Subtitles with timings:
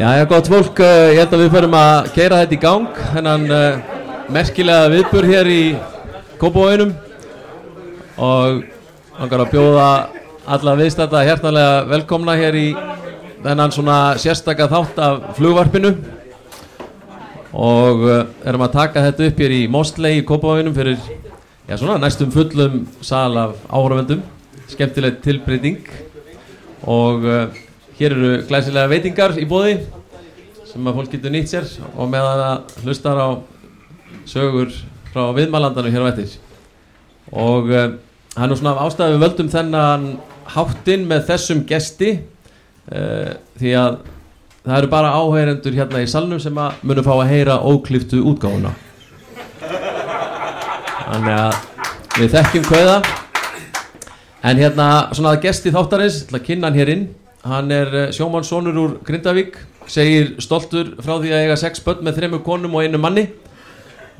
[0.00, 3.00] Já, já, gott fólk, uh, ég held að við förum að keira þetta í gang
[3.12, 3.98] hennan uh,
[4.32, 5.64] merkilega viðbur hér í
[6.40, 6.94] Kópavóinum
[8.16, 8.62] og
[9.18, 9.88] langar að bjóða
[10.56, 12.64] alla viðstætta hjertanlega velkomna hér í
[13.44, 15.92] þennan svona sérstakka þátt af flugvarpinu.
[17.52, 20.96] Og uh, erum að taka þetta upp hér í Mostlei í Kópavóinum fyrir
[21.70, 24.22] já, svona næstum fullum sal af áhörvendum
[24.68, 25.78] skemmtilegt tilbreyting.
[26.82, 27.48] Og uh,
[28.00, 29.76] hér eru glæsilega veitingar í bóði
[30.70, 33.28] sem að fólk getur nýtt sér og meðan að hlustar á
[34.28, 34.72] sögur
[35.12, 36.38] frá viðmælandanum hér á vettis
[37.30, 37.90] og uh,
[38.38, 40.06] hann er svona af ástæðu við völdum þennan
[40.54, 43.98] háttinn með þessum gesti uh, því að
[44.64, 48.72] það eru bara áheyrendur hérna í salnum sem að munum fá að heyra ókliftu útgáfuna.
[51.10, 51.69] Þannig að
[52.16, 52.94] við þekkjum hvaða
[54.50, 57.04] en hérna svona að gesti þáttarins til að kynna hann hér inn.
[57.46, 59.58] Hann er eh, sjómannssonur úr Grindavík
[59.90, 63.28] segir stoltur frá því að eiga sex börn með þremmu konum og einu manni.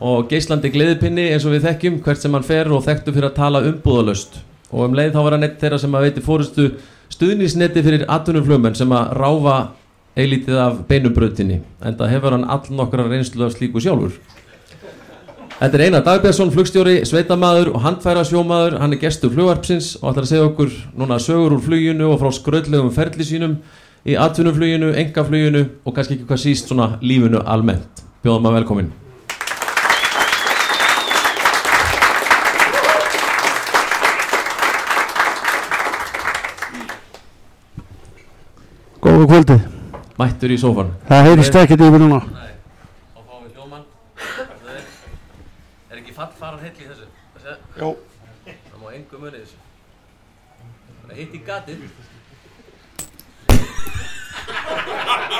[0.01, 3.37] Og geislandi gleðipinni eins og við þekkjum hvert sem hann fer og þekktu fyrir að
[3.41, 6.67] tala umbúðalöst og um leið þá var hann eitt þeirra sem að veiti fórustu
[7.11, 9.57] stuðnisneti fyrir atvinnumflögmenn sem að ráfa
[10.19, 14.15] eilítið af beinubröðinni en það hefur hann all nokkra reynslu af slíku sjálfur
[15.61, 20.25] Þetta er Einar Dagbjörnsson, flugstjóri, sveitamæður og handfæra sjómaður, hann er gestur flugvarpsins og ætlar
[20.25, 23.59] að segja okkur núna sögur úr fluginu og frá skröldlegum ferli sínum
[24.09, 28.01] í atvinnufluginu, engafluginu og kannski ekki hvað síst svona lífinu almennt.
[28.25, 28.89] Bjóðum að velkomin.
[39.05, 39.61] Góða kvöldi.
[40.17, 40.97] Mættur í sófan.
[41.09, 42.25] Það heyrist ekkert yfir núna.
[42.33, 42.53] Nei,
[43.17, 43.85] og fáum við hljóman.
[46.51, 47.05] Fallfaran heill í þessu?
[47.79, 47.89] Jó.
[48.43, 49.59] Það má engum munið þessu.
[51.05, 51.85] Það er hitt í gatið.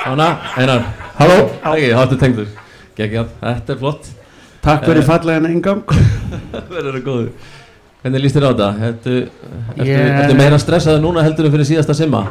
[0.05, 0.85] Þannig, Einar.
[1.17, 1.35] Halló.
[1.73, 2.47] Ægir, háttu tengdur.
[2.95, 4.07] Gekki þetta er flott.
[4.63, 5.83] Takk fyrir fallega ingang.
[6.71, 7.29] Verður það góður.
[8.05, 8.71] Hvernig líst þér á þetta?
[8.87, 9.17] Ertu,
[9.75, 12.23] ertu, Ég- ertu meira stressaði núna heldur en fyrir síðasta simma?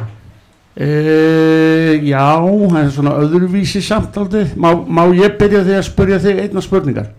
[0.71, 4.47] Uh, já, það er svona öðruvísi samt aldrei.
[4.57, 7.11] Má, má ég byrja því að spyrja þig einna spurningar?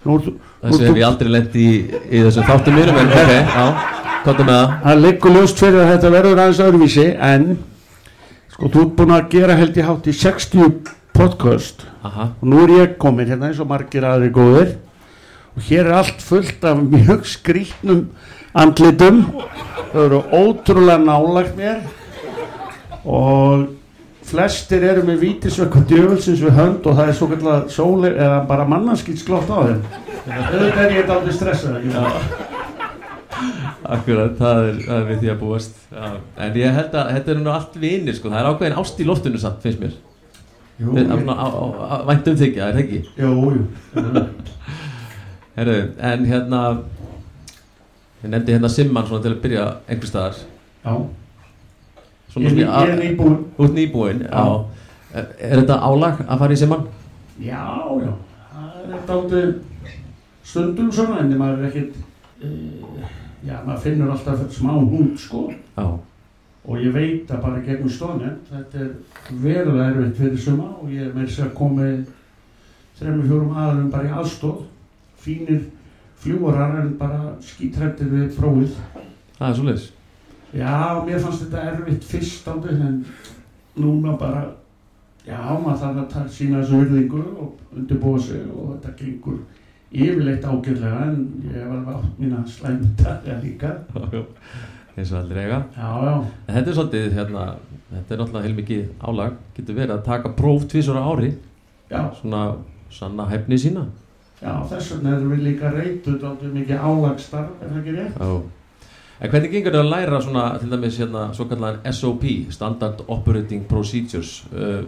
[0.00, 1.66] Ert hef ég aldrei lent í,
[2.08, 3.64] í þessum þáttum mínum en ok, já,
[4.24, 4.76] kottum með það.
[4.84, 7.44] það liggur ljóst fyrir að þetta verður aðeins öðruvísi en
[8.54, 11.84] sko, þú ert búin að gera held ég hátt í 60 podcast.
[12.06, 14.70] Aha, og nú er ég komin hérna eins og margir aðri góðir.
[15.58, 18.06] Og hér er allt fullt af mjög skrítnum
[18.56, 19.24] andlitum.
[19.90, 21.82] Þau eru ótrúlega nálagt mér.
[23.04, 23.66] Og
[24.30, 28.66] flestir eru með vítisvökkum djöfulsins við hönd og það er svo kallar sóli eða bara
[28.70, 29.82] mannanskýtsglótt á þeim
[30.30, 31.80] auðvitað er ég aldrei stressað
[33.90, 35.78] akkurat, það er, það er við því að búast.
[35.90, 36.08] Já.
[36.44, 39.06] En ég held að þetta er nú allt vinir, sko, það er ákveðin ást í
[39.08, 39.94] loftinu samt, finnst mér.
[40.80, 43.00] Jú, Við- jú, svona á- á- á- Vænt um þykja, er það ekki?
[43.16, 44.24] jú, jú.
[45.56, 46.60] Herru, en hérna,
[48.22, 50.38] ég nefndi hérna Simman svona til að byrja einhver staðar.
[50.84, 50.94] Já,
[52.30, 54.30] Svona ég, ég er nýbúinn Út nýbúinn, já.
[54.30, 54.64] Já.
[55.10, 56.84] Er, þetta álag að fara í Simman?
[57.42, 57.64] Já,
[57.98, 58.12] já,
[58.52, 59.48] það er dálítið
[60.46, 61.96] stundum svona en maður er ekkert,
[62.44, 63.08] uh,
[63.42, 65.48] já, maður finnur alltaf smá hund, sko.
[65.74, 65.88] Já.
[66.60, 68.90] Og ég veit að bara gegnum stóðin, þetta er
[69.42, 71.90] verulega erfitt fyrir suma og ég er með þess að komi
[73.00, 74.66] þrejum fjórum aðalum bara í aðstóð,
[75.24, 75.62] fínir
[76.20, 78.76] fljúarar en bara skítrættir við prófið.
[79.38, 79.88] Það er svolítið.
[80.56, 82.96] Já, mér fannst þetta erfitt fyrst ándið en
[83.78, 84.42] núna bara,
[85.26, 89.38] já, maður þarf að ta- sína þessu virðingu og undirbúa sig og þetta gengur
[89.92, 93.70] yfirleitt ágjörlega en ég hef alveg átt mína slæmdaga líka.
[94.96, 96.14] eins og aldrei eiga Já, já,
[96.50, 97.44] þetta er svolítið hérna
[97.90, 101.30] þetta er náttúrulega heilmikið álag getur verið að taka próf tvisur á ári
[101.90, 102.42] já, svona
[102.90, 103.84] sanna hefni sína
[104.42, 108.18] já, þess vegna erum við líka reytuð aldrei mikið álagstarf, er það ekki rétt?
[108.18, 108.40] Já.
[109.20, 112.24] En hvernig gengur þetta að læra svona til dæmis hérna svo kallan SOP
[112.54, 114.80] Standard Operating Procedures uh,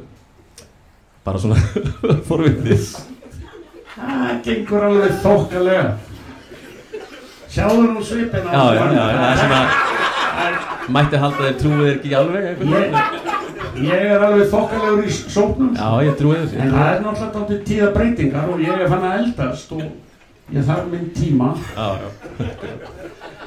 [1.24, 1.56] bara svona
[2.28, 2.86] forvitið
[3.92, 5.90] Það gengur alveg þokkalega.
[7.52, 8.48] Sjáðu nú svipina.
[8.50, 9.60] já, já, já, það er svona
[10.96, 12.72] mætti halda þeir trúið er ekki alveg einhvern
[13.82, 15.76] Ég, ég er alveg þokkalegur í sóknum.
[15.76, 19.06] já, ég trúið þessu En það er náttúrulega dálítið tíða breytingar og ég er fann
[19.10, 19.84] að eldast og
[20.56, 21.52] ég þarf minn tíma.
[21.76, 22.08] Já, já.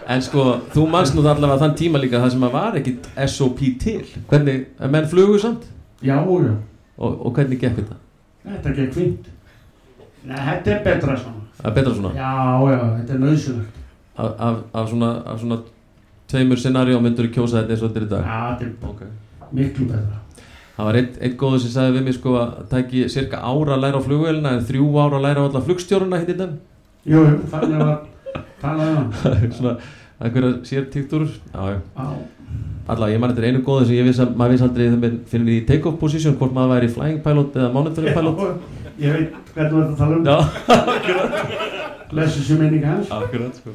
[0.05, 0.43] En sko,
[0.73, 4.67] þú manst nú allavega þann tíma líka það sem að var ekkit SOP til Hvernig,
[4.77, 5.65] en menn flugu samt
[6.05, 6.51] Já, já,
[6.97, 7.95] og, og hvernig gekk þetta?
[8.45, 9.29] þetta gekk fínt.
[10.25, 11.41] Nei, þetta er betra svona.
[11.57, 12.35] Það er betra svona Já,
[12.69, 13.81] já, þetta er nöðsynlegt.
[14.15, 15.59] af, af, af svona, af svona
[16.29, 18.93] tveimur scenari og myndur kjósa þetta eins og þetta er í dag Já, þetta er
[18.93, 19.11] okay.
[19.51, 20.21] miklu betra
[20.75, 23.85] Það var einn, einn góður sem sagði við mig sko að tæki cirka ára að
[23.87, 26.59] læra á flugvélina en þrjú ára að læra á alla flugstjóruna hitt í den
[27.07, 28.14] Jú, þannig um
[29.57, 29.75] svona
[30.19, 31.79] einhverja sér tíktúr Já, já.
[31.95, 34.99] Það Alla, ég man þetta einu góðu sem ég viss að maður viss aldrei þegar
[35.01, 38.43] maður finnir í take-off position hvort maður væri flying pilot eða monitoring pilot.
[39.01, 40.25] Ég veit hvernig þú ert að tala um.
[40.29, 40.37] Já,
[42.15, 43.09] Lesu sem minning hans.
[43.09, 43.73] Sko.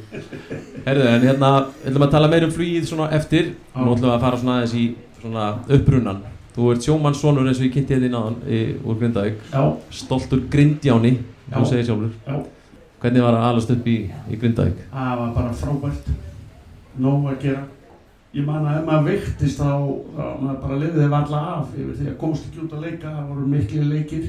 [0.86, 1.50] Herðu, en hérna,
[1.82, 3.50] ætlum að tala meir um flugið svona eftir.
[3.74, 3.80] Já.
[3.82, 4.86] Nú ætlum við að fara svona aðeins í
[5.18, 6.22] svona upprunnan
[6.54, 8.38] Þú ert sjómannssonur eins og ég kynnti þetta í náðan
[8.82, 9.42] úr Grindavík.
[9.52, 9.60] Já,
[9.94, 11.12] Stoltur Grindjáni,
[11.52, 12.14] þú segir sjálfur.
[12.26, 12.40] Já,
[13.00, 13.98] Hvernig var að alast upp í,
[14.28, 14.82] í Grindavík?
[14.92, 16.10] það var bara frábært
[17.00, 17.62] Nóg að gera
[18.30, 19.72] Ég man að ef maður veiktist þá,
[20.14, 23.30] þá maður bara liðið valla af yfir því að komst ekki út að leika, það
[23.32, 24.28] voru mikli leikir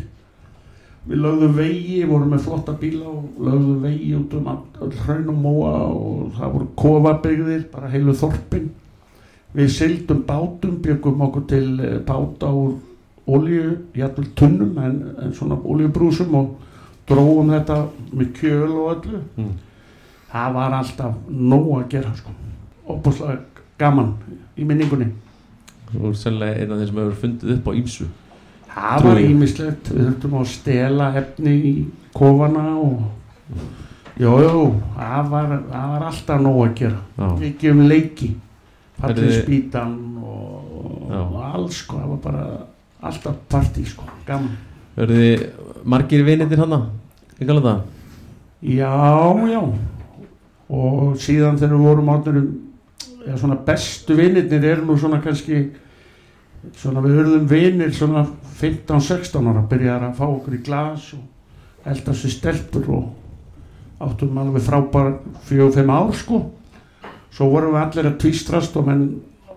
[1.02, 5.38] Við lögðum vegi, vorum með flotta bíla og lögðum vegi út um all hraun og
[5.42, 8.68] móa og það voru kofabyggðir, bara heilu þorpin.
[9.58, 12.76] Við seildum bátum, byggum okkur til eh, báta úr
[13.26, 16.54] olíu, jættul tunnum en, en svona olíubrúsum og
[17.12, 17.78] dróðum þetta
[18.12, 19.22] með kjöl og öllu.
[19.38, 19.52] Mm.
[20.32, 22.34] Það var alltaf nóg að gera sko.
[22.88, 24.16] Óbúslega gaman
[24.56, 25.12] í minningunni.
[25.92, 28.06] Þú ert sennilega einn af þeir sem hefur fundið upp á ímsu
[28.72, 31.74] Það var ímislegt, við þurftum að stela efni í
[32.16, 33.02] kofana og
[34.22, 34.62] jú, jú,
[34.96, 37.02] það var, það var alltaf nóg að gera.
[37.18, 38.30] Já, Við gefum leiki,
[39.02, 42.46] fallið spýtan og, og alls sko, það var bara
[43.12, 44.56] alltaf partí sko, gaman.
[44.96, 45.46] verður þið
[45.92, 46.82] margir vinir hana?
[47.42, 47.80] Kalla það.
[48.62, 48.90] Já,
[49.50, 49.62] já,
[50.70, 52.36] og síðan þegar við vorum áttur
[53.26, 55.64] eða svona bestu vinirnir eru nú svona kannski
[56.78, 58.28] svona við höfðum vinir svona
[58.60, 64.66] 15-16 ára byrjaðar að fá okkur í glas og eldast við stelpur og áttum alveg
[64.68, 65.12] frábær
[65.50, 66.44] 4-5 ár sko.
[67.34, 69.08] Svo vorum við allir að tvístrast og menn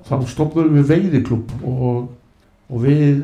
[0.09, 2.09] þá stoppuðum við veiðiklub og,
[2.73, 3.21] og við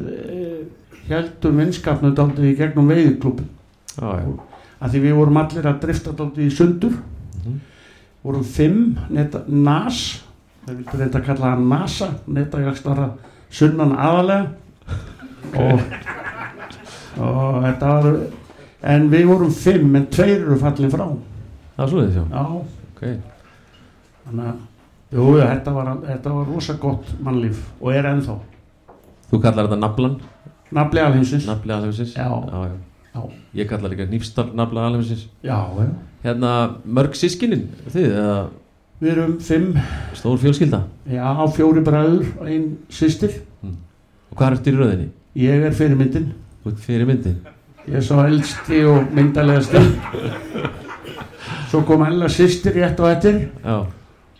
[1.08, 3.48] heldum vinskapnum daldið í gegnum veiðiklubin
[3.96, 4.49] Já, já,
[4.80, 6.96] að því við vorum allir að drifta daldið í sundur.
[7.40, 7.60] Mhm.
[8.22, 10.22] vorum fimm neta, NAS
[10.66, 13.06] þeir vildu reynda að kalla það NASA netajakstara
[13.50, 14.50] sunnan aðalega.
[15.56, 15.80] Og,
[17.18, 18.08] og þetta var
[18.92, 21.06] en við vorum fimm en tveir eru fallin frá.
[21.76, 22.44] Það er svo þið sjá já,
[22.90, 23.02] Ok,
[24.26, 28.36] þannig að jú, þetta, var, þetta var rosa gott mannlíf og er ennþá.
[29.30, 30.20] Þú kallar þetta naflan?
[30.76, 31.48] Nafli alheimsins.
[31.48, 32.14] Nafli alheimsins?
[32.14, 32.28] Já.
[32.28, 32.89] já, já.
[33.14, 33.22] Já.
[33.54, 35.26] Ég kallar líka nýfstar nafla alheimsins.
[35.42, 35.90] Já, já.
[36.24, 36.50] Hérna,
[36.84, 38.40] mörg sískinin þið, eða?
[39.00, 39.78] Við erum fimm.
[40.14, 40.84] Stór fjölskylda?
[41.08, 43.40] Já, fjóri bræður og ein systir.
[43.64, 45.08] Og hvað ertu í röðinni?
[45.38, 46.32] ég er fyrirmyndin.
[46.60, 47.36] Þú ert fyrir myndin
[47.88, 49.80] Ég er svo eldsti og myndalegasti
[51.70, 53.36] Svo kom Ella sýstir rétt á eftir.
[53.62, 53.86] Já,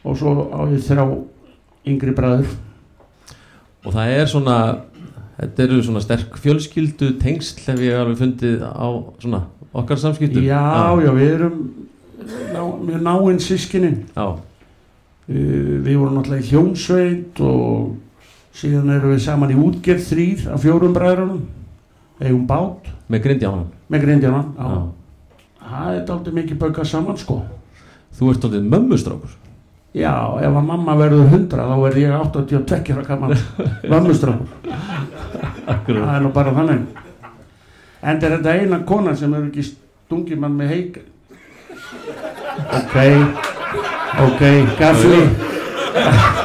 [0.04, 1.04] og svo á ég þrjá
[1.86, 2.50] yngri bræður.
[3.86, 4.56] Og það er svona
[5.40, 8.88] Þetta eru svona sterk fjölskyldu tengsl hef ég alveg fundið á
[9.22, 9.40] svona
[9.72, 10.44] okkar samskiptum.
[10.44, 11.58] Já, já, við erum
[12.52, 14.42] ná, mjög náinn sískinni Já, uh,
[15.30, 17.96] Við vorum náttúrulega í hljómsveit og
[18.60, 21.42] síðan erum við saman í útgerð þrýr af fjórum bræðurunum
[22.20, 22.90] eigum bát.
[23.08, 24.74] Með grindjánan með grindjana Já.
[25.70, 27.40] Það er dálítið mikið baukað saman sko.
[28.18, 29.39] Þú ert aldrei mömmustrákur
[29.90, 33.32] Já, ef að mamma verður 100 þá verður ég 82 ára gammal
[33.82, 34.46] vömmustrákur
[35.72, 37.00] Akkurat það er nú bara þannig.
[38.00, 41.00] En er þetta eina kona sem hefur ekki stungið mann með heik
[42.70, 42.96] ok
[44.24, 44.42] ok,
[44.78, 45.20] gafli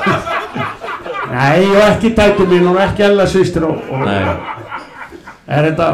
[1.36, 5.90] nei og ekki dætu mín og ekki alla sýstir og, og er þetta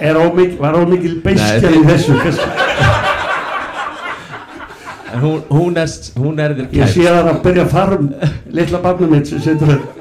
[0.00, 2.69] er ómikil, var ómikil beiskjál í þessu kannski.
[5.14, 5.88] En hún, hún, er,
[6.18, 8.10] hún er þér ég sé kært það að byrja að fara um
[8.58, 9.98] litla barnum mitt sem setur þetta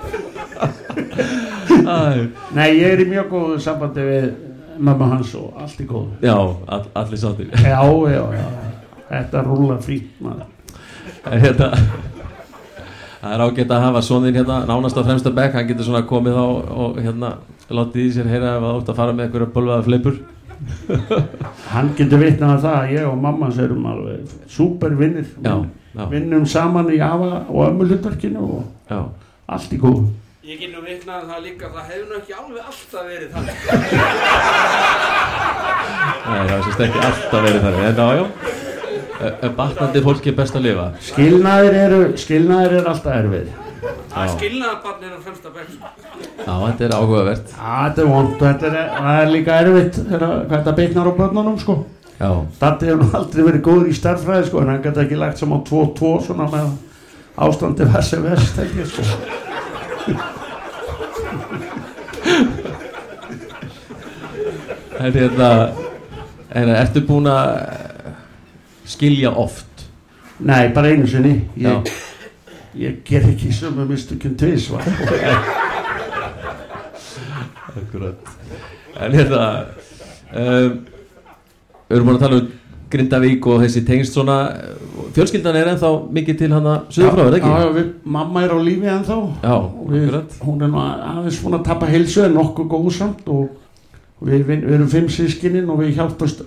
[1.90, 4.28] Æ, Nei, ég er í mjög góðu sambandi við
[4.80, 6.20] mamma hans og allt í góðu.
[6.24, 7.82] Já, all, allir sáttir Já,
[8.14, 8.46] já, já.
[9.10, 9.44] Þetta
[9.82, 10.46] fínt, maður.
[11.26, 11.72] En hérna
[13.20, 16.38] Það er ágætt að hafa soninn hérna nánast á fremsta bekk, hann getur svona komið
[16.40, 17.34] á og hérna
[17.68, 20.22] látið í sér heyra ef það ótt að fara með einhverja bölvaða fleipur
[21.74, 24.20] Hann getur vitnað að það að ég og mamma hans erum alveg
[24.52, 25.28] supervinnir.
[26.12, 29.00] Vinnum saman í afa og ömmu hlutverkinu og já
[29.50, 30.04] allt í góðu.
[30.50, 33.58] Ég get nú vitnað um það líka, það hefur nú ekki alveg alltaf verið þannig.
[36.30, 38.26] Nei, það er sérst ekki alltaf verið þannig En já, já
[39.20, 43.48] Ö- ö, Batnandi fólki er best að lifa Skilnaðir eru, skilnaðir eru alltaf erfið.
[43.80, 45.72] Það er skilnaðabarnir á fremsta bekk.
[46.40, 47.48] Já, þetta er áhugavert.
[47.54, 48.76] Já, þetta er vond þetta er,
[49.14, 51.76] er líka erfitt hvað þetta beiknar á börnunum, sko.
[52.20, 55.62] Já, Datti hefur aldrei verið góður í starfræði sko en hann gæti ekki lagt saman
[55.70, 56.66] 2-2 svona með
[57.40, 59.04] ástandi vessi vest ekki sko.
[65.00, 65.50] En hérna
[66.50, 67.50] En ertu búin að
[68.90, 69.84] skilja oft?
[70.42, 71.36] Nei, bara einu sinni.
[71.60, 71.76] Já,
[72.78, 74.70] Ég, ger ekki sömu mistökjum tvis
[77.80, 78.16] akkurat.
[79.00, 79.44] En hérna
[80.36, 80.80] um,
[81.90, 82.50] Við erum búin að tala um
[82.90, 84.36] Grindavík og þessi tengst svona.
[85.14, 87.52] Fjölskyldan er ennþá mikið til hana Suður frá, er það Já, ekki?
[87.54, 89.18] já, við, mamma er á lífi ennþá.
[89.46, 89.56] Já,
[89.94, 93.30] við, hún er nú aðeins búin að tapa heilsu en nokkuð góð samt.
[93.30, 96.42] Og við, við, erum fimm sískininn og við hjálpast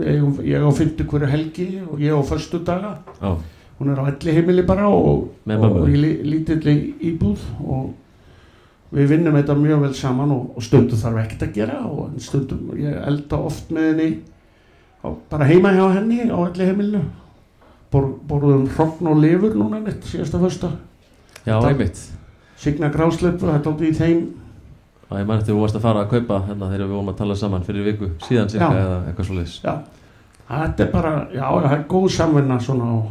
[0.00, 3.32] ég á fymtu hverju helgi og ég á förstu daga Já,
[3.80, 5.28] hún er á elli heimili bara og,
[5.80, 6.74] og í li- lítilli
[7.10, 7.94] íbúð og
[8.92, 12.70] við vinnum þetta mjög vel saman og, og stundum þarf ekkert að gera og stundum
[12.76, 14.08] ég elda oft með henni
[15.04, 17.02] á, bara heima hjá henni á elli heimilinu
[17.90, 20.68] Bor, borðum hrogn og lifur núna mitt síðasta första
[21.46, 22.02] já, Þetta- einmitt.
[22.60, 24.18] Signa grásleipu, þetta er aldrei í þeim.
[25.10, 27.08] Já, ég man eftir að þú varst að fara að kaupa hérna þegar við vorum
[27.10, 29.72] að tala saman fyrir viku síðan cirka eða eitthvað svo leiðis Já,
[30.50, 33.08] þetta er bara, já, það er góð samvinna svona og,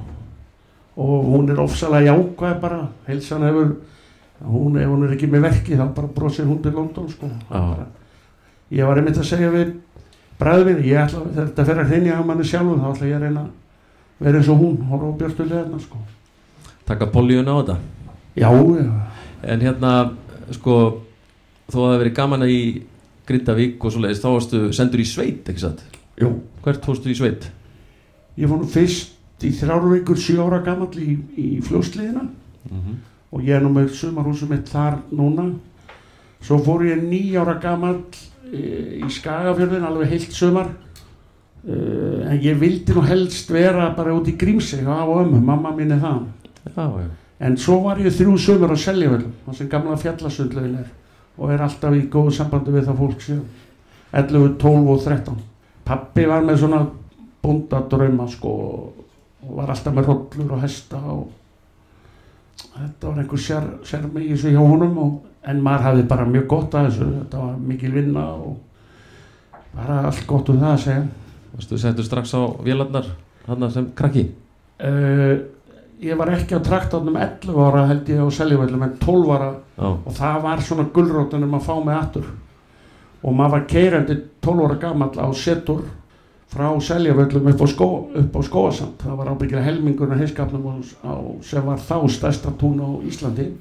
[1.00, 3.70] og hún er ofsalega jákvæð bara, heilsan hefur,
[4.44, 7.29] hún, ef hún er ekki með verki þá bara brosir hún til London sko.
[7.50, 7.86] Bara,
[8.75, 9.75] ég var einmitt að segja við
[10.39, 14.25] bræðvinni, ég ætla, þetta að hreinja á manni sjálfum, þá ætla ég að reyna að
[14.25, 16.01] vera eins og hún, horfa á björstu leðna sko.
[16.89, 17.77] Taka políun á þetta
[18.39, 18.91] Já, já,
[19.44, 19.94] En hérna,
[20.56, 20.75] sko
[21.70, 22.62] þó að það verið gaman að í
[23.29, 25.84] Grindavík og svo leiðis, þá varstu sendur í sveit, ekki satt?
[26.20, 26.34] jú,
[26.65, 27.46] Hvert fórstu í sveit?
[28.39, 32.27] ég fór nú fyrst í þrjárveikur sjö ára gamall í, í fljósliðina
[32.69, 32.96] Mm -hmm.
[33.31, 35.53] og ég er nú með sumarhúsum mitt þar núna.
[36.41, 38.03] Svo fór ég nýjára gamall
[38.53, 40.67] e, í Skagafjörðin alveg heilt sumar.
[41.67, 41.74] E,
[42.29, 44.36] en ég vildi nú helst vera bara út í
[44.88, 46.22] af og ömmu, mamma mín er það
[46.75, 47.10] Já, já.
[47.39, 50.88] En svo var ég þrjú sumar á Seljavöldum það sem gamla fjallasundlegin er
[51.38, 53.46] og er alltaf í góðu sambandi við það fólk síðan.
[54.12, 55.36] 11, 12 og 13
[55.86, 56.88] pappi var með svona
[57.41, 58.99] búndadrauma sko og
[59.48, 61.27] var alltaf með rollur og hesta og
[62.75, 65.13] þetta var einhver sér, sérmi í þessu hjá honum og,
[65.48, 68.58] en maður hafði bara mjög gott að þessu þetta var mikil vinna og
[69.75, 71.05] bara allt gott um það að segja.
[71.53, 73.08] Varstu settur strax á vélarnar
[73.48, 74.27] hann sem krakki?
[74.79, 75.39] uh,
[76.00, 79.50] ég var ekki á traktornum 11 ára held ég á Seljavöldum en 12 ára.
[79.75, 82.29] Já, og það var svona gullrótunum að fá mig aftur.
[83.19, 85.84] Og maður var keirandi 12 ára gamall á setur
[86.50, 90.74] frá seljavöllum upp á, skó, upp á skóasand það var ábyggilega hinskapnum á,
[91.06, 91.13] á,
[91.46, 93.51] sem var þá stærsta tún á Íslandi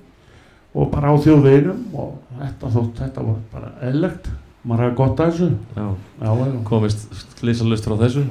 [0.75, 4.30] og bara á þjóðveginum og þetta þótt, þetta var bara eðlegt
[4.68, 5.49] maður hafði gott að þessu.
[5.76, 5.87] Já.
[6.23, 6.30] Já.
[6.68, 8.25] Komist lýsalust frá þessu?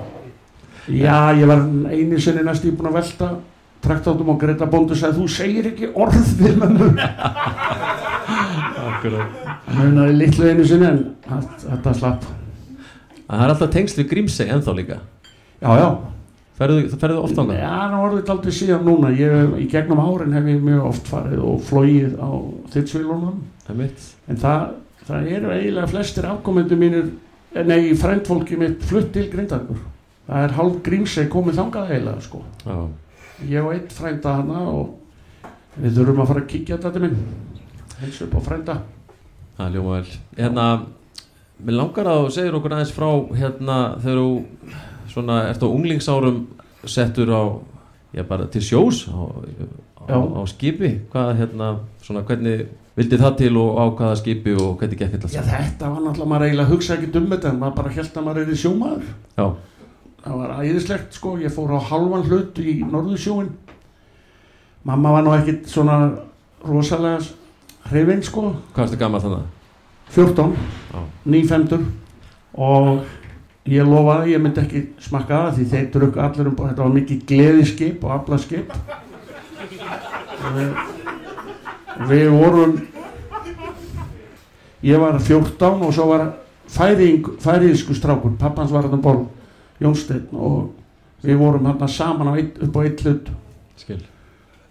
[0.87, 3.29] já, ég var einu sinni næst í búin að velta
[3.83, 6.87] traktátum og Greta Bondu sagði þú segir ekki orð við mömmu.
[8.87, 9.47] Akkurat.
[9.75, 12.27] Munaði litlu einu sinni en þetta slapp
[13.27, 15.01] Það er alltaf tengsl við Grímsey ennþá líka.
[15.59, 15.87] Já, já.
[16.57, 17.53] Ferðu, ferðu oft á það?
[17.59, 19.09] Já, það þetta aldrei síðan núna.
[19.13, 22.29] Ég, í gegnum árin hef ég mjög oft farið og flóið á
[22.73, 23.83] þittsvílunum Það
[24.31, 24.63] en það,
[25.09, 27.09] það eru eiginlega flestir afkomendur mínir
[27.53, 29.83] eh, nei, frændfólki mitt flutt til Grindavíkur.
[30.27, 32.41] Það er hálf grímseg komið þangað eiginlega sko.
[32.63, 32.77] Já,
[33.51, 37.19] ég og einn frænda hana og við þurfum að fara að kíkja þetta minn.
[37.99, 38.77] Heils upp á frænda.
[39.57, 40.17] Það er ljóma vel.
[40.39, 40.65] Hérna,
[41.63, 44.31] mér langar að þú segir okkur aðeins frá hérna þegar þú
[45.13, 46.41] svona, ert á unglingsárum
[46.87, 47.43] settur á,
[48.15, 49.17] já bara til sjós á,
[50.07, 50.91] á, á skipi.
[51.11, 51.69] Hvað hérna,
[52.05, 55.93] svona hvernig vildi það til og á hvaða skipi og hvernig gekk þetta Já, þetta
[55.93, 58.53] var náttúrulega maður eiginlega hugsa ekki um þetta en maður bara held að maður er
[58.53, 59.07] í sjómaður.
[59.37, 59.45] Já,
[60.23, 63.55] það var æðislegt sko, ég fór á halvan hlut í norðursjóin
[64.87, 65.97] mamma var nú ekkit svona
[66.63, 67.19] rosalega
[67.91, 68.53] hrifin sko.
[68.75, 69.56] Hvað ertu gammal þannig?
[70.15, 70.53] 14,
[70.93, 71.85] Já, nýfemdur.
[72.57, 73.05] Og
[73.67, 76.93] ég lofaði að ég myndi ekki smakka það því þeir drukku allir um þetta var
[76.95, 78.73] mikið gleðiskip og aflaskip.
[80.47, 80.69] Við,
[82.07, 82.77] við vorum
[84.87, 86.27] ég var 14 og svo var
[86.67, 88.37] færing, færiðsku strákur.
[88.39, 89.25] Pappans var þetta borð
[89.81, 90.71] Jónsteinn og
[91.25, 93.31] við vorum hérna saman eitt, upp á eitt hlut.
[93.77, 94.01] Skil.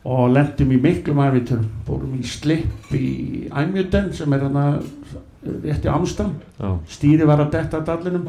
[0.06, 4.66] Og lendum í miklum æfinturum fórum í slip í Æmjuten sem er hérna
[5.64, 8.28] rétti Amstam Já, stýri var að detta dallinum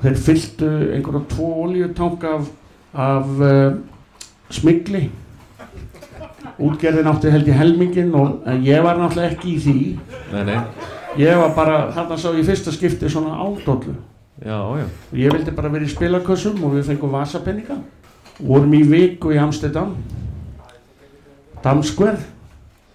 [0.00, 2.52] þeir fylltu einhverja tvo oljutang af,
[2.94, 3.74] af uh,
[4.50, 5.08] smigli
[6.60, 9.76] útgerðin átti held í helmingin og en ég var náttúrulega ekki í því.
[10.34, 10.58] Nei, nei.
[11.20, 13.36] Ég var bara, þarna sá ég fyrsta skipti svona
[14.40, 14.78] já og
[15.12, 17.76] ég vildi bara vera í spilakössum og við fengum vasapenninga
[18.38, 19.96] vorum í viku í Amsterdam.
[21.64, 22.16] Damskver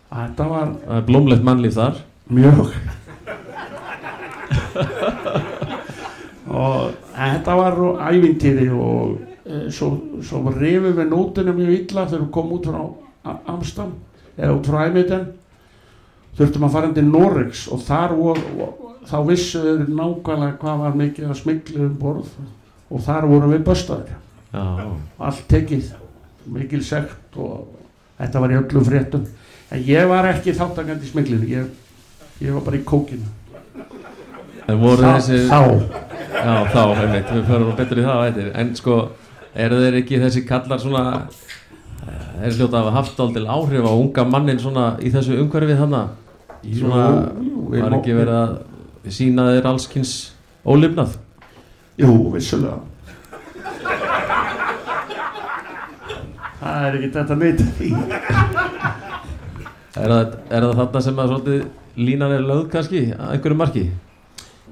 [0.09, 2.01] þetta var blómlegt mannlíf þar.
[2.33, 2.77] Mjög
[6.55, 9.89] og þetta var ævintýri og e, svo,
[10.23, 12.81] svo rifum við nótuna mjög illa þegar við komum út frá
[13.25, 13.93] A- Amsterdam
[14.37, 15.25] eða út frá Æmiten
[16.37, 18.67] þurftum að fara til Noregs og þar voru,
[19.07, 22.31] þá vissuður nákvæmlega hvað var mikið að smiklu um borð
[22.91, 24.13] og þar vorum við böstaður
[24.55, 24.65] Já,
[25.19, 25.89] allt tekið
[26.55, 27.65] mikil sekt og
[28.19, 29.23] þetta var í öllum fréttum.
[29.73, 31.65] En ég var ekki þáttakandi í smiklinu ég,
[32.39, 33.25] ég var bara í kókinu
[34.67, 35.59] en voru Þá- þessi þá,
[36.35, 38.49] Já, þá, einmitt, við förum betur í það á eftir.
[38.59, 38.95] En sko,
[39.55, 41.03] eru þeir ekki þessi kallar svona
[42.05, 45.79] eh, Þeir hljóta að hafa haft aldrei áhrif á unga mannin svona í þessu umhverfið
[45.81, 46.03] þarna?
[46.65, 47.05] Svona,
[47.71, 50.13] var ekki verið að sína þeir allskins
[50.65, 51.15] ólifnað?
[52.01, 52.81] Jú, vissulega.
[56.65, 57.35] Það er ekki þetta
[57.77, 57.89] því
[59.95, 63.83] Er það, er það þarna sem að svolítið línan er lögð kannski að einhverju marki?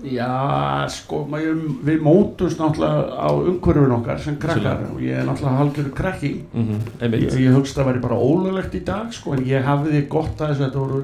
[0.01, 4.93] Já, sko, maður, við mótumst náttúrulega á umhverfun okkar sem krakkar Vissulega.
[4.95, 8.15] og ég er náttúrulega halgjörðu krakki Mm -hmm, ég, ég hugst að það væri bara
[8.15, 11.03] ólöglegt í dag sko, en ég hafði gott að þess að þetta voru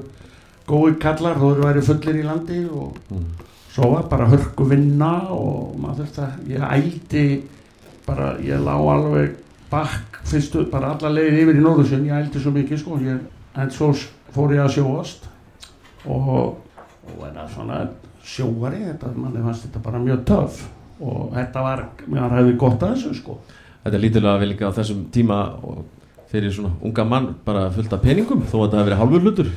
[0.66, 3.24] góði kallar, þó eru væri fullir í landi og mm.
[3.72, 7.42] svo var bara hörku vinna og maður þurfti að ég ældi
[8.06, 9.36] bara, ég lá alveg
[9.70, 13.18] bakk fyrstu, bara alla leið yfir í Norðursjön, ég ældi svo mikið sko, ég,
[13.54, 13.92] en svo
[14.34, 15.28] fór ég að sjóast
[16.06, 16.56] og,
[17.06, 17.80] og er það svona
[18.26, 20.60] sjóari, þetta, manni fannst þetta bara mjög töf
[21.00, 23.38] og þetta var, mér hefði gott að þessu sko.
[23.80, 25.82] Þetta er lítilega vel líka á þessum tíma og
[26.30, 29.52] fyrir svona unga mann bara fullt af peningum þó að þetta hafi verið hálfur hlutur.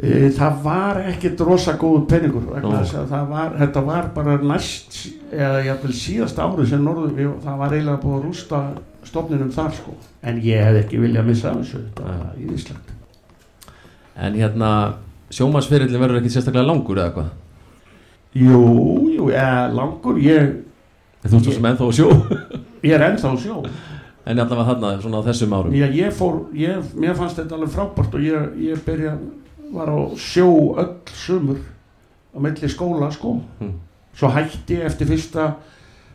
[0.00, 5.96] E, það var ekkert rosa góð peningur að var, þetta var bara næst eða jafnvel
[5.98, 8.62] síðast árið sem norður við, það var eiginlega búið að rústa
[9.10, 9.98] stofninum þar sko.
[10.24, 12.96] En ég hef ekki viljað missa af þessu þetta var íðislegt
[14.20, 14.70] En hérna,
[15.32, 17.28] sjómannsferillin verður ekki sérstaklega langur eða hvað?
[18.40, 18.60] Jú,
[19.16, 20.50] jú, eða langur ég,
[21.20, 22.06] Þú ert svo sem ennþá á sjó.
[22.88, 23.58] Ég er ennþá á sjó.
[24.24, 25.74] En allavega þarna, svona á þessum árum.
[25.76, 29.12] Ég, ég fór, ég, mér fannst þetta alveg frábært og ég, ég byrja
[29.74, 30.46] var á sjó
[30.80, 31.60] öll sumur
[32.32, 33.34] á milli skóla sko.
[33.60, 33.74] Mm.
[34.16, 35.44] svo hætti ég eftir fyrsta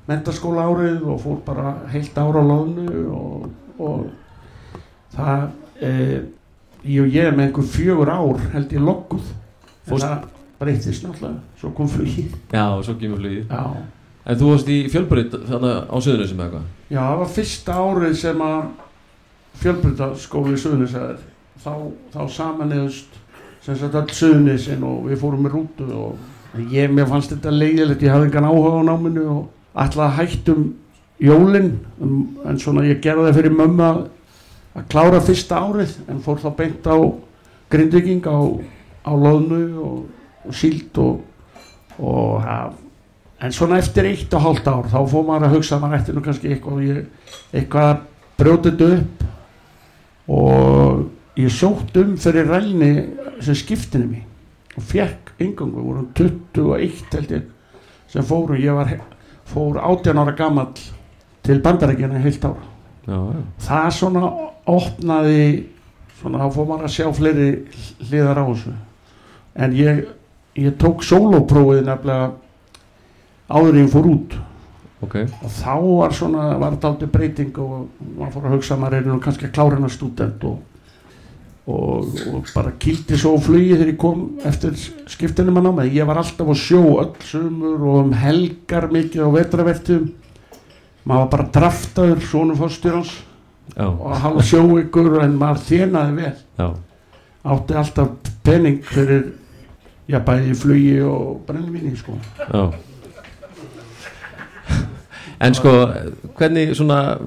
[0.09, 3.45] mentaskóla árið og fór bara heilt ára á loðnu og,
[3.79, 4.01] og
[5.15, 5.45] það
[5.79, 5.91] e,
[6.85, 10.27] ég ég með einhver fjögur ár held ég lokkuð en Fórst- það
[10.61, 11.41] breytist náttúrulega.
[11.59, 13.45] Svo kom flugi Já, svo kemur flugið.
[13.49, 13.85] Já.
[14.25, 16.67] En þú varst í fjölbreyt þarna á söðunum sem eitthvað?
[16.89, 18.61] Já, það var fyrsta árið sem að
[19.61, 21.19] fjölbrytaskóli Suðunisæðir
[21.63, 21.73] þá,
[22.13, 23.19] þá samanniðust
[23.65, 28.03] sem sagt öll Suðunisin og við fórum með rútu og ég, mér fannst þetta leiðilegt
[28.05, 30.67] ég hafði engan áhuga á náminu og að hættum
[31.21, 31.71] jólin
[32.03, 34.01] um, en svona ég gerði það fyrir mömmu að,
[34.75, 36.97] að klára fyrsta árið en fór þá beint á
[37.71, 38.37] grindviking á,
[39.07, 39.95] á loðnu og
[40.53, 41.21] síld og,
[41.99, 42.75] og haf,
[43.41, 46.15] en svona eftir eitt og hálft ár þá fór maður að hugsa að maður ætti
[46.15, 47.01] nú kannski eitthvað,
[47.53, 48.03] eitthvað
[48.38, 49.25] þetta upp.
[50.36, 52.91] Og ég sótt um fyrir rælni
[53.43, 54.23] sem skiptinu mér
[54.75, 57.51] og fekk yngangu, vorum 21 held ég
[58.12, 58.91] sem fóru, ég var
[59.47, 60.73] fór 18 ára gamall
[61.45, 62.71] til bandarækjana heilt ára
[63.05, 63.41] Já, já.
[63.62, 64.29] Það svona
[64.65, 65.41] opnaði
[66.17, 67.49] svona þá fór maður að sjá fleiri
[68.08, 68.73] hliðar á þessu.
[69.62, 69.99] En ég,
[70.59, 72.31] ég tók sólóprófið nefnilega
[73.51, 74.37] áður ég fór út.
[75.05, 75.17] Ok.
[75.43, 77.75] Og þá var svona, var þetta aldrei breyting og
[78.15, 80.57] maður fór að hugsa að maður er nú kannski að klára hennar stúdent og,
[81.67, 84.79] og, og bara kýldi svo á flugi þegar ég kom eftir
[85.11, 89.29] skiptinum að náma ég var alltaf á sjó öll sumur og um helgar mikið á
[89.35, 90.09] vetravertum
[91.05, 93.13] maður var bara draftaður svonum fórstjórans
[93.73, 96.35] Já, og halv sjó ykkur en maður þjenaði vel.
[96.59, 96.67] Já.
[97.45, 99.25] Átti alltaf penning fyrir
[100.09, 102.17] já bæði flugi og brennvinni sko.
[102.45, 102.69] Já.
[105.41, 105.71] En sko,
[106.37, 107.17] hvernig svona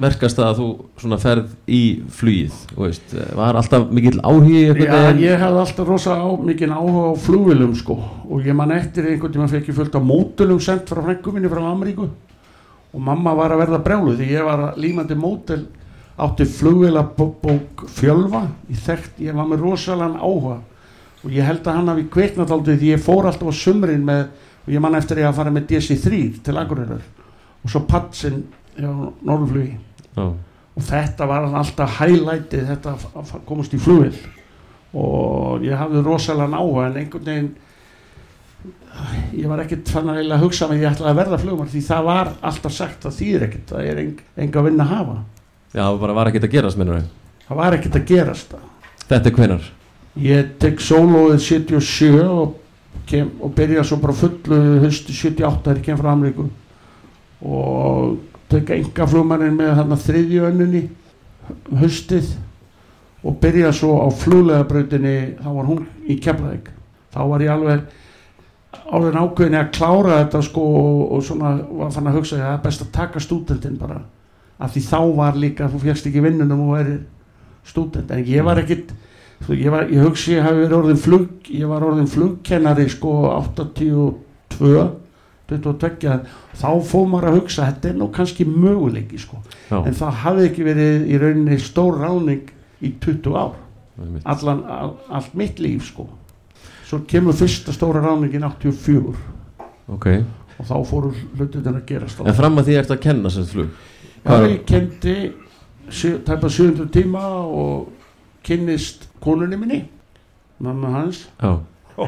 [0.00, 0.66] verkast það að þú
[1.02, 1.80] svona ferð í
[2.16, 5.22] flugið, veist, var alltaf mikill áhugi einhvern Já, veginn?
[5.26, 7.98] ég hafði alltaf rosa á, mikinn áhuga á flugvilum sko.
[8.26, 11.52] Og ég man eftir einhvern tíma fekk ég fullt af mótulum sendt frá frængu minni
[11.52, 12.08] frá Ameríku.
[12.96, 15.66] Og mamma var að verða brjálu því ég var límandi mótel
[16.16, 20.62] átti flugvilabók fjölva ég þekkt, ég var með rosalega áhuga
[21.24, 24.26] og ég held að hann hafi kveiknat aldrei því ég fór alltaf á sumrin með
[24.66, 27.04] og ég man eftir ég að fara með DC-3 til Akureyrar.
[27.62, 28.42] Og svo Patsin
[28.76, 29.76] hjá Norðurflugi.
[30.16, 30.26] Já,
[30.76, 34.16] og þetta var alltaf highlightið þetta að að komast í flugvill
[34.96, 37.54] og ég hafði rosalega áhuga en einhvern veginn
[39.36, 42.06] ég var ekkert fann að eiginlega hugsa með ég ætlaði að verða flugumar því það
[42.10, 45.16] var alltaf sagt að þýðir ekkert það er eng, enga vinn að hafa.
[45.76, 47.02] Já, bara var ekkert að gerast, minnur
[47.46, 48.56] það var ekkert að gerast.
[49.06, 49.68] Þetta er hvenar?
[50.20, 52.54] Ég tek sólóið 77 og,
[53.08, 56.48] kem, og byrja svo bara fullu höstu 78 þegar ég kem frá Ameríku.
[57.44, 58.16] Og
[58.50, 60.82] tek enga flugmannin með þarna þriðju önnunni
[61.82, 62.32] höstið
[63.26, 66.70] og byrja svo á fluglegabrautinni þá var hún í Keflavík.
[67.12, 67.86] Þá var ég alveg
[68.86, 72.52] áður ákveðin að klára þetta sko og, og svona var fann að hugsa að það
[72.52, 74.00] er best að taka stúdentinn bara.
[74.62, 76.96] Af því þá var líka, þú fjast ekki vinnunum og væri
[77.66, 78.92] stúdent, en ég var ekkit
[79.48, 84.86] ég, var, ég hugsi ég hafi verið orðin flug ég var orðin flugkennari sko 82
[85.46, 86.16] 22,
[86.58, 89.38] þá fóð maður að hugsa þetta er nú kannski möguleiki sko.
[89.70, 92.48] Já, en það hafði ekki verið í rauninni stór ráning
[92.82, 93.54] í 20 ár.
[94.26, 96.08] Allan, all, allt mitt líf sko.
[96.86, 99.14] Svo kemur fyrsta stóra ráningin 84
[99.94, 100.06] ok.
[100.56, 103.48] Og þá fóru hlutin að gerast á En fram að því ert að kenna sér
[103.50, 103.72] flug.
[104.26, 105.16] Já, ég kendi
[106.26, 107.92] tæpa 700 tíma og
[108.46, 109.88] kynnist konunni minni
[110.58, 111.28] mamma hans.
[111.42, 111.60] Já,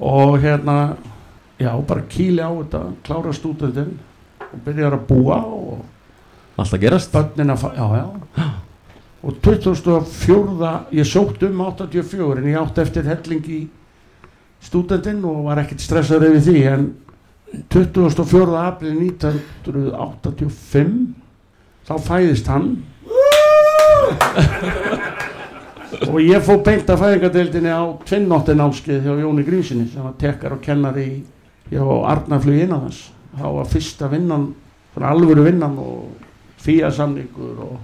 [0.00, 0.96] og hérna
[1.58, 3.98] já, bara kýli á þetta klára stúdendin
[4.40, 5.78] og byrjar að búa og
[6.56, 7.14] allt að gerast.
[7.14, 7.38] að
[7.76, 8.06] já, já.
[9.26, 13.68] Og 2004 ég sótt um 84 en ég átti eftir helling í
[14.62, 16.94] stúdendin og var ekkert stressaður yfir því en
[17.72, 18.60] 24.
[18.60, 21.26] april 1985
[21.86, 22.72] þá fæðist hann
[26.10, 30.56] og ég fó beint að fæðingadeildinni á tvinnóttin áskið hjá Jóni Grímsinni sem var tekkar
[30.56, 31.24] og kennari í-
[31.72, 33.04] hjá Arnarflug innanðans
[33.36, 34.48] þá var fyrsta vinnan
[34.94, 36.08] svona alvöru vinnan og
[36.62, 37.76] fía samningur og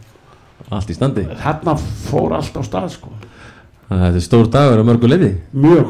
[0.72, 1.24] Allt í standi.
[1.26, 1.72] Þarna
[2.06, 3.08] fór allt á stað sko.
[3.88, 5.88] Þannig að Þetta er stór dagur á mörgu leiði mjög,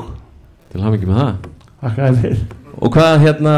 [0.72, 1.34] Til hafa ekki með það.
[1.82, 2.40] Þakkaði fyrir.
[2.80, 3.52] Og hvað hérna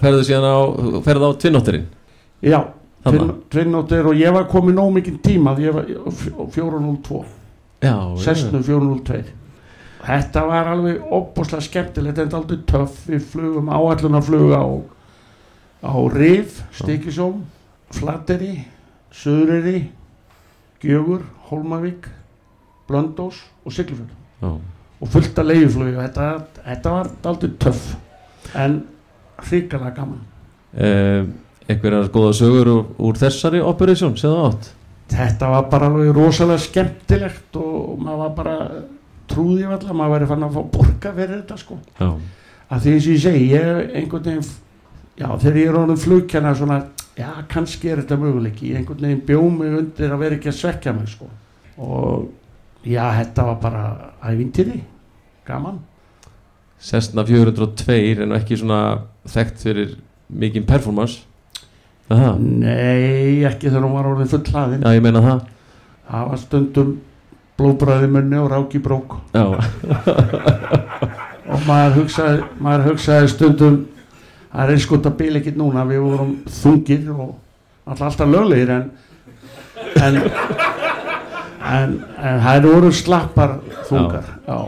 [0.00, 0.56] ferðu síðan á,
[1.04, 1.88] ferðu á tvinnóttirinn?
[2.40, 2.60] já,
[3.50, 7.22] tvinnóttir og ég var komið nóg mikinn tíma því ég var á fj- á 402
[7.82, 9.22] Já, Cessna 402
[10.06, 14.70] þetta var alveg opbúslega skemmtilegt þetta er aldrei töff við flugum áallunarfluga á,
[15.82, 17.42] á Rif, Stikisóm
[17.92, 18.64] Flateri,
[19.12, 19.88] Suðreri
[20.82, 22.06] Gjögur, Holmavík
[22.88, 24.10] Blöndós og Siglufjörn
[25.02, 26.26] og fullt af leiðuflugi og þetta,
[26.66, 27.96] þetta var aldrei töff
[28.58, 28.80] en
[29.42, 30.20] hrikalega gaman.
[30.74, 31.24] Eh,
[31.72, 34.72] einhverjar góða sögur úr, úr þessari operation sem það átt?
[35.12, 38.56] Þetta var bara alveg rosalega skemmtilegt og maður var bara
[39.32, 41.78] trúði alltaf, maður væri fann að fá borga fyrir þetta sko.
[41.98, 42.08] Já,
[42.72, 44.50] að því og ég segi, ég einhvern veginn
[45.18, 46.78] já, þegar ég er orðin flugkennar svona,
[47.18, 48.70] já, kannski er þetta möguleiki.
[48.72, 51.28] Ég einhvern veginn bjó mig undir að vera ekki að svekja mig, sko.
[51.82, 53.84] Og já, þetta var bara
[54.32, 54.80] ævintýri,
[55.48, 55.82] gaman.
[56.82, 58.80] Cessna 402 er nú ekki svona
[59.30, 59.92] þekkt fyrir
[60.32, 61.22] mikinn performance
[62.10, 65.44] Það, nei, ekki þegar hún var orðin full hlaðin já ég meina það.
[66.10, 66.90] Það var stundum
[67.60, 69.16] blóðbræði munni og ráki brók.
[69.32, 69.46] Já,
[71.52, 73.78] og maður hugsaði, maður hugsaði stundum
[74.52, 77.30] það er eins gott að bila ekkert núna við vorum þungir og
[77.88, 78.90] alltaf, löglegir en
[80.02, 80.18] en
[81.62, 84.28] en, en það voru slappar þungar.
[84.46, 84.58] Já.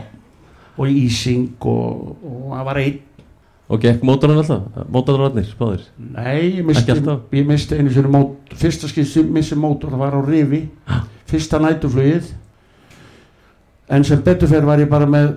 [0.75, 3.01] og ísing og, og það var einn
[3.65, 4.85] og gekk mótorinn alltaf?
[4.93, 5.85] Mótorarnir, báðir?
[5.97, 6.95] Nei, ég misti,
[7.33, 10.61] ég misti einu sinni mót, fyrsta skipti sem missi mótor það var á Rifi.
[11.25, 12.33] Fyrsta nætuflugið
[13.89, 15.35] en sem betur fer var ég bara með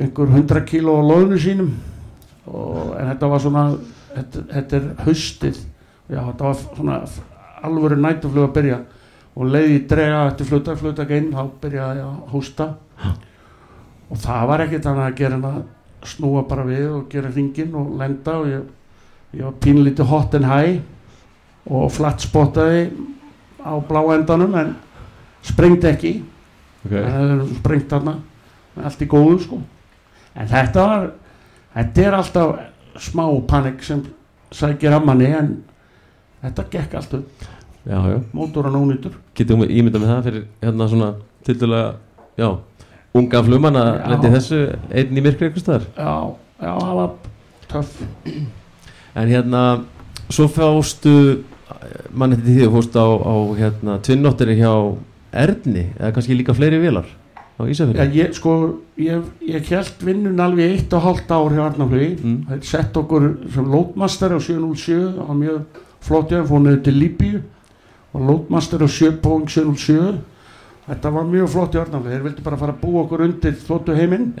[0.00, 1.72] einhver 100 kíló á loðinu sínum.
[2.50, 3.64] Og, en þetta var svona
[4.14, 5.60] þetta, þetta er haustið.
[6.10, 7.00] Já, þetta var svona
[7.66, 8.78] alvöru nætuflug að byrja.
[9.38, 12.70] Og leiði drega eftir flutta, flutta inn þá byrjaði ég að hósta.
[14.10, 15.60] Og það var ekkert annað að gera en að
[16.06, 18.66] snúa bara við og gera hringin og lenda og ég,
[19.36, 20.80] ég var pínlítið hot and high
[21.70, 22.88] og flatt spottaði
[23.60, 24.74] á blá endanum en
[25.44, 26.14] sprengdi ekki.
[26.86, 27.04] Okay.
[27.04, 28.16] er sprengt þarna.
[28.80, 29.60] Allt í góðu sko.
[30.34, 31.08] En þetta var
[31.74, 34.02] þetta er alltaf smá panik sem
[34.54, 35.56] sækir að manni en
[36.40, 37.48] þetta gekk allt upp.
[37.80, 41.06] Já, já, mótoran ónýtur getum við ímyndað með það fyrir hérna svona
[41.46, 41.92] tildulega,
[42.36, 42.48] já
[43.16, 44.08] unga flugmann að Já.
[44.12, 45.86] lendi þessu einn í myrkri eitthvað staðar?
[45.96, 46.14] Já,
[46.60, 47.14] já, það var
[47.70, 47.94] töff.
[49.20, 49.62] En hérna,
[50.30, 51.14] svo fástu
[52.14, 54.74] mann eftir því að fórstu á, á hérna, tvinnóttir hjá
[55.30, 58.54] Erni, eða kannski líka fleiri vilar á já, Ísafjörði ég, sko,
[58.98, 62.40] ég, ég held vinnun alveg eitt og hálft ár hjá Arnaflugi mm.
[62.48, 66.96] þeir sett okkur sem lótmaster á 707 það var mjög flott ég fór niður til
[66.98, 67.40] Líbíu.
[68.10, 70.18] Og lótmaster á 7.707
[70.90, 73.96] þetta var mjög flott í Arnaflugi þeir vildi bara fara að búa okkur undir þóttu
[73.96, 74.32] heiminn.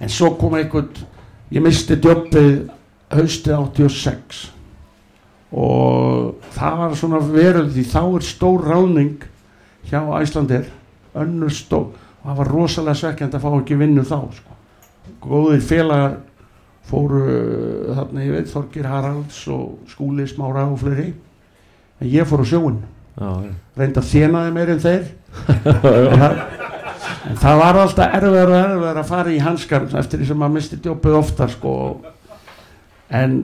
[0.00, 1.04] En svo kom einhvern
[1.54, 2.70] ég misti djópið
[3.14, 4.40] haustið 86
[5.54, 9.26] og það var svona veröld því þá er stór ráðning
[9.86, 10.70] hjá Æslandir
[11.14, 11.92] önnur stór.
[12.24, 14.56] Og það var rosalega svekkjand að fá ekki vinnu þá sko.
[15.20, 16.16] góðir félagar
[16.88, 17.20] fóru
[17.94, 21.12] þarna ég veit Þorgir Haralds og Skúli Smára og fleiri.
[22.00, 23.54] En ég fór á já.
[23.76, 25.04] reynda að þjenaði meir en þeir
[25.54, 26.38] það,
[27.40, 30.80] það var alltaf erfiðar og erfiðar að fara í hanskar eftir því sem maður misti
[30.84, 31.74] djópið ofta sko.
[33.14, 33.36] en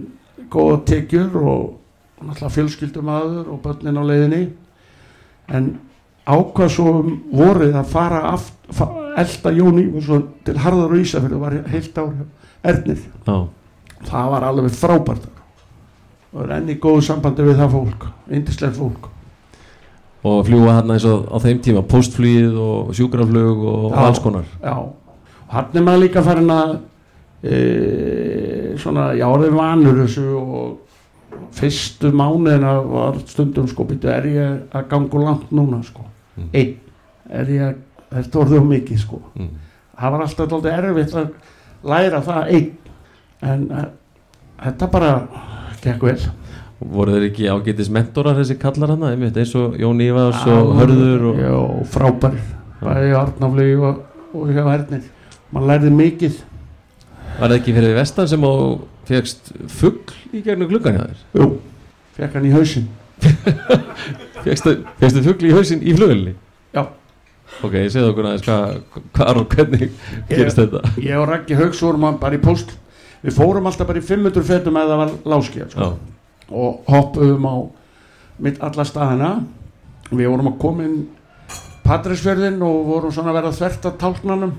[0.50, 1.76] góða tekjur og
[2.20, 4.42] náttúrulega fjölskyldumæður og börnin á leiðinni
[5.50, 5.70] en
[6.30, 9.86] ákvað svo um vorið að fara aft, fa, elda Jóni
[10.44, 12.12] til Harðar og Ísafjörðu var heilt ár
[12.62, 13.48] Ernir Já.
[14.08, 15.30] það var alveg frábært
[16.30, 19.08] og er enni góðu sambandi við það fólk indislegt fólk
[20.24, 23.98] og fljúa hann eins og á þeim tíma postflýð og sjúkraflug og Já.
[24.04, 26.74] alls konar Já, og hann er maður líka farin að
[27.42, 34.28] e, svona, já, það er vanur þessu og fyrstu mánuðina var stundum sko, byrju, er
[34.30, 36.06] ég að ganga langt núna sko,
[36.40, 36.48] Mm.
[36.54, 36.76] einn
[37.30, 37.78] er ég að,
[38.14, 39.48] þetta orðið um mikið sko mm.
[39.98, 41.32] það var alltaf alltaf erfitt að
[41.90, 42.68] læra það einn
[43.50, 43.82] en e,
[44.62, 45.10] þetta bara
[45.82, 46.16] gekk vel
[46.80, 51.26] voru þeir ekki ágætis mentorar þessi kallar hann einmitt eins og Jón Ívars og Hörður
[51.30, 51.40] og...
[51.44, 51.56] já,
[51.92, 52.38] frábær.
[52.80, 53.98] Bæði Arnaflögi og,
[54.32, 55.02] og hjá Hernir.
[55.52, 56.38] Mann lærði mikið.
[57.40, 58.54] Var það ekki fyrir vestan sem þú
[59.10, 61.20] fegst fuggl í gegnum gluggan hjá þér?
[61.36, 61.50] Jú,
[62.16, 62.88] fekk hann í hausinn.
[64.44, 64.76] Fegstu,
[65.24, 66.34] fuggl í hausinn í flugulni
[66.74, 66.84] Já.
[67.60, 68.78] ok, ég segði okkur aðeins hvað
[69.16, 69.90] hva, og hvernig
[70.30, 70.82] gerist þetta?
[71.02, 72.76] Ég og Raggi Haugs vorum bara í post
[73.20, 75.88] Við fórum alltaf bara í 500 fetum eða það var láskið sko.
[75.90, 76.19] já,
[76.50, 77.56] og hoppuðum á
[78.40, 79.30] mitt alla staðina.
[80.10, 81.00] Við vorum að koma inn
[81.84, 84.52] Patræsfjörðin og vorum svona að vera þvert að tálknanum.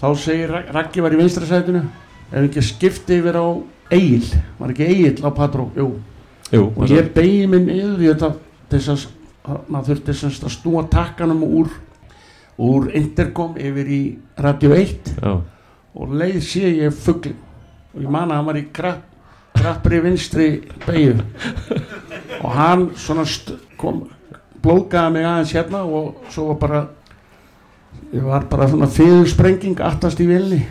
[0.00, 1.84] Þá segir Rag- Raggi var í vinstra sætinu
[2.32, 3.46] ef ekki skipti yfir á
[3.90, 4.26] Egil.
[4.58, 5.70] Var ekki Egil á Patró?
[5.76, 5.88] Jú.
[6.52, 8.18] jú, og ég begi minn yfir
[8.70, 8.88] þess
[9.46, 11.70] að maður þurfti að snúa takkanum úr
[12.58, 14.00] úr interkom yfir í
[14.38, 15.32] Radio 1 já,
[15.94, 17.36] og leið sé ég fugglin
[17.94, 19.02] og ég man að hann var í krapp,
[19.56, 20.48] krappri vinstri
[20.86, 21.16] beigju
[22.42, 23.26] og hann svona
[23.80, 24.04] kom
[24.64, 26.82] blóðgaði mig aðeins hérna og svo var bara
[28.14, 30.62] ég var bara svona fyrir sprenging aftast í vilni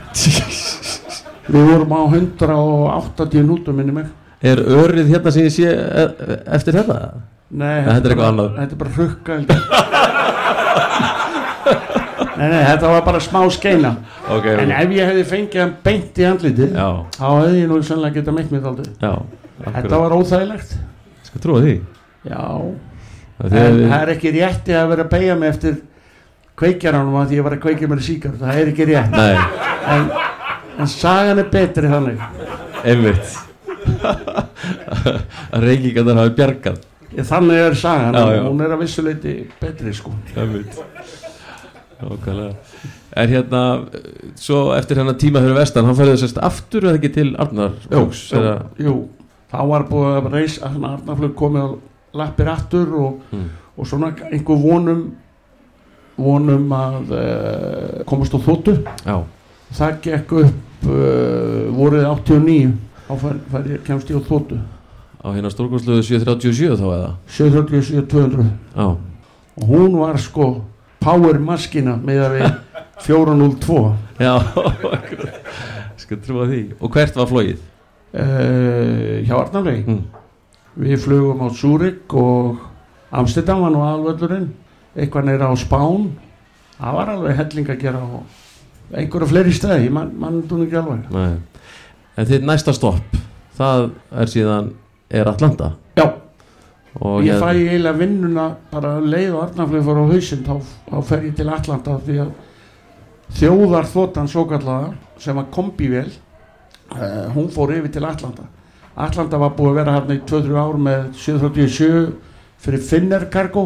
[1.46, 4.12] við vorum á 180 nútum minni mig
[4.46, 7.00] er örið hérna sem ég sé e e- eftir þetta
[7.56, 8.46] Nei, þetta er bara-.
[8.58, 10.14] Þetta er bara ég.
[12.36, 13.92] Nei, nei, þetta var bara smá skeina.
[14.32, 17.78] Ok, En ef ég hefði fengið hann beint í andlitið já, þá hefði ég nú
[17.88, 19.14] sannlega getað meitt mér aldrei já
[19.66, 20.74] Þetta var óþægilegt.
[21.30, 21.76] Skal trúa því.
[22.28, 22.42] Já,
[23.36, 25.78] Það en þegar það er ekki rétti að vera að beigja mig eftir
[26.60, 29.16] kveikjaranum að ég var að kveikja mér síkar það er ekki rétt.
[29.96, 30.06] En,
[30.80, 32.20] en sagan er betri þannig.
[32.84, 33.38] Einmitt.
[34.06, 36.84] Að reykingarnar hafi bjargað.
[37.16, 38.42] Þannig er sagan, Já, já.
[38.50, 40.12] hún er að vissuleiti betri sko.
[40.36, 40.76] Einmitt
[42.06, 42.54] Nákvæmlega.
[43.16, 43.62] En hérna,
[44.38, 48.06] svo eftir hennar tíma fyrir vestan, hann færði sérst aftur eða ekki til Arnar jú,
[48.82, 48.96] jú,
[49.50, 51.70] þá var búið að reys að svona Arnarflug komið á
[52.22, 53.48] lappir aftur og, mm.
[53.76, 55.06] og svona einhver vonum
[56.16, 59.18] vonum að uh, komast á þóttu Já,
[59.76, 64.62] það gekk upp uh, voruð 89 þá fær, fær ég kemst ég á þóttu
[65.26, 67.12] á hérna stórkonsluðu 737 þá eða?
[67.40, 68.88] 737 200 Já,
[69.56, 70.50] og hún var sko
[71.06, 72.52] power maskina með að við
[73.06, 73.80] 402
[74.26, 74.34] já.
[76.02, 76.62] Skal trúa því.
[76.82, 77.64] Og hvert var flóið?
[78.16, 80.04] uh, hjá Arnarvegi Mm.
[80.80, 82.58] við flugum á Zúrik og
[83.16, 84.50] Amsterdam var nú aðvöldurinn
[84.96, 86.10] eitthvað neyra á Spán.
[86.76, 88.10] Það var alveg helling að gera á
[88.96, 91.06] einhverja fleiri stæði, mann man, man ekki alveg.
[91.12, 91.38] Nei.
[92.18, 93.16] En þitt næsta stopp
[93.58, 94.70] Það er síðan
[95.10, 95.74] Er Atlanta
[97.04, 100.54] Og ég fæ eiginlega vinnuna bara um leið og Arnarflug fór á hausinn þá,
[101.04, 102.30] fer ég til Atlanta því að
[103.36, 106.12] þjóðar þóttan svo kallaða sem var kombivél
[106.96, 108.48] uh, hún fór yfir til Atlanta.
[108.96, 112.06] Atlanta var búið að vera hérna í 2-3 ár með 737
[112.64, 113.66] fyrir Finner Cargo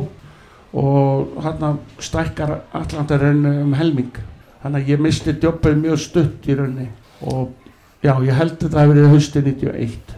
[0.73, 4.15] og hérna stækkar Atlanta rauninu um helming.
[4.63, 6.89] Þannig að ég misti jobbið mjög stutt í rauninni
[7.29, 7.53] og
[8.01, 10.15] já, ég held að verið hausti 91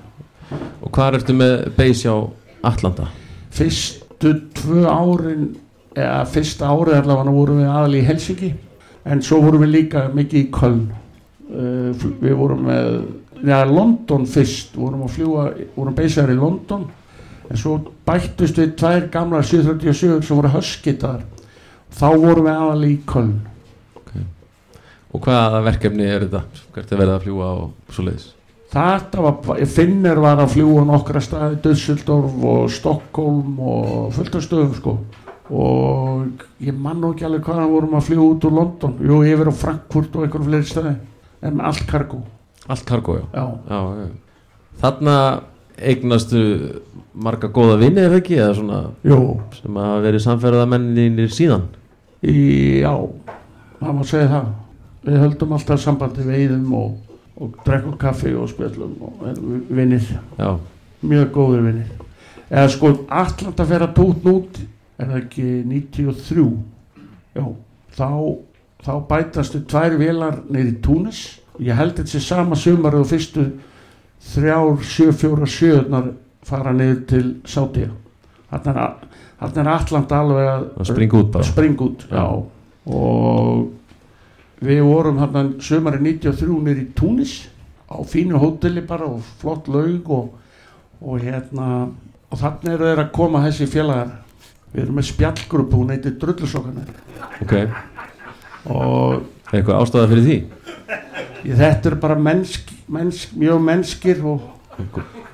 [0.81, 2.15] Og hvað ertu með base hjá
[2.67, 3.09] Atlanta?
[3.51, 5.49] fyrstu tvö árin
[5.95, 8.51] eða fyrsta árið allavega vorum við aðal í Helsingi
[9.11, 10.85] en svo vorum við líka mikið í Köln
[11.51, 12.89] uh, við vorum með
[13.43, 15.45] ja, London fyrst vorum að fljúa,
[15.75, 16.87] vorum beisar í London
[17.49, 21.25] en svo bættust við tvær gamla 737 sem voru höskitaðar
[21.91, 23.39] þá vorum við aðal í Köln
[25.11, 26.45] Og hvaða verkefni er þetta?
[26.71, 28.29] Hvert er verið að fljúa og svo leiðis?
[28.71, 34.77] Þetta var, Finnir var að fljúa nokkra staði, Dusseldorf og Stockholm og fullt af stöðum
[34.77, 34.95] sko
[35.51, 39.49] og ég man nú ekki alveg hvaðan vorum að fljúa út úr London, jú yfir
[39.51, 40.93] á Frankfurt og einhverjum fleiri staði,
[41.43, 42.21] en allt kargo
[42.71, 43.25] Allt kargo, já.
[43.35, 44.07] já, já, já.
[44.79, 45.15] Þarna
[45.81, 46.41] eignastu
[47.11, 48.37] marga góða vinni er það ekki?
[48.39, 49.19] Eða svona jú,
[49.57, 51.67] sem hafa verið samferðamenninir síðan?
[52.21, 52.35] í,
[52.85, 52.93] já
[53.81, 54.49] það má segja það
[55.07, 56.91] við höldum alltaf sambandi við eðum og,
[57.41, 60.05] og drekkum kaffi og spjöllum og erum vinnir,
[60.37, 60.57] Já,
[61.01, 61.89] mjög góður vinnir
[62.51, 64.61] eða sko Atlanta fer að tótn út
[65.01, 66.47] er það ekki 93
[67.35, 67.45] já,
[67.97, 68.09] þá
[68.81, 71.39] þá bætastu tvær velar neyri Túnis.
[71.61, 73.43] Ég held þetta sé sama sumar og fyrstu
[74.31, 76.13] þrjár, sjö, fjóra, sjöðnar
[76.45, 77.91] fara niður til Sátia
[78.51, 78.87] þarna
[79.41, 81.47] er, er Atlanta alveg að springa út bara.
[81.47, 82.25] springa út já.
[82.85, 83.69] og
[84.61, 87.47] við vorum hérna sömari 93 nýri Túnis
[87.89, 90.27] á fínu hóteli bara og flott laug og,
[91.01, 91.89] og hérna
[92.31, 94.11] og þannig eru þeir að koma þessi félagar.
[94.71, 96.91] Við erum með spjallgrúpu hún heitir Drullusokkanar
[97.43, 97.55] Ok,
[98.71, 100.37] og eitthvað ástæða fyrir því?
[101.43, 104.47] ég, þetta er bara mennsk, mennsk, mjög mennskir og,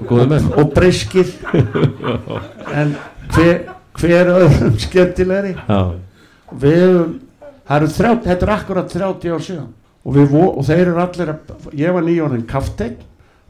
[0.09, 0.49] menn?
[0.55, 1.29] og breyskir.
[2.77, 2.95] En
[3.33, 3.61] hver,
[3.97, 5.53] hver öðrum skemmtilegri?
[5.55, 5.79] Já,
[6.63, 6.97] við
[7.67, 9.67] það eru 30, þetta er akkurat 30 ár síðan.
[10.07, 12.97] Og, vo- og þeir eru allir að, ég var nýjórinn kafteinn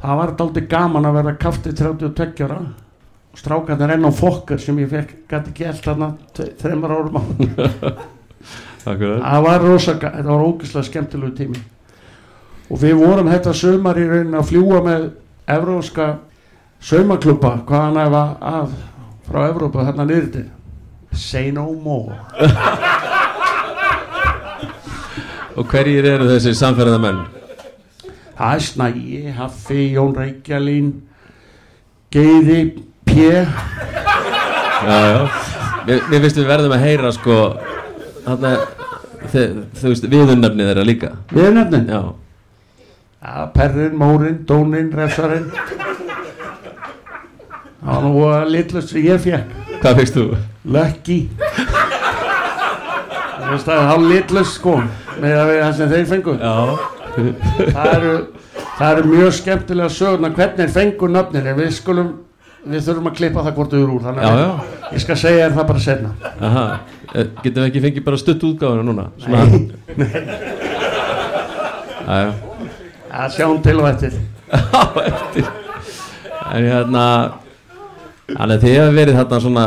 [0.02, 2.60] það var dálítið gaman að verða kafteinn 32 ára.
[3.34, 6.12] Og strákarnir enn á fokkar sem ég fekk gæti allt þarna
[6.62, 7.24] þremur árum á
[8.88, 11.62] það var rosa, ga- þetta var ógeðslega skemmtilegu tími.
[12.72, 15.06] Og við vorum þetta sömar í raunin að fljúa með
[15.48, 16.08] evróska
[16.84, 18.74] saumaklubba hvaðan efa að
[19.28, 20.46] frá Evrópa þarna niður til
[21.18, 22.16] say no more
[25.58, 27.24] Og hverjir eru þessi samferðamenn?
[28.38, 30.92] Það er Snægi, Haffi, Jón Reykjalín
[32.14, 32.60] Geiði,
[33.08, 33.16] P.
[33.18, 35.22] Já, já.
[35.88, 37.38] Mér, mér finnst við verðum að heyra sko
[38.28, 38.54] Þarna
[39.28, 41.10] Þú veist, viðunnefnið þeirra líka.
[41.34, 42.02] Við nefnin Já,
[43.26, 45.50] ja, Perrin, Mórin, Dónin, Refsarinn.
[47.82, 50.24] Það var nú að litlust sem ég fekk hvað fegst þú?
[50.76, 51.18] Lucky.
[53.38, 54.78] Það það litlust sko
[55.22, 56.34] með að við það sem þeir fengu.
[57.74, 58.14] Það eru,
[58.78, 60.36] það eru mjög skemmtilega sögurnar.
[60.38, 61.48] Hvernig fengu nöfnin?
[61.52, 62.10] En við skulum
[62.68, 64.40] við þurfum að klippa það hvort þau eru úr þannig að
[64.92, 66.10] ég skal segja það bara setna
[66.44, 66.64] Aha,
[67.16, 69.06] Eh, getum við ekki fengið bara stutt útgáfuna núna?
[69.32, 69.72] Nei,
[72.08, 72.34] Æja,
[73.12, 74.18] það sjáum til og eftir.
[74.52, 75.48] Á eftir.
[76.52, 77.06] En hérna
[78.28, 79.66] Þannig að þið hefur verið þarna svona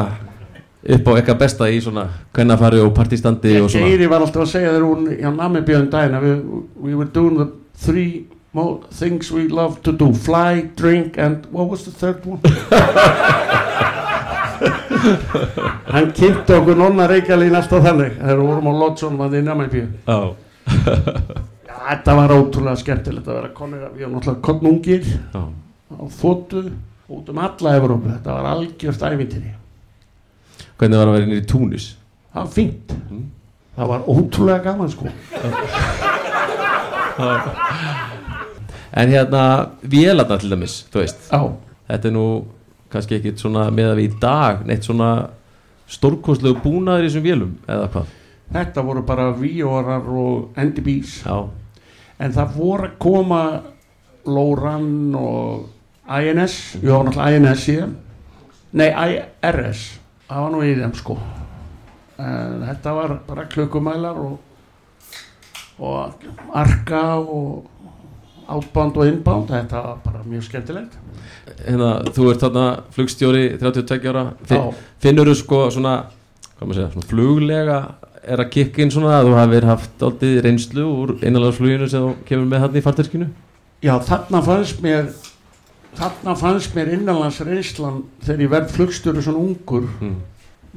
[0.81, 3.87] upp á eitthvað besta í svona kvennafari og partistandi og svona.
[3.91, 6.39] Geiri var alltaf að segja þegar hún hjá Namibíðum daginn að við
[6.77, 7.49] we were doing the
[7.85, 8.27] three
[8.99, 12.41] things we love to do fly, drink and what was the third one?
[15.91, 19.87] Hann kynnti okkur nonna Reykjalín alltaf þannig þegar vorum á Lodson að í Namibíu.
[20.05, 20.35] Já,
[21.71, 25.43] Já, þetta var ótrúlega skemmtilegt að vera konur við erum náttúrulega konungir já,
[25.91, 26.67] á þóttu
[27.11, 29.55] út um alla Evrópu þetta var algjört ævintýri
[30.81, 31.91] Hvernig var að vera inn í Túnis?
[32.31, 32.95] það var fínt.
[33.77, 35.11] Það var ótrúlega gaman sko.
[38.91, 41.29] En hérna, vélarna til dæmis, þú veist.
[41.31, 41.43] Já,
[41.91, 42.25] Þetta er nú
[42.91, 45.11] kannski ekkit svona með að við í dag neitt svona
[45.91, 48.13] stórkostlegu búnaður í þessum vélum eða hvað?
[48.55, 51.37] Þetta voru bara víórar og Já,
[52.19, 53.43] en það voru að koma
[54.27, 55.69] Lóran og
[56.11, 57.97] INS ég var náttúrulega INS síðan
[58.71, 60.00] nei IRS
[60.31, 61.19] það var nú í þeim sko.
[62.21, 64.39] En þetta var bara klukkumælar og,
[65.81, 67.67] og arka og
[68.51, 70.99] átbánd og innbánd þetta var bara mjög skemmtilegt.
[71.65, 74.25] Hérna, þú ert þarna flugstjóri 32 ára.
[74.45, 74.87] Fi, Já.
[75.03, 75.97] Finnur þú sko svona,
[76.61, 77.81] segja, svona fluglega
[78.21, 82.13] er að kikka inn svona að þú hafir haft aldrei reynslu úr einanlagsfluginu sem þú
[82.29, 83.29] kemur með þarna í farterskinu
[83.81, 85.09] já þarna fannst mér
[85.99, 90.17] þarna fannst mér innanlands reynslan þegar ég verð flugstjóri svona ungur mm.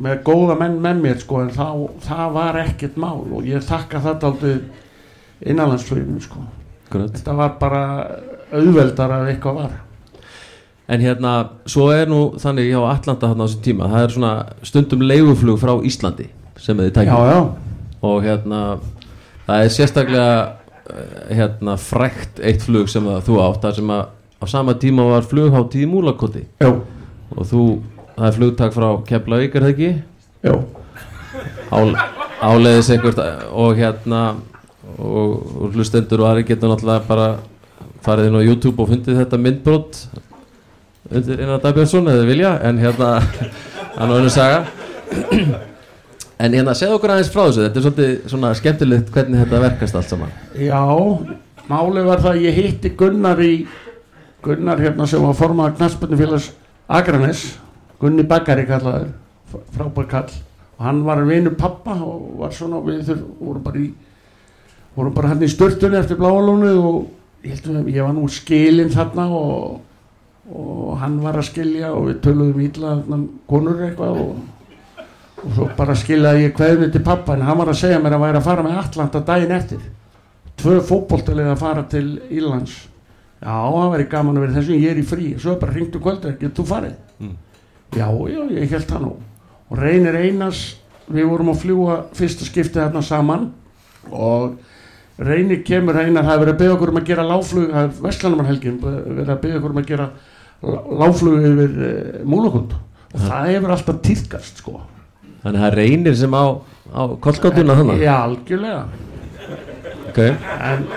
[0.06, 1.68] með góða menn með mér sko en þá,
[2.08, 4.54] það var ekkert mál og ég þakka þetta aldrei
[5.44, 6.44] innanlandsfluginu sko
[6.88, 7.14] Akkurat.
[7.16, 7.84] þetta var bara
[8.54, 9.82] auðveldar að eitthvað var
[10.92, 11.30] En hérna,
[11.72, 14.32] svo er nú þannig hjá Atlanta þarna á þessum tíma, það er svona
[14.68, 16.26] stundum leiguflug frá Íslandi
[16.60, 17.38] sem þið já tækjum já,
[18.04, 18.60] og hérna
[19.48, 20.34] það er sérstaklega
[20.92, 24.04] eh, hérna frækt eitt flug sem þú átt þar sem að
[24.44, 26.44] á sama tíma var flughátt í Múlakoti.
[26.60, 26.70] Já,
[27.34, 27.62] og þú,
[28.18, 29.92] það er flugtak frá Keflavík er það ekki?
[30.44, 30.56] já.
[31.74, 31.96] Ál,
[32.44, 33.18] áleiðis einhvert
[33.50, 34.20] og hérna
[35.00, 37.28] og, og hlustendur og aðri getur náttúrulega bara
[38.06, 40.02] farið inn á YouTube og fundið þetta myndbrot
[41.10, 43.10] undir Einar Dagbjörnsson eða vilja en hérna
[43.98, 44.66] hann var önnur saga.
[46.44, 49.98] En hérna segð okkur aðeins frá þessu þetta er svolítið svona skemmtilegt hvernig þetta verkast
[49.98, 50.36] allt saman.
[50.60, 50.84] Já,
[51.70, 53.54] málið var það að ég hitti Gunnar í
[54.44, 56.52] Gunnar hérna sem var formað knastbundufélags
[56.88, 57.44] Akranes
[58.02, 59.14] Gunni Bakari kallaður
[59.52, 60.32] fr- frábær kall.
[60.78, 65.50] Og hann var vinur pappa og var svona við þur vorum bara bara hann í
[65.50, 69.80] sturtunni eftir bláalónu og ég held að ég var nú skilinn þarna og,
[70.52, 72.94] og hann var að skilja og við töluðum ítla
[73.50, 74.38] konur eitthvað og,
[75.44, 78.26] og svo bara skiljaði ég kveðinu til pappa en hann var að segja mér að
[78.28, 79.82] væri að fara með Atlanta daginn eftir.
[80.62, 82.76] Tvö fótboltalið að fara til Írlands
[83.44, 86.38] já, það væri gaman að vera þessum ég er í frí, svo bara ringdu kvöldur
[86.40, 86.94] getur þú farið?
[87.20, 87.34] Mm.
[87.98, 89.16] já, já, ég held það nú.
[89.70, 90.62] Og reynir einas
[91.12, 93.50] við vorum að fljúa fyrsta skiptið þarna saman.
[94.12, 94.56] Og
[95.24, 98.00] reynir kemur einar það er verið að byggja okkur um að gera láflug það er
[98.08, 100.08] Vestlandamarhelgin verið að byggja okkur um að gera
[100.64, 102.74] lá- láflug yfir uh, múlakund
[103.14, 104.80] og það hefur alltaf týrkast sko.
[105.44, 106.46] Þannig að það reynir sem á,
[106.96, 108.86] á kollgátuna þannig já, algjörlega.
[110.14, 110.32] Okay.
[110.62, 110.88] en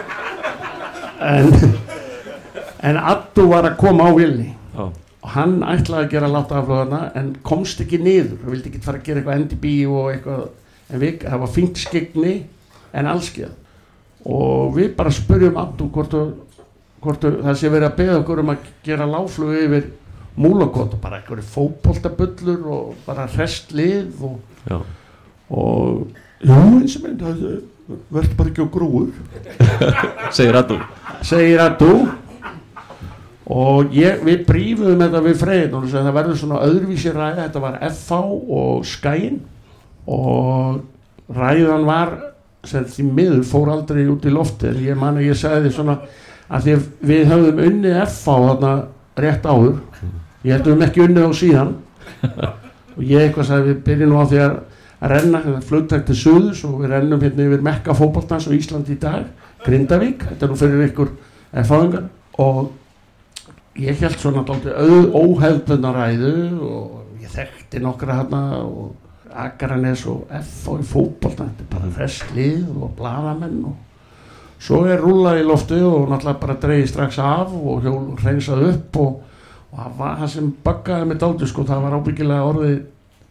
[1.21, 1.53] en
[2.83, 4.85] en Addu var að koma á vilni Já.
[5.23, 8.37] og hann ætlaði að gera láta aflöðana en komst ekki niður.
[8.43, 10.49] Hann vildi ekki fara að gera eitthvað endi bíu og eitthvað.
[10.87, 12.35] En við, það var fínt skegni
[12.95, 13.55] en allskeið
[14.27, 16.15] og við bara spurjum Addu hvort,
[17.03, 19.89] hvort það sé verið að beða okkur um að gera láflugu yfir
[20.37, 24.81] múlakot og bara eitthvað fótboltabullur og bara restlið og, Já.
[25.51, 26.07] og
[26.45, 27.25] já eins og mynd
[28.11, 29.13] verður bara ekki á grúur
[30.37, 30.81] segir Addu
[31.25, 31.91] segir þú
[33.47, 37.47] og ég, við brífum þetta við freyðin og það verður svona öðruvísi ræða.
[37.47, 38.21] Þetta var FH
[38.59, 39.41] og Skæin
[40.07, 40.81] og
[41.37, 42.15] ræðan var
[42.67, 46.01] sem því miður fór aldrei út í lofti en ég man að ég sagði svona
[46.47, 46.77] að því
[47.07, 48.73] við höfðum unnið FH þarna
[49.23, 49.77] rétt áður.
[50.47, 51.77] Ég held að við höfum ekki unnið á síðan.
[52.97, 54.59] Og ég eitthvað sagði við byrjum nú á því að
[54.97, 59.01] að renna flugtækt til suðus og við rennum hérna yfir mekka fótboltans á Íslandi í
[59.01, 59.27] dag
[59.67, 61.11] Grindavík, þetta er nú fyrir ykkur
[61.57, 62.07] erfáðingar
[62.43, 62.71] og
[63.81, 68.95] ég held svona dálítið óhefðbundna ræðu og ég þekkti nokkra hérna og
[69.37, 73.77] Akranes og F og í fótbolta þetta er bara festlið og bladamenn og
[74.63, 79.01] svo er rúlað í loftu og náttúrulega bara dreigði strax af og hjól hreinsað upp
[79.03, 79.19] og,
[79.73, 82.79] og það var það sem buggaði með dálítið sko það var ábyggilega orðið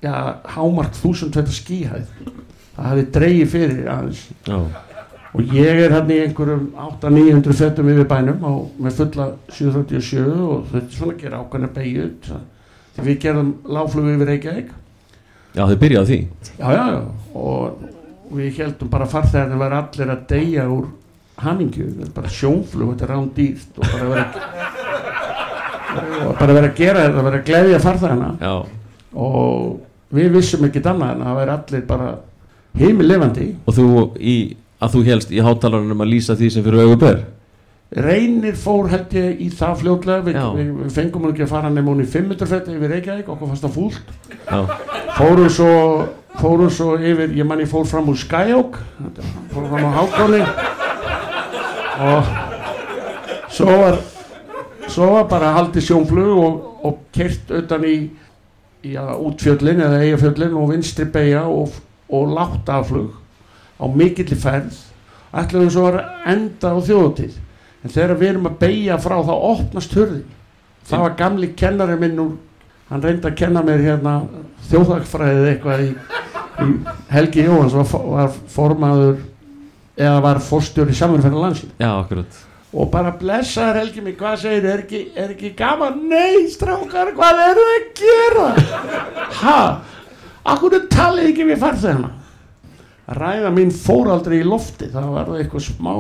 [0.06, 0.16] já,
[0.56, 2.12] hámark þúsund þetta skíhæð
[2.76, 4.60] það hefði dreigið fyrir aðeins Já.
[5.36, 10.70] Og ég er hann í einhverjum 800-900 fettum yfir bænum og með fulla 737 og
[10.72, 12.10] þetta er svona að gera ákvæmna beigju
[12.96, 14.70] því við gerðum láflug yfir Reykjavík.
[15.56, 16.52] Já, þau byrjaði því.
[16.60, 17.02] Já já já.
[17.36, 20.88] Og við heldum bara farþegarnir var allir að deyja úr
[21.44, 24.26] hamingju, bara sjónflug þetta er rán dýrt og bara vera
[26.26, 28.54] og bara vera að gera þetta vera að gleðja farþegarna Já,
[29.26, 32.10] og við vissum ekkert annað en að það væri allir bara
[32.80, 33.88] heimilefandi og þú
[34.20, 34.38] í,
[34.84, 37.24] að þú helst í hátalarunum að lýsa því sem fyrir auguber
[37.96, 40.24] reynir fór held ég í það fljótlega.
[40.26, 43.52] Við, við, við fengum ekki að fara nefnum hún í 500 fætti yfir Reykjavík okkur
[43.52, 44.10] fannst það fúlt.
[44.50, 44.60] Já,
[45.16, 45.76] fórum svo,
[46.42, 48.80] fórum svo yfir ég manni fór fram úr Skyhawk
[49.54, 50.42] fórum fram á Hákonni
[52.06, 52.34] og
[53.56, 54.00] svo var
[54.92, 57.96] svo var bara haldið sjónflug og, og kert utan í
[58.84, 61.72] já, útfjöllin eða eigafjöllin og vinstri beigja og,
[62.12, 63.14] og látt afflug
[63.80, 64.78] á mikilli ferð
[65.36, 66.00] ætlaðum svo að
[66.32, 67.36] enda á þjóðutíð
[67.84, 70.26] en þegar við erum að beigja frá þá opnast hurðin
[70.90, 72.34] það var gamli kennari minn úr
[72.90, 74.16] hann reyndi að kenna mér hérna
[74.70, 75.92] þjóðhagfræðið eitthvað í,
[76.66, 76.68] í
[77.14, 79.24] Helgi Jóhans var, var formaður
[79.96, 82.44] eða var forstjóri samanfæra landsin já, akkurat
[82.76, 86.02] og bara blessaður Helgi mig, hvað segir er ekki, er ekki gaman?
[86.12, 88.48] Nei, strákar, hvað eru þið að gera?
[89.46, 89.60] Ha?
[90.46, 92.12] Akkur talið ekki við farþegana?
[93.06, 95.92] Ræða mín fór aldrei í lofti, það var eitthvað smá,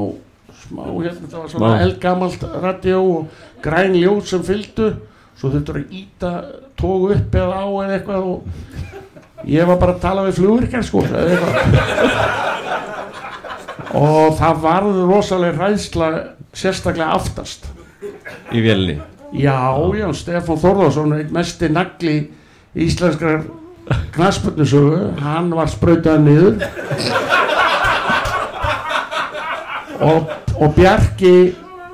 [0.63, 4.89] smá hérna, það var svona eldgamalt radio og græn ljóð sem fylgdu,
[5.37, 6.31] svo þurftur að íta
[6.79, 11.03] tógu upp eða á eða eitthvað og ég var bara að tala við flugvirkjar sko,
[13.95, 16.13] og það varð rosalega ræðsla
[16.55, 17.69] sérstaklega aftast.
[18.49, 18.97] Í vélni
[19.35, 19.57] já,
[19.97, 22.15] já, Stefán Þórðarsson einn mesti nagli
[22.75, 23.45] íslenskrar
[24.15, 26.57] knasputnusögu hann var sprautað niður.
[30.05, 30.29] Og,
[30.59, 31.35] og Bjarki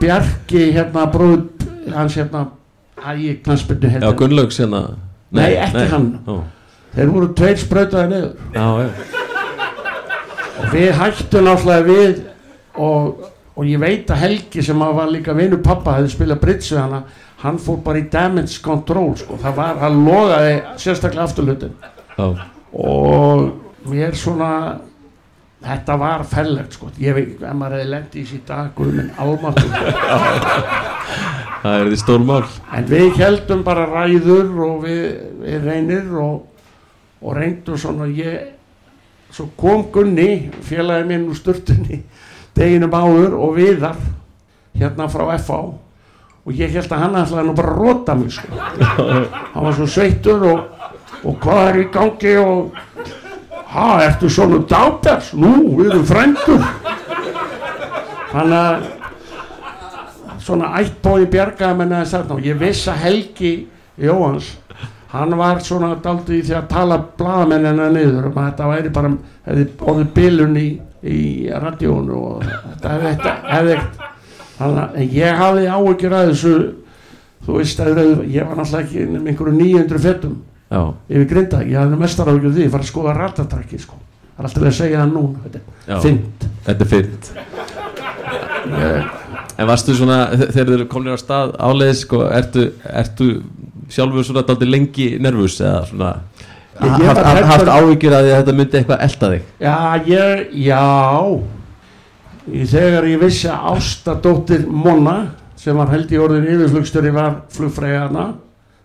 [0.01, 1.45] Bjarki hérna bróð
[1.93, 2.47] hans hérna
[3.01, 3.35] ægi
[3.87, 4.13] Já, hérna.
[4.17, 4.81] Gunnlaugs hérna.
[5.31, 6.07] Nei, ekki hann.
[6.27, 6.41] Ó,
[6.95, 8.31] þeir voru tveir sprautaði niður.
[8.55, 9.19] Já, já,
[10.61, 12.19] og við hættum náttúrulega við
[12.81, 16.81] og, og ég veit að Helgi sem var líka vinu pappa hefði spilað bridge við
[16.81, 17.03] hana
[17.41, 19.39] hann fór bara í damage control sko.
[19.41, 21.75] það var, hann logaði sérstaklega afturlutin
[22.17, 22.27] Já,
[22.71, 24.51] og mér svona
[25.61, 26.91] þetta var fellegt sko.
[27.01, 29.69] ég veit, ef maður hefði lendið í síð dag guðminn almáttur
[31.61, 32.45] það er því stór mál.
[32.73, 35.03] En við heldum bara ræður og við,
[35.43, 36.65] við reynir og,
[37.21, 38.07] og reyndum svona.
[38.17, 38.55] Ég,
[39.31, 42.01] svo kom Gunni félagi minn úr sturtunni
[42.57, 43.99] deginum áður og viðar
[44.75, 45.61] hérna frá FA
[46.41, 48.61] og ég held að hann ætlaði nú bara að rota mig sko.
[49.53, 50.63] hann var svo sveittur og,
[51.21, 52.79] og hvað er í gangi og
[53.71, 56.65] ha, ertu svona dábers nú, við erum frændur
[58.31, 58.89] þannig að
[60.41, 63.53] svona ættbói bjargaði menn að þess að ég viss að Helgi
[64.01, 64.55] Jóhans
[65.11, 69.11] hann var svona daldið í því að tala blagamennina niður um þetta væri bara
[69.45, 70.69] hefði orðið bilun í,
[71.03, 71.19] í
[71.51, 74.10] radíónu og þetta hefði ekkert
[74.61, 76.53] þannig að ég hafði áhyggjur að þessu
[77.45, 78.01] þú veist að
[78.31, 80.39] ég var náttúrulega ekki með einhverju 900 fettum
[80.71, 83.97] Já, yfir grinda, ég hafði mestar af því, ég var að skoða ratatrakki sko.
[84.37, 85.57] Það er alltaf að segja það
[85.97, 86.45] er fint.
[86.67, 86.91] Þetta er
[88.79, 89.09] ég,
[89.59, 93.27] En varstu svona, þegar eru komin á stað áleiðis, sko, ertu, ertu
[93.91, 96.13] sjálfur svona daldi lengi nervus eða svona
[96.79, 99.49] haft, haft, áhyggjur að þetta myndi eitthvað elta þig?
[99.61, 99.75] Já,
[100.07, 100.85] ég, já
[102.51, 105.17] í, Þegar ég vissi að Ástadóttir Monna
[105.59, 108.31] sem var held í orðin yfirflugstjóri var flugfræðana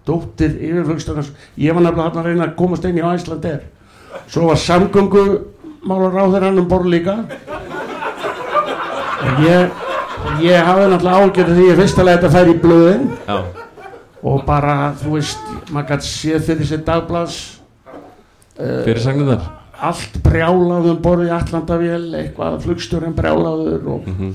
[0.07, 1.27] dóttir yfirflugstjóri
[1.65, 3.65] ég var nefnilega hann að reyna að komast inn í Æslander
[4.31, 5.25] svo var samgöngu
[5.87, 7.17] málar á þeirra hann um borð líka
[9.43, 9.85] ég
[10.43, 13.07] ég hafði náttúrulega ágjörði því ég fyrst að þetta færi í blöðin.
[13.27, 13.39] Já,
[14.27, 17.39] og bara, þú veist, maður gæti séð fyrir sér dagblads
[18.57, 24.35] fyrir sagnum þar allt brjálað um borði Allandavél, eitthvað flugstjórinn brjálaður og Mhm.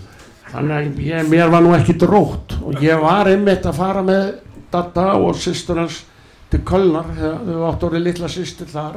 [0.51, 4.33] þannig að ég, mér var nú ekki drótt og ég var einmitt að fara með
[4.71, 6.03] Dada og sýstur hans
[6.49, 7.05] til Kölnar,
[7.45, 8.95] þau áttu orðið litla sýstur þar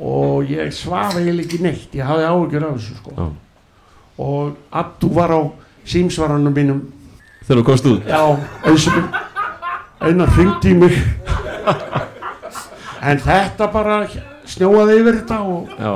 [0.00, 3.30] og ég svaf eiginlega ekki neitt, ég hafði áhyggjur af þessu sko Já.
[4.18, 5.40] og Addu var á
[5.86, 6.80] símsvaranum mínum
[7.46, 8.02] Þegar þú komst út
[10.00, 10.28] einar
[10.74, 10.92] mig
[13.02, 14.06] en þetta bara
[14.50, 15.92] snjóaði yfir þetta og Já,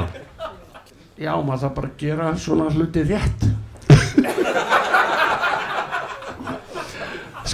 [1.26, 3.44] já, maður það bara að gera svona hluti rétt.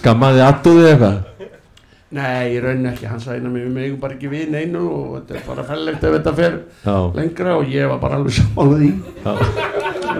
[0.01, 1.19] Skammaði aðdúði eitthvað?
[2.11, 5.37] Nei, í rauninni ekki, hann sagði mér við megum bara ekki við neinu og þetta
[5.39, 7.53] er bara fellegt ef þetta fer Já, lengra.
[7.61, 8.91] Og ég var bara alveg saman því.
[9.23, 9.33] Já,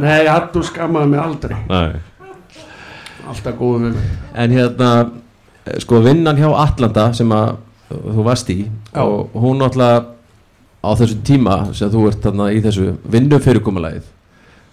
[0.01, 1.57] Nei, Addu skammaði mig aldrei.
[1.67, 1.83] Næ
[3.31, 4.07] alltaf góðu með mig.
[4.43, 4.91] En hérna,
[5.67, 7.57] eh, sko vinnan hjá Atlanta sem að
[7.91, 9.03] þú varst í Já.
[9.03, 10.05] og hún náttúrulega
[10.81, 14.09] á þessu tíma sem þú ert þarna í þessu vinnufyrirkomulagið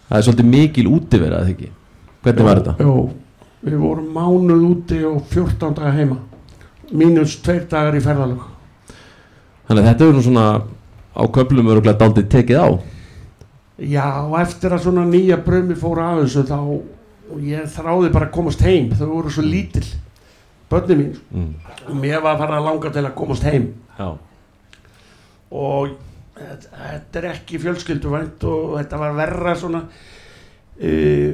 [0.08, 1.70] það er svolítið mikil útiverað eða ekki?
[2.24, 2.76] Hvernig var þetta?
[2.84, 2.94] Jó,
[3.68, 6.20] við vorum mánuð úti og 14 daga heima.
[6.98, 8.46] Mínus tveir dagar í ferðalög.
[9.68, 10.46] Þannig að þetta er svona
[11.18, 12.68] á köflum öruglega daldið tekið á.
[13.78, 16.60] Já, og eftir að svona nýja brömi fóru af þessu þá
[17.44, 18.94] ég þráði bara að komast heim.
[18.96, 19.84] Þau voru svo lítil
[20.72, 21.12] börni mín.
[21.32, 21.52] Mm.
[21.88, 23.68] og mér var að fara að langa til að komast heim.
[24.00, 24.08] Já,
[25.52, 25.96] og
[26.38, 31.32] þetta er ekki fjölskylduvænt og þetta var verra svona uh,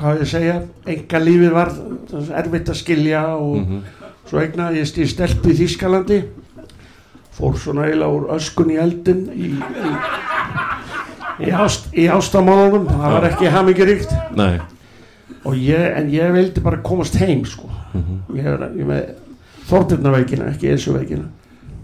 [0.00, 0.60] hvað á ég að segja
[0.94, 1.72] enga lífið var
[2.40, 3.80] erfitt að skilja og mm
[4.30, 6.20] svo eignaðist ég stelpu í Þískalandi
[7.34, 9.92] fór svona eiginlega úr öskun í eldin í, í,
[11.46, 14.14] í, ást, í ástamálunum það var ekki hamingiríkt
[15.40, 17.70] og en ég vildi bara komast heim sko.
[17.94, 19.16] Mm ég er með
[19.70, 21.26] Þorbjörnaveikina, ekki þessu veikina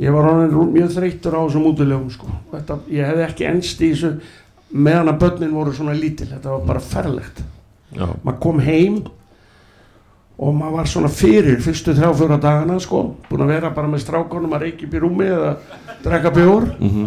[0.03, 2.31] ég var honum mjög þreyttur á þessum útilegum sko.
[2.53, 4.13] Þetta, ég hefði ekki enst í þessu
[4.77, 6.31] meðan að börnin voru svona lítil.
[6.33, 7.45] Þetta var bara ferlegt.
[7.97, 9.05] Já, maður kom heim
[10.37, 13.05] og maður var svona fyrir fyrstu þrjá fjóra dagana sko.
[13.31, 15.55] Búin að vera bara með strákonum að reykja upp í rúmi eða
[16.05, 16.69] drekka bjór.
[16.81, 17.07] Mm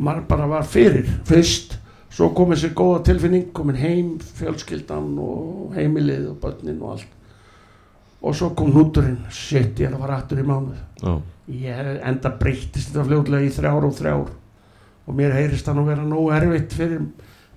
[0.00, 1.76] maður bara var fyrir fyrst.
[2.10, 7.12] Svo kom þessi góða tilfinning komin heim, fjölskyldan og heimilið og börnin og allt.
[8.20, 9.20] Og svo kom hnúturinn.
[9.32, 10.80] Shit, ég er að fara aftur í mánuð.
[11.00, 11.14] Já,
[11.50, 14.30] ég enda breyttist þetta fljóðlega í þrjár og þrjár.
[15.08, 17.02] Og mér heyrist það nú vera nógu erfitt fyrir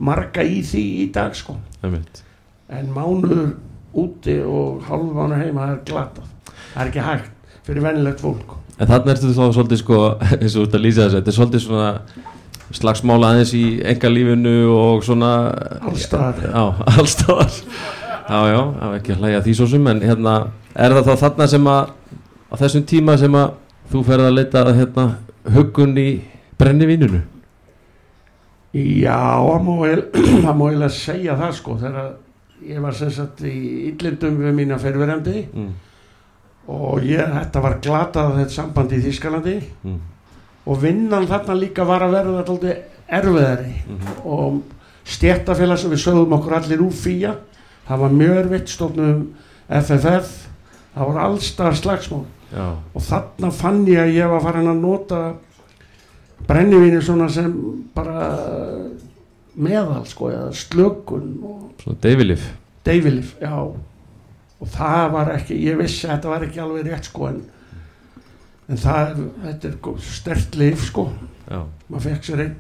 [0.01, 1.57] marga í því í dag sko.
[1.83, 3.53] En mánuður
[3.93, 6.29] úti og hálfmánu heima það er glatað.
[6.73, 8.55] Það er ekki hægt fyrir venilegt fólk.
[8.81, 9.99] En þannig ertu þá svolítið sko
[10.39, 11.91] eins og út að lýsa þessu, þetta er svolítið svona
[12.73, 15.33] slagsmála aðeins í enga lífinu og svona
[15.83, 16.47] Allsstaðar.
[16.49, 16.63] Já,
[16.97, 17.59] allstaðar
[18.23, 18.61] Já, já,
[18.95, 20.33] ekki að hlæja að því svo sem en hérna,
[20.79, 21.89] er það þá þarna sem að
[22.23, 23.51] á þessum tíma sem að
[23.93, 25.05] þú ferð að leita að hérna
[25.53, 26.07] huggun í
[26.57, 27.21] brennivínunu
[28.73, 29.17] já,
[30.43, 32.07] það má eiginlega- segja það sko þegar
[32.63, 33.53] ég var sem sagt í
[33.91, 35.69] illindum við mína fyrirverandi mm.
[36.73, 39.99] og ég, þetta var glatað þetta samband í Þískalandi Mm.
[40.65, 42.77] og vinnan þarna líka var að verða alltaf
[43.13, 44.13] erfiðari Mhm.
[44.23, 44.61] og
[45.03, 47.33] stjættafélag sem við sögðum okkur allir úr fýja
[47.87, 49.25] það var mjög erfitt stofnum
[49.67, 50.29] FFF
[50.95, 52.23] það var allstar slagsmál
[52.53, 55.21] Já, og þarna fann ég að ég var farin að nota
[56.45, 57.53] brennivíni svona sem
[57.95, 58.27] bara
[59.53, 61.31] meðal sko eða slökun
[61.81, 62.45] svona deyfilif
[62.85, 63.55] deyfilif, já.
[64.63, 67.41] Og það var ekki, ég vissi að þetta var ekki alveg rétt sko en,
[68.69, 71.09] en það, þetta er stert lif sko,
[71.47, 72.55] Já, maður fekk sér einn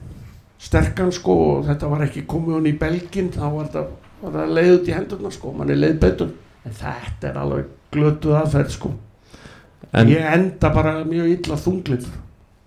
[0.63, 3.85] sterkan sko og þetta var ekki komið hún í belgin, þá var þetta
[4.23, 6.35] var það leið út í hendurna sko, mann er leið betur.
[6.63, 8.91] En þetta er alveg glötuð aðferð sko
[9.93, 12.15] en ég enda bara mjög illa þunglitur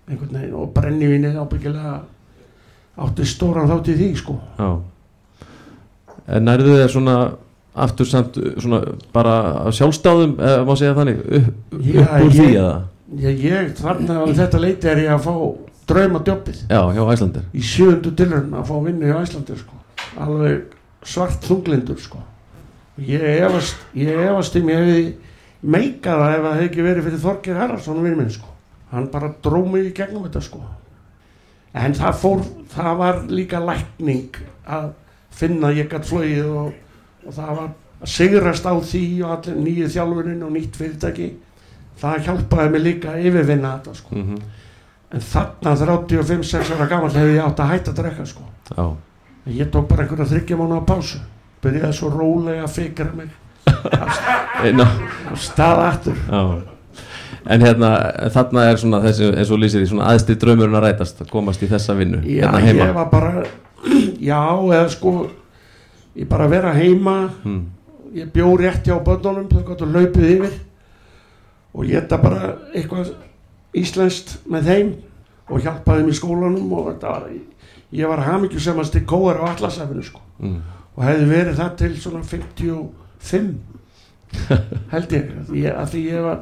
[0.09, 1.97] einhvern veginn og brennivíni ábyggilega
[2.97, 4.37] átti stóran þátt í því sko.
[4.57, 4.69] Já.
[6.27, 7.15] En nærðu þið svona
[7.77, 8.79] aftur samt svona
[9.13, 9.35] bara
[9.75, 11.49] sjálfstáðum eða má segja þannig upp,
[11.85, 12.77] Já, upp úr því ég- eða?
[13.21, 15.35] ég, ég þarna á þetta leiti er ég að fá
[15.87, 19.77] drauma djópið Já, hjá Æslandir í sjöundu tilhörn að fá vinnu hjá Æslandi sko.
[20.17, 20.63] alveg
[21.03, 22.17] svart þunglindur sko.
[22.97, 25.13] ég efast ég efast um ég hefði
[25.61, 28.53] meikað það ef það hefði ekki verið fyrir Þorgir Haraldsson vinnu minn sko.
[28.91, 30.61] hann bara dró mig í gegnum þetta sko.
[31.73, 34.91] en það fór það var líka lækning að
[35.31, 36.71] finna ég gætt flögið og,
[37.25, 41.33] og það var að sigrast á því og allir nýju þjálfunin og nýtt fyrirtæki
[41.97, 44.15] það hjálpaði mig líka að yfirvinna þetta sko.
[44.15, 44.41] mm -hmm.
[45.07, 48.43] En þarna 35-6 ára gammal hefði ég átt að hætta að drekka sko.
[48.75, 51.19] En Ég tók bara einhverja þryggja mánu á pásu.
[51.63, 53.46] Byrjaði svo rólega að fikra mig og
[55.37, 56.17] staða aftur.
[57.47, 57.91] En hérna,
[58.33, 61.61] þarna er svona þessi, eins og lýsir í svona aðsti draumurinn að rætast að komast
[61.63, 63.43] í þessa vinnu Já, hérna heima ég var bara,
[64.29, 65.13] já, eða sko,
[66.17, 67.15] ég bara vera heima,
[67.47, 67.61] mm.
[68.19, 70.57] ég bjó rétt hjá bönnunum, þau gott að laupið yfir
[71.71, 73.13] og ég þetta bara eitthvað
[73.77, 74.93] íslenskt með þeim
[75.47, 77.27] og hjálpaði þeim í skólanum og þetta var,
[77.95, 80.23] ég var hamingjusamast í kóar á allasafinu sko.
[80.43, 80.59] Mm.
[80.97, 82.25] og hefði verið það til svona
[83.27, 85.29] 55 held ég.
[85.47, 86.41] Því, að því ég var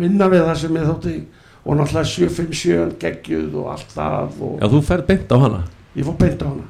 [0.00, 1.14] vinna við það sem ég þótti
[1.60, 5.60] og náttúrulega 757 geggjuð og allt það og Já, þú ferð beint á hana.
[5.96, 6.68] Ég fór beint á hana.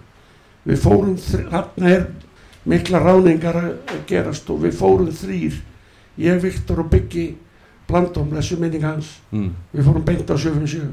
[0.70, 1.14] Við fórum,
[1.50, 2.06] þarna er
[2.68, 5.60] mikla ráningar að gerast og við fórum þrýr
[6.20, 7.28] ég, Viktor og Byggi
[7.90, 9.16] Blandum, þessu minning hans.
[9.32, 9.54] Mm.
[9.72, 10.90] við fórum beint á 757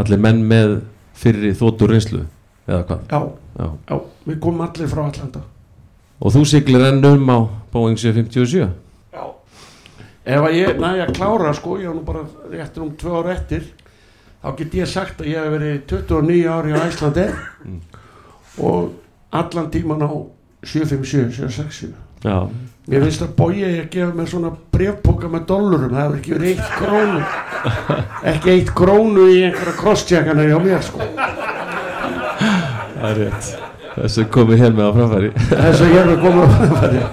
[0.00, 0.78] Allir menn með
[1.18, 2.22] fyrri þóttur reynslu
[2.64, 3.02] eða hvað?
[3.10, 3.20] Já,
[3.58, 3.66] Já.
[3.90, 3.96] já,
[4.30, 5.42] við komum allir frá Allanda
[6.22, 7.38] Og þú siglir enn um á
[7.74, 8.68] Boeing 757
[9.12, 9.24] Já.
[10.24, 13.32] Ef að ég næja að klára sko ég var nú bara réttur um tvö ára
[13.34, 13.64] eftir
[14.42, 17.26] þá get ég sagt að ég hef verið 29 ári á Æslandi
[17.64, 17.80] Mm.
[18.58, 18.92] og
[19.32, 20.10] allan tíman á
[20.62, 21.94] 757, 767
[22.24, 22.48] Já,
[22.88, 26.32] Mér finnst að bója ég að gefa mér svona brefpoka með dollurum, það hefur ekki
[26.34, 27.20] verið eitt krónu.
[28.32, 30.98] Ekki eitt krónu í einhverja crosscheckana hjá mér sko.
[32.98, 33.61] Það er rétt
[33.92, 35.30] Þessu komið hér með á framfæri.
[35.52, 37.04] Þess að ég er að koma á framfæri.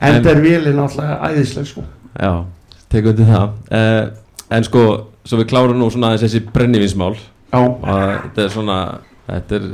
[0.00, 1.84] En þetta er vélinn alltaf æðisleg sko.
[2.14, 2.32] Já,
[2.92, 3.56] tekum undir það.
[3.68, 4.04] Uh,
[4.50, 4.80] En sko,
[5.22, 7.14] svo við klárum nú svona þessi brennivinsmál
[7.52, 8.78] þetta er svona
[9.28, 9.66] þetta er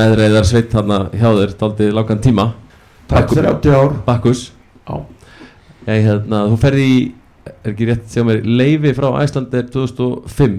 [0.00, 2.46] meðreiðar sveitt þarna hjá þér daldið langan tíma.
[3.10, 3.92] Takk 30 ár.
[4.06, 4.46] Bakkus.
[5.84, 6.96] Ég, hérna, þú ferði í
[7.44, 10.56] er ekki rétt sjá mér leifi frá Æslandir 2005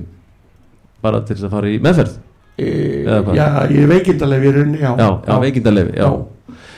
[1.02, 2.20] bara til þess að fara í meðferð?
[3.36, 3.42] Já
[4.42, 5.34] ég er rauninni Já, já,
[5.98, 6.08] já.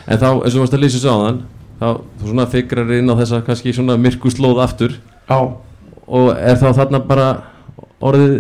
[0.08, 1.40] en þá, eins og þú varst að lýsa svo á þann
[1.78, 4.96] þá, þú svona fikrar inn á þessa kannski svona myrkuslóð aftur.
[5.30, 5.38] Já,
[6.08, 7.28] og er þá þarna bara
[8.02, 8.38] orðið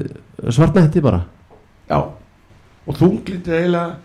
[0.53, 1.21] svartnætti bara?
[1.89, 1.99] Já.
[2.87, 3.97] Og þunglindi eiginlega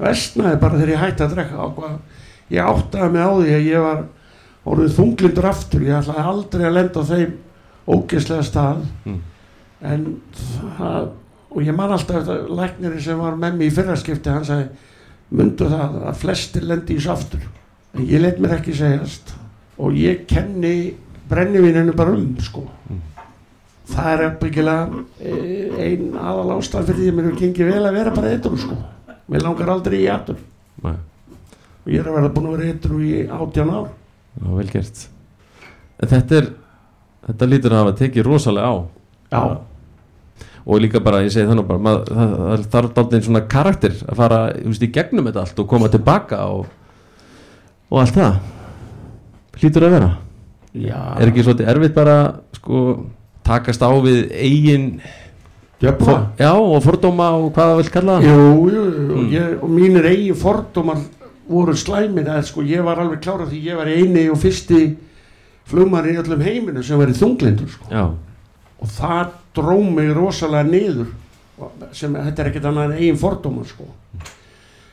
[0.00, 1.90] vestnaði bara þegar ég hætti að drekka.
[2.50, 4.02] Ég áttaði mig á því að ég var
[4.70, 5.84] orðið þunglindur aftur.
[5.86, 7.34] Ég ætlaði aldrei að lenda á þeim
[7.90, 8.86] ógeðslega stað.
[9.04, 9.20] Mm.
[9.80, 10.02] en
[10.36, 11.04] það
[11.50, 14.68] og ég man alltaf þetta læknirinn sem var með mig í fyrraskipti hann sagði
[15.30, 17.48] myndu það að flestir lendi í þessu aftur
[17.94, 19.34] en ég let mér ekki segjast.
[19.80, 20.94] Og ég kenni
[21.30, 22.66] brennivininu bara um sko.
[22.90, 23.06] Mm.
[23.90, 25.00] það er byggilega
[25.82, 28.76] ein aðal ástæð fyrir því að mér hefur gengið vel að vera bara eitthvað sko.
[29.30, 30.38] Mér langar aldrei í aftur
[30.82, 33.88] Nei, og ég er að vera búin að vera eitthvað í átján ár.
[34.38, 35.02] Já, vel gert.
[36.00, 36.46] Þetta er
[37.26, 38.74] þetta lítur að hafa tekið rosalega á.
[39.30, 39.42] Já,
[40.66, 44.20] og líka bara, ég segi þannig bara mað, það, það þarf daldinn svona karakter að
[44.20, 46.66] fara veist, í gegnum þetta allt og koma tilbaka og,
[47.90, 48.36] og allt það.
[49.60, 50.10] Hlýtur að vera.
[50.70, 51.00] Já.
[51.18, 52.18] Er ekki svolítið erfitt bara
[52.56, 52.84] sko,
[53.46, 54.92] takast á við eigin
[55.80, 56.16] Djöfla?
[56.36, 58.26] Já, og fordóma og hvað það vil kalla það?
[58.28, 61.00] Jú, jú, jú ég, og mínir eigin fordómar
[61.50, 64.82] voru slæmir að sko ég var alveg klára því ég var eini og fyrsti
[65.70, 67.88] flugmar í öllum heiminu sem var í þunglindur sko.
[67.88, 68.04] Já,
[68.76, 71.12] og það dró mig rosalega niður
[71.96, 73.84] sem þetta er ekkert annað en eigin fordómar sko.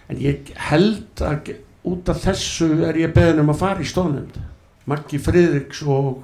[0.09, 1.53] en ég held að
[1.87, 4.39] út af þessu er ég beðin um að fara í stóðnefnd
[4.87, 6.23] Maggi Friðriks og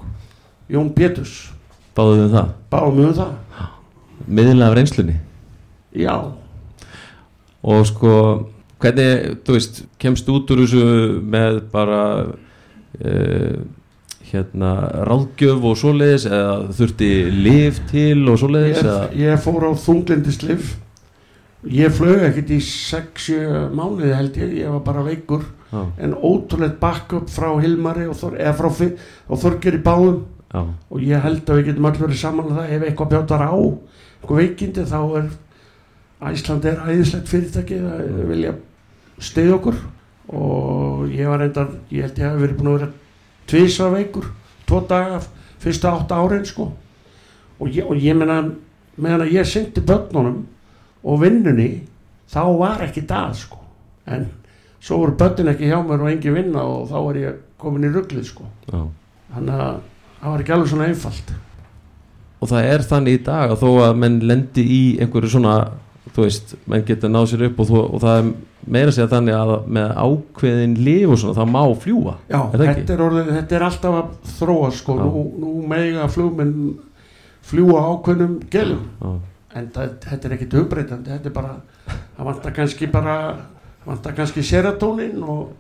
[0.71, 1.51] Jón Péturs.
[1.95, 2.53] Báðu við það?
[2.71, 3.34] Báðum um það.
[4.23, 5.15] Miðlega af reynslunni?
[5.99, 6.15] Já,
[7.63, 8.13] Og sko,
[8.84, 10.88] hvernig, þú veist, kemst út úr þessu
[11.23, 13.61] með bara uh,
[14.34, 14.71] hérna
[15.07, 17.09] ráðgjöf og svoleiðis eða þurfti
[17.45, 20.73] lif til og svoleiðis ég, ég fór á þunglindislif
[21.69, 25.45] ég flög ekkert í 6-7 mánuði held ég, ég var bara veikur.
[25.73, 30.19] Já, en ótrúlega backup frá Hilmari og, Þor, eða frá og Þorgeri báðum.
[30.53, 32.73] Já, og ég held að við getum allir verið saman um það.
[32.75, 35.31] Ef eitthvað bjátar á eitthvað veikindi þá er
[36.23, 38.27] Æsland er æðislegt fyrirtæki það Mm.
[38.29, 38.53] vilja
[39.19, 39.79] stiðja okkur.
[40.34, 42.91] Og ég var reyndar ég held ég hef verið búin að vera
[43.49, 44.29] tvisa veikur,
[44.67, 45.21] tvo daga
[45.63, 46.71] fyrsta átta árin sko.
[47.59, 48.41] Og ég, og ég meina
[48.95, 50.43] meðan að ég syngdi börnunum
[51.03, 51.69] og vinnunni
[52.31, 53.61] þá var ekki það sko.
[54.09, 54.27] En
[54.83, 57.93] svo voru börnin ekki hjá mér og engin vinna og þá var ég komin í
[57.93, 58.47] rugglið sko.
[58.67, 58.83] Já.
[59.33, 59.79] Þannig að
[60.19, 61.33] það var ekki alveg svona einfalt.
[62.43, 65.55] Og það er þannig í dag að þó að menn lendi í einhverju svona,
[66.11, 68.31] þú veist, menn geta náð sér upp og, þú, og það er
[68.75, 72.15] meira segja þannig að með ákveðin lif og svona, það má fljúa.
[72.31, 75.03] Já, Er þetta er, orðið, þetta er alltaf að þróa sko, Já.
[75.07, 76.55] nú, nú mega flugmenn
[77.43, 79.13] fljúa ákveðnum gelum Já,
[79.59, 81.55] en það, þetta er ekkit hugbreytandi þetta er bara,
[82.17, 83.17] það vantar kannski bara
[83.83, 85.51] vantar kannski serotonin og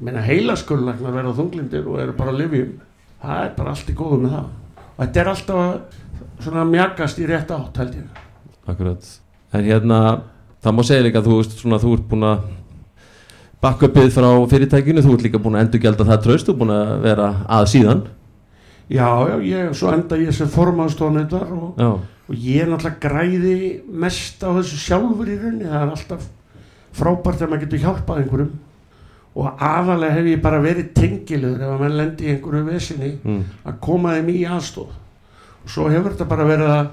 [0.00, 2.76] meina heilaskullagnar verða þunglindir og eru bara að lifjum
[3.22, 4.50] það er bara allt í góðu með það.
[4.88, 8.20] Og þetta er alltaf að mjagast í rétt átt held ég.
[8.68, 9.08] Akkurat.
[9.52, 10.02] En hérna,
[10.64, 12.44] það má segja líka þú veist svona, þú ert búin að
[13.64, 17.32] backupið frá fyrirtækinu, þú ert líka búin að endurgelda það þú ert búin að vera
[17.48, 18.04] að síðan.
[18.88, 24.42] já, já, ég, svo enda ég sem formaðstofnendar og og ég er náttúrulega græði mest
[24.44, 25.68] á þessu sjálfur í rauninni.
[25.68, 26.26] Það er alltaf
[26.98, 28.54] frábært að maður getur hjálpað einhverjum.
[29.38, 33.42] Og aðalega hef ég bara verið tengilegur ef að mann lendi í einhverju vesinni mm,
[33.70, 34.96] að koma þeim í aðstóð
[35.58, 36.88] og svo hefur þetta bara verið að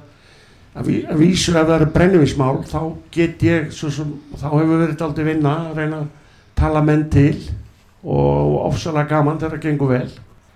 [0.76, 2.80] að, ví, að vísu ef það eru brennivísmál þá
[3.15, 6.11] get ég sem, þá hefur verið aldrei vinna að reyna að
[6.59, 7.34] tala menn til
[8.05, 10.11] og ofsalega gaman þegar það gengur vel.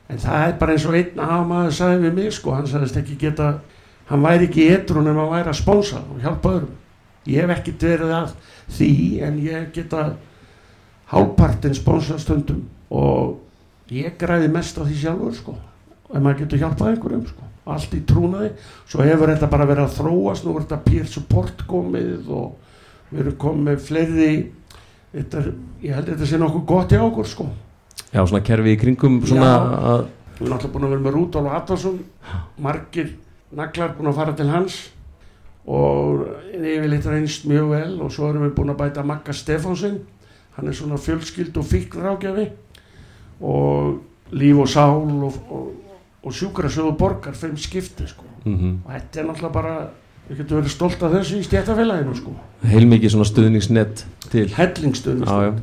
[0.10, 3.18] En það er bara eins og einn amaður sagði við mig sko, hann sagðist ekki
[3.22, 3.50] geta
[4.10, 6.78] hann væri ekki í etrun en hann væri að spónsa og hjálpa öðrum.
[7.30, 8.34] Ég hef ekkert verið að
[8.74, 8.94] því
[9.26, 10.06] en ég geta
[11.10, 13.38] hálfpartinn spónsa stundum og
[13.94, 15.56] ég græði mest á því sjálfur sko
[16.10, 18.52] ef maður getur hjálpað einhverjum sko allt í trúnaði,
[18.90, 23.24] svo hefur þetta bara verið að þróast, nú er þetta peer support komið og við
[23.24, 24.30] erum komið fleiri.
[25.10, 25.42] Þetta,
[25.82, 27.48] ég held að þetta sé nokkuð gott í okkur sko.
[28.10, 29.90] Já, svona kerfi í kringum svona Já.
[30.38, 32.00] við erum alltaf búin að vera með Rúdolf Atvarsson
[32.62, 33.12] margir
[33.54, 34.78] naglar búin að fara til hans
[35.70, 36.24] og
[36.56, 40.00] yfirleitt reynst mjög vel og svo erum við búin að bæta Magga Stefánsson.
[40.56, 42.48] Hann er svona fjölskyld og fíkn rákjafi
[43.40, 44.00] og
[44.32, 45.70] líf og sál og, og,
[46.24, 49.76] og sjúkrasöðu borgar fimm skipti sko mm og þetta er náttúrulega bara
[50.30, 52.36] við getum verið stolt af þessu í stjættafélaginu sko
[52.68, 54.48] heilmikið svona stuðningsnett til.
[55.46, 55.54] já.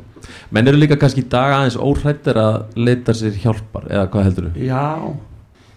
[0.51, 4.47] Menn eru líka kannski í dag aðeins óhrættir að leita sér hjálpar, eða hvað heldur
[4.47, 4.65] þú?
[4.65, 4.87] Já,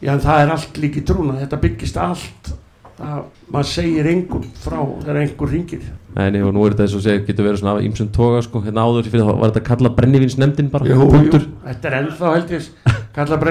[0.00, 2.52] já en það er allt líki trúna, þetta byggist allt
[3.00, 3.20] það,
[3.54, 7.02] maður segir engum frá þegar einhver ringir Nei, nei, og nú er þetta eins og
[7.04, 10.70] segja, getur verið svona ímsum toga, sko, hérna áður fyrir það, var þetta kalla brennivínsnefndin
[10.72, 11.44] bara, punktur?
[11.68, 12.66] þetta er ennþá held ég
[13.14, 13.38] kalla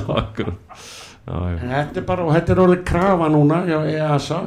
[0.00, 0.54] Já.
[1.28, 4.38] Já, já, en þetta er bara, og þetta er orðið krafa núna hjá EASA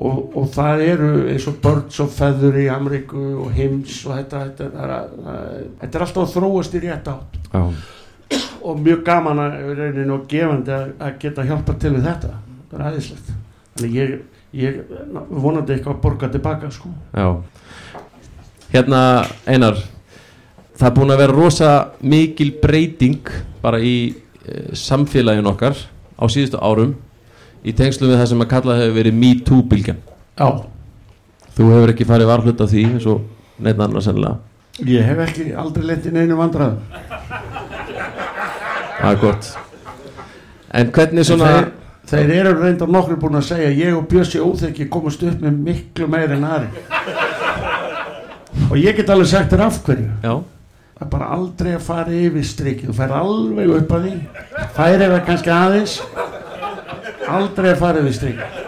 [0.00, 4.42] og, og það eru eins og Birds of Feather í Ameríku og Hims og þetta
[4.48, 7.38] þetta, er, að- þetta er alltaf að þróast í rétt átt.
[7.54, 7.62] Já,
[8.66, 12.34] og mjög gaman að reyninu og gefandi að, að geta hjálpa til við þetta
[12.70, 13.30] það er aðeinslegt
[13.76, 14.14] þannig ég,
[14.60, 14.80] ég
[15.30, 17.28] vonandi eitthvað að borga tilbaka sko já.
[18.70, 19.00] Hérna,
[19.50, 19.78] Einar,
[20.78, 21.70] það er búin að vera rosa
[22.06, 23.30] mikil breyting
[23.62, 23.94] bara í
[24.46, 25.74] e, samfélagin okkar
[26.14, 26.92] á síðustu árum
[27.66, 29.98] í tengslu við það sem að kalla hefur verið Me Too bylgjan.
[30.38, 30.48] já,
[31.56, 33.24] Þú hefur ekki farið varhlut af því, eins og
[33.60, 34.38] neitt annars sennilega.
[34.86, 36.78] ég hef ekki aldrei lent í neinu vandrað
[39.00, 39.46] Það er gott.
[40.76, 41.50] En hvernig svona...
[41.50, 41.68] þeir,
[42.10, 46.08] þeir eru reyndar nokkru búin að segja ég og Bjössi óþekki komast upp með miklu
[46.10, 47.28] meir en aðri
[48.70, 50.08] og ég get alveg sagt þér af hverju.
[50.22, 50.34] Já,
[50.98, 52.90] það er bara aldrei að fara yfir strikið.
[52.90, 54.16] Þú fær alveg upp að því.
[54.76, 56.00] Færi það kannski aðeins.
[57.30, 58.58] Aldrei að fara yfir strikið.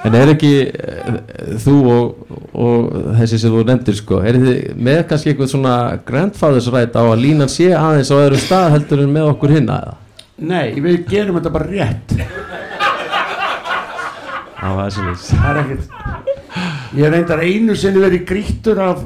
[0.00, 1.16] En er ekki eh,
[1.60, 2.86] þú og, og
[3.18, 5.74] þessi sem þú nefndir sko, er þið með kannski eitthvað svona
[6.08, 9.76] grandfathers right á að línan sé aðeins á öðru stað heldur en með okkur hinna
[9.82, 9.98] eða?
[10.40, 12.14] Nei, við gerum þetta bara rétt.
[14.60, 15.26] Það var þessi lýs.
[15.30, 15.86] Það er ekkert.
[17.00, 19.04] Ég reyndar einu sinni verið grýttur af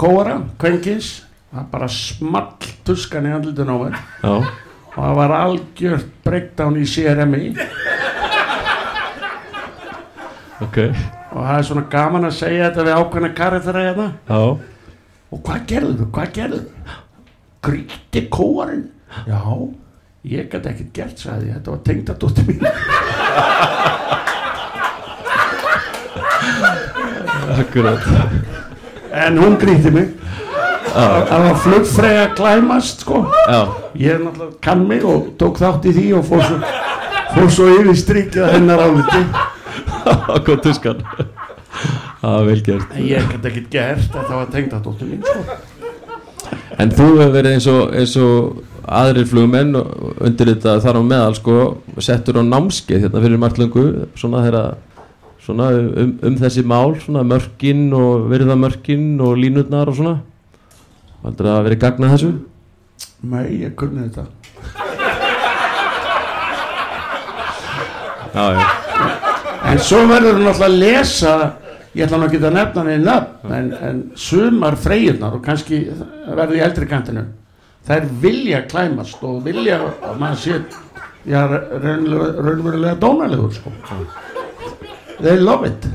[0.00, 1.14] kóara, kvenkins.
[1.54, 3.98] Það bara small tuskan í andlutun á mér.
[4.28, 4.46] Og
[4.94, 7.54] það var algjört breakdown í CRM-i
[10.62, 10.78] ok.
[11.34, 14.06] og það er svona gaman að segja þetta við ákveðna karakter hérna.
[14.28, 14.42] Já,
[15.34, 16.60] og hvað gerðu, hvað gerðu
[17.64, 18.86] grýtti kóarinn?
[19.26, 19.40] Já,
[20.24, 22.60] ég gæti ekkert gert ég, þetta var tengdadóttir mín.
[27.54, 28.00] Akkurat.
[29.12, 30.08] en hún grýtti mig.
[30.94, 33.24] Já, það var flugfrega klæmast sko.
[33.50, 33.60] Já,
[33.94, 36.58] ég er náttúrulega kann mig og tók þátt í því og fór svo,
[37.34, 39.22] fór svo yfir strikið hennar áliti.
[40.44, 41.02] Hvað tuskan.
[42.20, 42.92] Það var vel gert.
[42.94, 44.12] en ég gæti ekkert gert.
[44.14, 45.58] Þetta var tengdadóttir mín sko.
[46.78, 51.36] En þú hefur verið eins og, eins og aðrir flugmenn undir þetta þar á meðal
[51.38, 51.58] sko,
[52.04, 53.84] settur á námskeið hérna fyrir marglöngu
[54.18, 54.64] svona þeirra
[55.44, 60.14] svona um, um þessi mál, svona mörkin og virða mörkin og línutnar og svona.
[61.24, 62.32] Valdur það að verið gagnað þessu?
[63.24, 64.26] nei, ég kunni þetta.
[68.34, 68.64] Já, já.
[69.70, 71.34] En svo verður hún náttúrulega að lesa
[71.94, 75.84] ég ætla nú ekki að nefna henni nöfn en, en sumar freyjurnar og kannski
[76.26, 77.24] verður í eldri kantinu
[77.88, 80.58] þær vilja klæmast og vilja að maður sé
[81.28, 83.72] já, raunverulega, dónalegur sko.
[85.20, 85.88] They love it.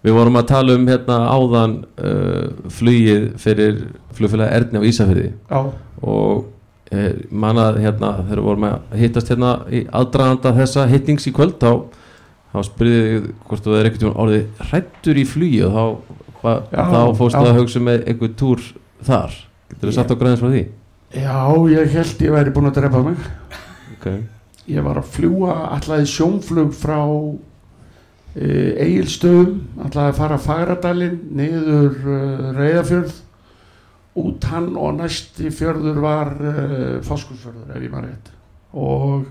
[0.00, 3.82] Við vorum að tala um hérna áðan uh, flugið fyrir
[4.16, 5.32] flugfélag Erni á Ísafirði.
[5.50, 5.60] Já,
[6.00, 6.46] og
[6.88, 11.84] eh, manað hérna þegar vorum að hittast hérna í aðdraganda þessa hittings í kvöld þá,
[12.50, 15.84] þá spurði ég hvort þú er einhvern tímann orðið hrættur í flugi og þá,
[16.42, 17.50] ba, Já, þá fórstu já.
[17.52, 18.64] að hugsa með einhver túr
[19.06, 19.36] þar
[19.70, 20.64] getur þú satt á græðins frá því?
[21.10, 21.36] já,
[21.74, 23.30] ég held ég væri búin að drepa mig
[24.00, 24.22] Okay.
[24.72, 26.96] ég var að fljúa allaði sjónflug frá
[28.32, 28.46] e,
[28.86, 33.18] Egilstöðum allaði að fara að Fagradalinn niður uh, Reyðafjörð
[34.24, 38.32] út hann og næsti fjörður var uh, Foskursfjörður ef ég maður rétt
[38.72, 39.28] og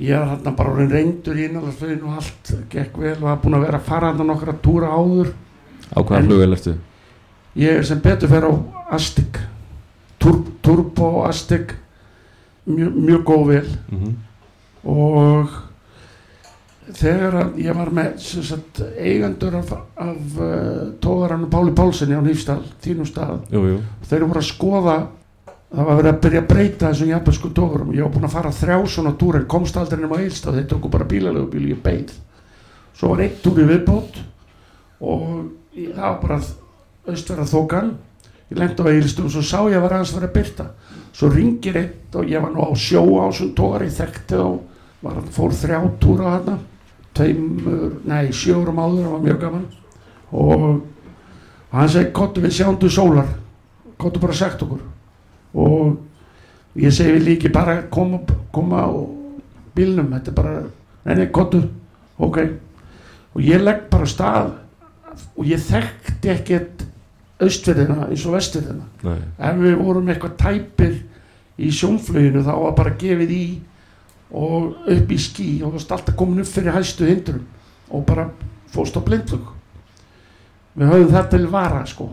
[0.00, 3.58] ég er hann bara orðin reyndur í innanlandsfluginu og allt gekk vel og var búin
[3.58, 5.32] að vera að fara hann nokkra túra áður.
[5.92, 6.74] Á hvaða flugvel ertu?
[7.58, 8.52] ég er sem betur fer á
[8.94, 9.38] Astig
[10.22, 11.72] Tur Turbo Astig
[12.66, 14.14] mjög, mjög góð vel Mm -hmm.
[14.84, 15.48] og
[16.94, 23.06] þegar ég var með sagt, eigendur af, af uh, tóðarannu Páli Pálssoni á Nýfstall, þínum
[23.06, 23.78] stað Jú, jú.
[24.08, 24.96] þeir voru að skoða
[25.70, 28.50] það var verið að byrja að breyta þessum japansku tóðarum ég var búin að fara
[28.54, 32.14] þrjá svona túrir komst aldrei nema á Eilstað, þeir tóku bara bílalegu bíl ég beið.
[32.98, 34.18] Svo var einn túr í viðbót
[35.06, 35.28] og
[35.76, 36.40] það var bara
[37.10, 37.94] austverða þokan.
[38.50, 40.68] Ég lendi á Eilstum og svo sá ég að var aðeins að vera að byrta
[41.14, 44.60] svo ringir einn og ég var nú á sjó á þessum tóðar ég þekkti og
[45.06, 46.58] var, fór þrjá túra þarna.
[47.14, 49.66] Tveimur, nei sjórum áður það var mjög gaman.
[50.30, 50.64] Og
[51.70, 53.36] hann segi, kottu við sjáum þú sólar.
[54.00, 54.82] Kottu bara sagt okkur
[55.54, 58.20] og ég segi við líki bara koma,
[58.52, 58.90] koma á
[59.74, 60.12] bílnum?
[60.14, 60.54] Þetta er bara,
[61.06, 61.62] nei nei, kottu
[62.20, 62.38] ok,
[63.34, 64.52] og ég legg bara stað
[65.36, 66.84] og ég þekkti ekkert
[67.40, 69.18] austfyrðina eins og vestfyrðina Nei.
[69.48, 70.96] ef við vorum eitthvað tæpir
[71.60, 73.44] í sjónfluginu þá var bara gefið í
[74.30, 77.46] og upp í skí og það alltaf komin upp fyrir hæstu hindrum
[77.90, 78.28] og bara
[78.70, 79.48] fórst á blindflug.
[80.78, 82.06] Við höfum það til vara sko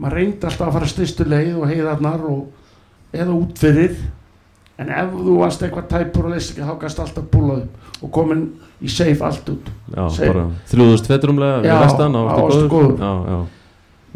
[0.00, 3.96] maður reyndi alltaf að fara styrstu leið og heiðarnar og eða út fyrir.
[4.80, 8.12] En ef þú varst eitthvað tæpur og leist ekki þá gæst alltaf búlað upp og
[8.14, 8.44] komin
[8.80, 9.66] í safe allt út.
[10.70, 13.42] Þrjúðust fetrumlega Já, við vestan á Ástu góður.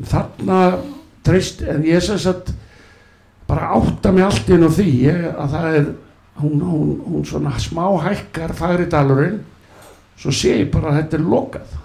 [0.09, 0.61] þarna
[1.25, 2.55] treyst en ég sem sagt
[3.49, 5.91] bara átta mig allt inn á því ég, að það er
[6.41, 9.43] hún, hún, hún svona smá hækkar fagri dalurinn
[10.17, 11.77] svo sé ég bara að þetta er lokað.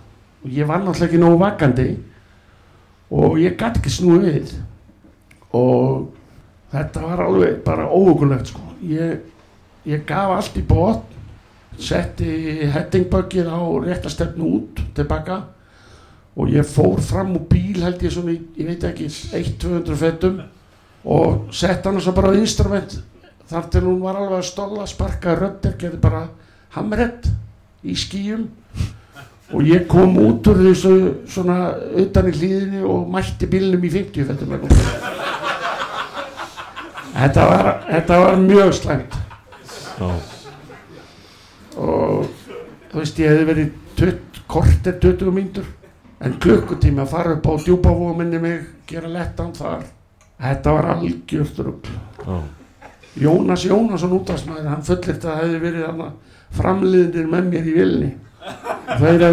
[0.45, 1.89] Og ég var náttúrulega ekki nógu vakandi
[3.09, 4.55] og ég gæti ekki snúið við.
[5.57, 6.09] Og
[6.73, 8.61] þetta var alveg bara óhugulegt sko.
[8.85, 9.23] Ég,
[9.89, 11.15] ég gaf allt í bótt
[11.79, 15.41] setti headingböggið á réttastefnu út tilbaka.
[16.39, 20.39] Og ég fór fram úr bíl held ég svona, ég veit ekki 1-200 fettum
[21.09, 22.99] og sett hann svo bara á instrument.
[23.49, 26.27] Þar til hún var alveg að stóla sparka rödder, gerði bara
[26.75, 27.25] hamrett
[27.81, 28.45] í skýjum
[29.49, 30.95] og ég kom út úr þessu
[31.29, 34.53] svona utan í hlýðinni og mætti bílnum í 50 fettum
[37.19, 39.17] þetta var, þetta var mjög slæmt.
[39.99, 40.11] Já,
[41.79, 42.29] og
[42.91, 45.67] þú veist ég hefði verið tutt, korter 20 mínútur
[46.23, 49.83] en klukkutími að fara upp á djúpavóa minni mig gera lettan þar.
[50.39, 51.97] Þetta var algjört rugl.
[52.23, 52.39] Já,
[53.19, 56.03] Jónas Jónasson útastmaður hann fullirt að það hefði verið
[56.55, 58.09] framliðinir með mér í vilni
[58.99, 59.23] þeir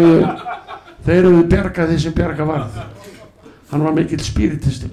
[1.07, 2.79] hefðu bjargað því sem bjarga varð
[3.71, 4.89] hann var mikill spiritisti.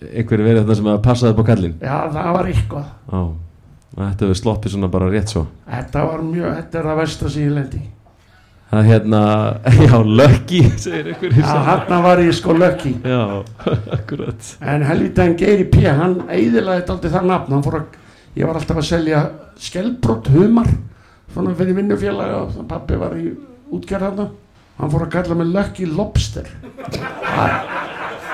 [0.00, 2.90] Einhverju verið þetta sem að passaði upp á kallin já það var eitthvað.
[3.10, 3.22] Já,
[4.00, 5.46] þetta hefur sloppið svona bara rétt svo.
[5.68, 7.88] Þetta var mjög, þetta er það versta sem ég lendi í.
[8.70, 9.20] Það er hérna,
[9.90, 13.22] já, Lucky segir einhverju já hann var ég sko lökki Já,
[13.96, 14.50] akkurat.
[14.62, 15.82] En Geiri P.
[15.88, 17.56] hann eiðilaði þetta aldrei það nafn.
[17.56, 17.98] Hann fór að,
[18.38, 19.24] ég var alltaf að selja
[19.60, 20.70] skelbrott humar
[21.34, 23.30] svona fyrir vinnufélaga og pappi var í
[23.70, 24.26] útgerðarna
[24.80, 26.46] hann fór að kalla mig Lucky Lobster.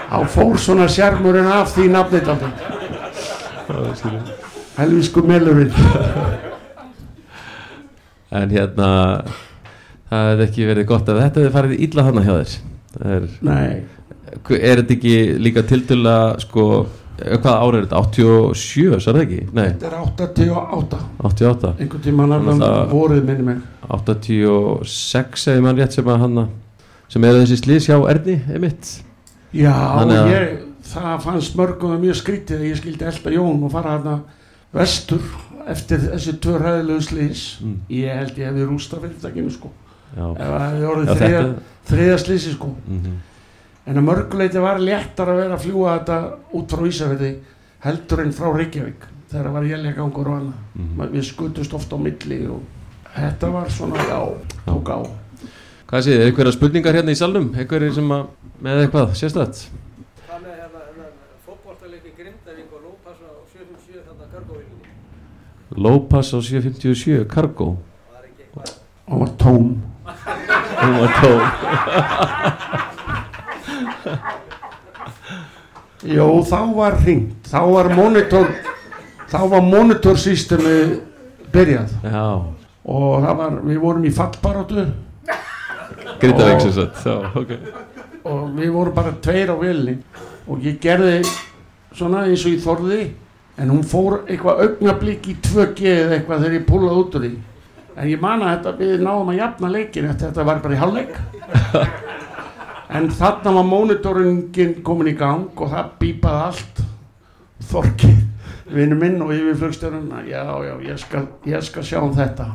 [0.07, 2.53] Þá fór svona sjarmurinn af því nafnið aldrei
[4.77, 5.73] helvisku melurinn.
[8.37, 8.89] En hérna,
[10.11, 12.55] það hefði ekki verið gott ef þetta hefði farið illa þarna hjá þér.
[12.97, 13.69] Er, nei,
[14.57, 18.01] er þetta ekki líka tildulla, sko, eh, hvað ára er þetta?
[18.03, 19.41] 87, svo er það ekki?
[19.57, 23.59] Nei, þetta er 88 88 einhvern Þannig alveg að það- voruð minni mig.
[23.89, 26.49] 86 segir mann rétt sem að hann
[27.09, 29.03] sem er þessi slís hjá Erni einmitt.
[29.55, 30.59] Já, að- ég,
[30.93, 34.17] það fannst mörgum það mjög skrítið að ég skildi elda Jón og fara hérna
[34.75, 35.23] vestur
[35.67, 37.77] eftir þessi tvö ræðilegu slís Mm.
[37.91, 39.71] ég held ég hefði rústa fyrirtækinu sko.
[40.17, 41.09] Já, það hefði orðið
[41.87, 42.75] þriða, slísi sko.
[42.89, 43.17] Mm
[43.87, 46.17] en að mörguleiti var léttar að vera að fljúa þetta
[46.59, 47.33] út frá Ísafjörði
[47.87, 51.13] heldur en frá Reykjavík þegar það var jæljagangur og annað -hmm.
[51.13, 52.63] við skutust oft á milli og
[53.15, 54.21] þetta var svona já,
[54.67, 54.99] tók á
[55.87, 57.55] Hvað séð, er einhverja spurningar hérna í salnum?
[57.55, 58.25] Einhverjir sem að,
[58.59, 59.71] með eitthvað, sérstætt?
[60.27, 61.05] Hvað með hérna, hérna
[61.47, 64.83] fótboltaleiki Grindavík og Lópas á 757 þarna kargóvílinni?
[65.77, 67.79] Lópass á 757, Cargo
[68.11, 68.75] Það er ekki eitthvað.
[69.07, 69.67] og var tóm
[70.83, 71.41] Hún var tóm
[76.07, 78.53] Jó, þá var hringt, þá var monitor,
[79.31, 80.77] þá var monitorsystemi
[81.55, 81.97] byrjað.
[82.05, 82.27] Já,
[82.87, 84.87] og það var, við vorum í fallbaróttu
[86.21, 87.03] Grindavík sem sagt.
[87.05, 87.51] Já, ok.
[88.27, 89.99] Og við vorum bara tveir á vilni
[90.47, 91.21] og ég gerði
[91.97, 93.01] svona eins og ég þorði
[93.57, 97.33] en hún fór eitthvað augnablík í 2G eða eitthvað þegar ég púlaði út úr því.
[97.97, 100.81] En ég man að þetta við náðum að jafna leikin eftir þetta var bara í
[100.83, 101.21] hálfleik
[102.89, 106.83] en þarna var mónitorungin komin í gang og það bípaði allt.
[107.67, 108.11] Þorki,
[108.69, 112.51] vinnu minn og yfirflugstjörnuna já, já, ég skal, ég skal sjá um þetta.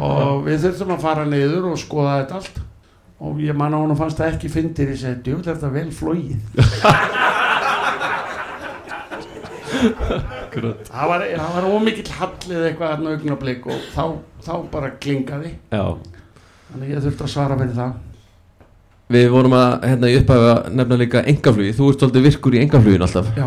[0.00, 2.62] Og við þurftum að fara niður og skoða þetta allt.
[3.24, 5.90] Og ég man að hún fannst það ekki fyndir ég segi, djúvel er þetta vel
[5.94, 6.34] flóið
[9.84, 14.04] það var, var ómikill hallið eitthvað þarna augnablik og þá,
[14.44, 15.54] þá bara klingaði.
[15.74, 15.84] Já
[16.74, 17.94] þannig ég þurfti að svara fyrir það
[19.14, 23.04] Við vorum að, hérna, í upphæfa nefna líka engaflugi Þú ert svolítið virkur í engaflugin
[23.04, 23.46] alltaf já,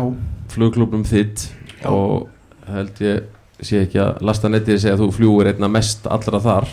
[0.54, 1.48] Flugklubnum þitt
[1.78, 1.90] Já.
[1.90, 2.28] Og
[2.70, 6.68] held ég sé ekki að lasta nettið segja að þú fljúir einna mest allra þar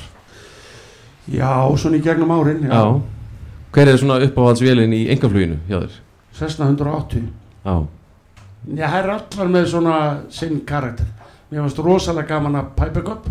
[1.26, 1.50] já,
[1.82, 2.82] svona í gegnum árin já,
[3.74, 6.00] Hver er svona uppáhaldsvélin í engafluginu hjá þér?
[6.38, 7.26] Cessna 180
[7.66, 7.76] Já
[8.74, 9.96] Já, það er allar með svona
[10.34, 11.10] sinn karakter.
[11.52, 13.28] Mér fannst rosalega gaman að Pipercup.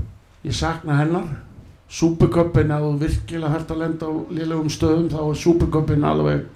[0.46, 1.24] Ég sakna hennar.
[1.88, 6.46] Supercupin, að þú virkilega hægt að lenda á liðlegum stöðum, þá er Supercupin alveg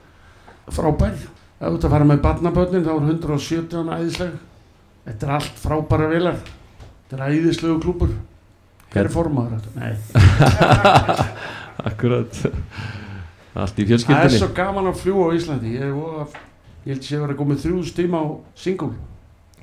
[0.74, 1.18] frábær.
[1.58, 4.32] Ef þú ert að fara með barnabötnin, þá er 170 æðisleg.
[5.08, 6.40] Þetta er allt frábæra vilar.
[7.08, 8.12] Þetta er æðislegu klúpur.
[8.88, 9.70] Hver er formaður þetta?
[9.78, 9.94] Nei.
[11.88, 12.38] Akkurat
[13.58, 15.72] Allt í Það er fjölskyldinni svo gaman að fljúa á Íslandi.
[15.74, 16.26] Ég, voða-
[16.86, 18.92] ég held að vera komið þrjúðust tíma á single.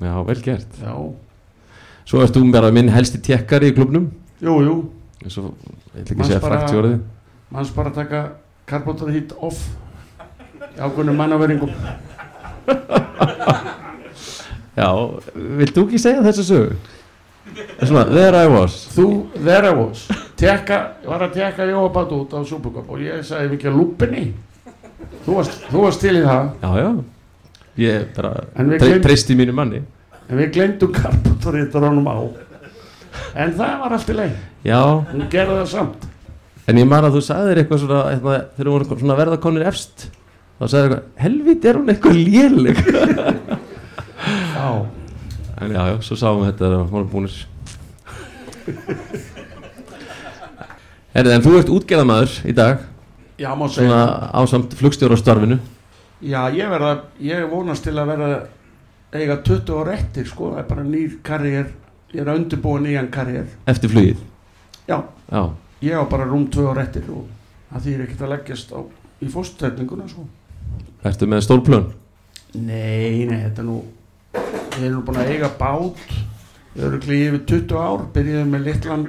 [0.00, 0.92] Já, vel gert Já.
[2.06, 4.10] Svo þú bara minn helsti tekkari í klubnum
[4.44, 4.74] Jú, jú.
[5.24, 5.52] Eins og,
[5.94, 6.98] ég ætla ekki segja frækt í orðið.
[7.54, 8.22] manns bara taka
[8.66, 9.68] karbótar hít off.
[10.76, 11.70] Ákveðnum mannaveringum
[14.76, 14.88] Já,
[15.34, 16.76] vilt þú ekki segja þessu sögu?
[17.80, 18.74] Svona, there I was.
[18.92, 19.06] Þú,
[19.38, 20.02] there I was.
[20.36, 24.24] Teka, var að teka Jóabát út á Supercup og ég sagði ekki að lúpinni
[25.24, 26.50] þú varst, þú varst til í það.
[26.60, 26.90] Já, já.
[27.76, 28.32] Ég bara
[29.04, 29.82] treysti mínu manni.
[30.26, 31.80] En við glemdum karbótar hít á
[33.34, 34.36] en það var allt í leið
[34.66, 34.80] Já,
[35.12, 36.06] hún gerði það samt.
[36.66, 39.66] En ég man að þú sagðir eitthvað svona eitthvað, þegar þú voru svona verða konir
[39.70, 40.08] efst
[40.58, 42.76] þá sagðir eitthvað, helvít er hún eitthvað léleg?
[44.56, 44.68] Já,
[45.56, 47.36] En já, já, svo sáum við þetta við vorum búinir
[51.16, 52.82] Herrið, en þú ert útgerðamaður í dag.
[53.40, 53.86] Já má segja.
[53.86, 54.02] Svona
[54.36, 55.56] ásamt flugstjóra starfinu
[56.24, 58.28] já, ég verða, ég vonast til að verða
[59.16, 61.66] eiga 20 ára eftir sko, það er bara nýr karriér
[62.14, 63.48] ég er að undirbúa nýjan karriér.
[63.66, 64.22] Eftir flugið?
[64.86, 65.00] Já,
[65.30, 65.42] já,
[65.82, 67.26] ég á bara rúm 2 ára eftir og
[67.72, 68.80] það þýr ekkert að leggjast á,
[69.22, 70.26] í fóstuterninguna sko.
[71.06, 71.90] Ertu með stórplön?
[72.54, 73.82] Nei, nei, þetta er nú
[74.76, 76.00] Við erum búin að eiga bát
[76.76, 78.02] Öruglega yfir 20 ár.
[78.12, 79.06] Byrjuðum með litlan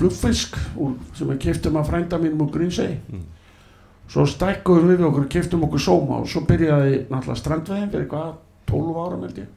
[0.00, 3.26] flugfisk úr, sem við keftum að frænda mínum úr Grínsey Mm.
[4.10, 8.32] Svo stækkuðum við okkur keftum okkur sóma og svo byrjaði náttúrulega strandveginn fyrir hvað
[8.66, 9.50] 12 ára held ég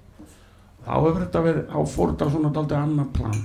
[0.83, 3.41] þá hefur þetta verið, þá fór þetta svona daldið annan plan.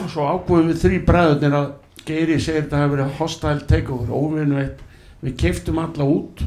[0.00, 1.70] Og svo ákveðum við þrý bræðurnir að
[2.06, 4.78] Geiri segir þetta hefur verið hostile takeover óvinnu eitt,
[5.20, 6.40] við keftum alla út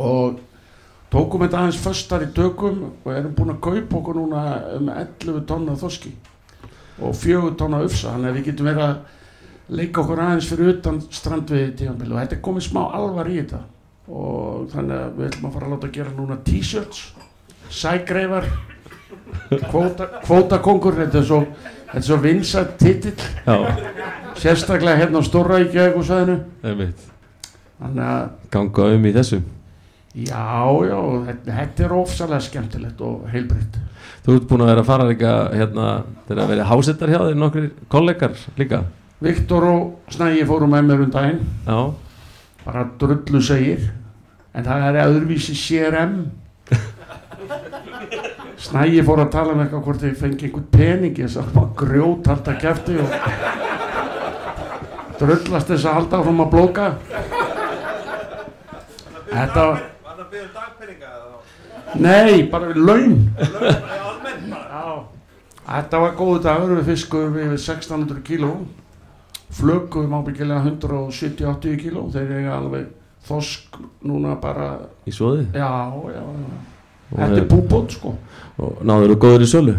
[0.00, 0.38] og
[1.12, 4.44] tókum þetta aðeins föstar í tökum og erum búin að kaupa okkur núna
[4.78, 6.14] um 11 tonna þoski
[7.02, 8.14] og 4 tonna ufsa.
[8.14, 12.38] Þannig að við getum verið að leika okkur aðeins fyrir utan strandviði tímanbili og þetta
[12.38, 13.62] er komið smá alvar í þetta
[14.04, 17.04] og þannig að við ætlum að fara að láta gera núna t-shirts
[17.72, 18.48] sægreifar
[19.70, 21.40] kvóta, kvótakongur þetta er svo,
[22.00, 23.16] svo vinsætt titill.
[24.38, 29.40] Sérstaklega hérna á Stórra í Gjögusæðinu þannig að ganga um í þessu.
[30.14, 30.46] Já,
[30.86, 33.80] já, þetta, þetta er ofsalega skemmtilegt og heilbritt
[34.24, 35.88] þú ert búin að vera að fara líka hérna,
[36.28, 38.80] þegar að vera hásettar hjá þér nokkri kollegar líka.
[39.24, 41.42] Viktor og Snægi fórum með mér um daginn.
[41.66, 41.78] Já,
[42.64, 43.90] bara drullu segir.
[44.54, 46.16] En það er öðruvísi CRM
[48.64, 52.30] Snægi fór að tala með eitthvað hvort þið fengi einhvern pening þess að maður grjót
[52.30, 53.08] halda kæfti og
[55.20, 56.86] drullast þess að halda áfram að blóka
[59.34, 61.34] Þetta var Var það byggðum dagpenninga eða
[61.94, 64.64] Nei, bara við laun almennt bara?
[64.74, 64.86] Já,
[65.68, 68.50] þetta var góðu dagur við fiskuðum við 1600 kíló.
[69.54, 72.08] Flögum ábyggilega 170-80 kíló.
[72.10, 72.88] Þeir eiga alveg
[73.28, 74.68] þosk núna bara
[75.08, 75.70] í svoði já,
[76.12, 76.73] já, já.
[77.14, 78.14] Þetta er búbót sko.
[78.58, 79.74] Og náður þú góður í sölu?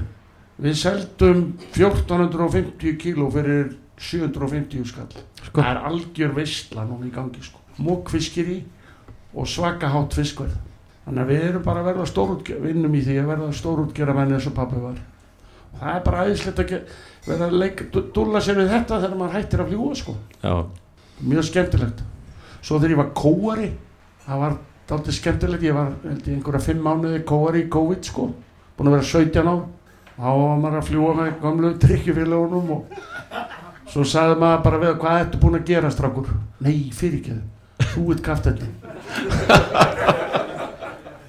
[0.66, 1.42] Við seldum
[1.76, 5.10] 1450 kíló fyrir 750 skall.
[5.46, 5.62] Sko.
[5.62, 7.60] það er algjör veistla núna í gangi sko.
[7.84, 8.58] Mókfiskir í
[9.36, 10.56] og svaka hátt fiskverð.
[11.06, 14.34] Þannig að við erum bara að verða stórútgerð vinnum í því að verða stórútgerða menn
[14.34, 14.96] eins og pappi var.
[15.76, 16.74] Og það er bara aðeinslegt að
[17.28, 20.16] vera að leika, dú- dúlla sér við þetta þegar maður hættir að fljúa sko.
[20.42, 20.56] Já,
[21.22, 22.02] mjög skemmtilegt.
[22.66, 23.70] Svo þegar ég var kóari
[24.26, 24.58] það var
[24.90, 28.30] dálítið skemmtilegt ég var held ég einhverja fimm mánuði kóari í COVID sko.
[28.78, 29.56] Búin að vera 17 á
[30.16, 32.82] þá var maður að fljúa með gamlu drikkjufélagunum og
[33.92, 36.30] svo sagði maður bara við hvað ertu búin að gera strákur?
[36.64, 37.44] Nei fyrirgeðu
[37.96, 38.70] þú ert kaftendi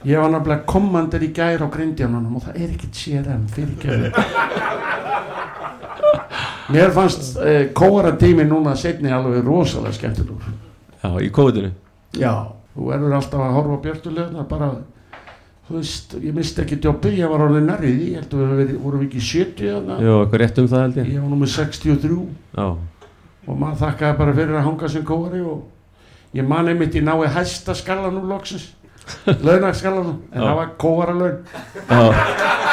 [0.07, 4.13] ég var náttúrulega kommandir í gær á grindjanunum og það er ekkert CRM fyrirgeðu
[6.75, 10.47] mér fannst eh, kóara tími núna setni alveg rosalega skemmtilegur.
[11.03, 11.73] Já, í kóðinu
[12.17, 12.33] Já,
[12.77, 14.69] þú verður alltaf að horfa á björtulegna bara,
[15.67, 18.75] þú veist, ég misti ekki jobbi, ég var orðið nærrið í, ég held að við
[18.83, 21.09] vorum ekki í 70 þarna, já, eitthvað rétt um það held ég.
[21.15, 22.19] Ég var nummer 63
[22.61, 22.67] já,
[23.47, 25.59] og maður þakkaði bara fyrir að hanga sem kóri og
[26.37, 28.69] ég man einmitt ég nái hæsta skallan úr loksins,
[29.47, 30.45] launagsskallanum, en Já.
[30.45, 31.39] það var kóara laun.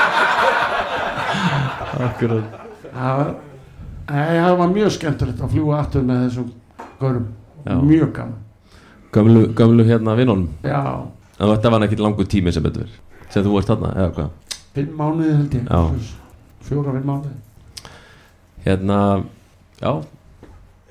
[2.04, 2.60] akkurat.
[2.94, 6.50] Það var, mjög skemmtilegt að fljúa aftur með þessum
[7.00, 7.28] górum,
[7.88, 8.43] mjög gaman.
[9.14, 10.82] Gömlu, gömlu hérna vinnunum Já,
[11.40, 12.90] en þetta var ekki langur tími sem betur
[13.30, 14.30] sem þú varst þarna, eða hvað
[14.74, 15.82] fimm mánuði held ég, Já.
[16.68, 17.36] fjóra, fimm mánuði.
[18.66, 19.00] hérna,
[19.82, 19.92] já,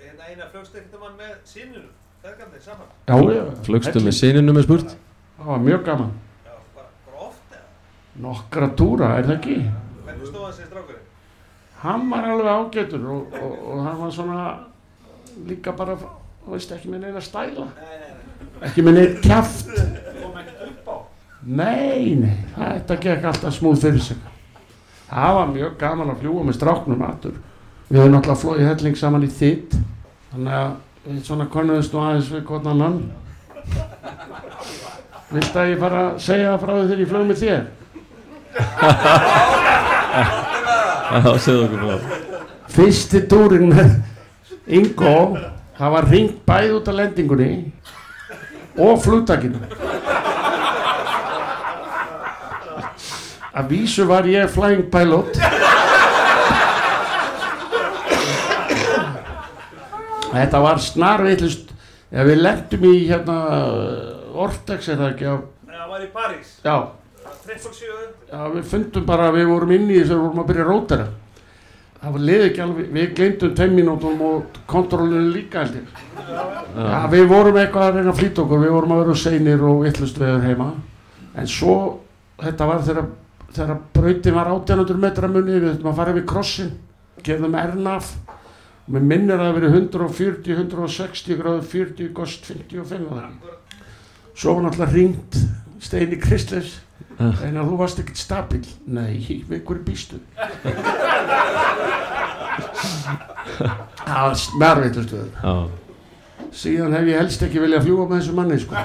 [0.03, 1.89] Eina eina flugstyrktum hann með sínunum,
[2.23, 2.91] þegar saman.
[3.09, 4.07] Já, já, flögstu helling.
[4.09, 4.97] með sininu með spurt
[5.43, 6.11] Það var mjög gaman.
[6.47, 7.63] Já, bara, bara oft eða?
[8.23, 9.57] Nokkra túra, er það ekki?
[10.05, 11.07] Hvernig stóð hann sér strákurinn?
[11.83, 14.45] Hann var alveg ágætur og, og, og hann var svona
[15.49, 15.97] líka bara,
[16.45, 17.67] þú veist, ekki með neina stæla.
[17.77, 18.67] Nei, nei, nei.
[18.69, 20.95] Ekki með neina á.
[21.43, 24.19] Nei, nei, þetta gekk alltaf smúð fyrir sig.
[25.09, 27.35] Það var mjög gaman að fljúa með stráknum aftur.
[27.89, 29.73] Við höfum náttúrulega flóið helling saman í þitt.
[30.33, 30.71] Þannig að
[31.05, 32.97] við svona konuðust nú aðeins við hvort annan.
[35.33, 37.63] Viltu að ég fara að segja frá því þegar ég flög með þér?
[41.13, 41.97] já, segðu okkur frá
[42.73, 43.93] fyrsti túrin með
[44.73, 45.17] Ingo
[45.79, 47.51] það var ringt bæð út af lendingunni
[48.79, 49.61] og flugtakinu
[53.53, 55.37] að vísu var ég flying pilot
[60.33, 61.73] þetta var snarveitlust
[62.13, 63.39] ef við lendum í hérna
[64.33, 65.35] Ortex er það ekki á,
[65.69, 66.55] hann var í París.
[66.65, 66.77] já,
[67.43, 67.97] Triple 7.
[68.31, 71.07] Já, við fundum bara að við vorum inni að við vorum að byrja að rótara.
[71.07, 71.22] Það
[72.11, 76.01] var liði ekki alveg, við glemdum tveim mínútum og kontrollinu líka held ég.
[76.75, 79.85] Já, við vorum eitthvað að reyna að flýta okkur, við vorum að vera seinir og
[79.85, 80.69] vittlust veður heima.
[81.39, 81.77] En svo
[82.43, 83.09] þetta var þegar,
[83.53, 86.73] þegar brautin var 1800 metra munni við þurfum að fara við krossin
[87.23, 88.15] gerðum ernaf
[88.83, 93.59] og mér minnir að það verið 140, 160 gráður 40, gost 55 og það
[94.33, 95.39] svo var náttúrulega ringt
[95.83, 96.92] Steini Kristleifs Ah.
[97.21, 100.21] En að þú varst ekkert stabil nei, við hverju býstu
[104.03, 104.37] það var
[105.43, 105.55] Já,
[106.53, 108.75] síðan hef ég helst ekki viljað fljúa með þessu manni sko.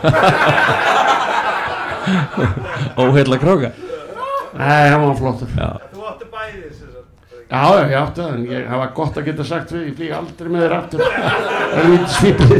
[3.03, 3.69] óheilla kráka
[4.57, 7.09] nei, hann var flottur Já, Þú átti bæði sem sagt.
[7.47, 10.15] Já, já, ég átti það, en ég hafa gott að geta sagt við, ég flýg
[10.17, 10.99] aldrei með þér aftur.
[11.03, 12.51] Það er lítið svipið.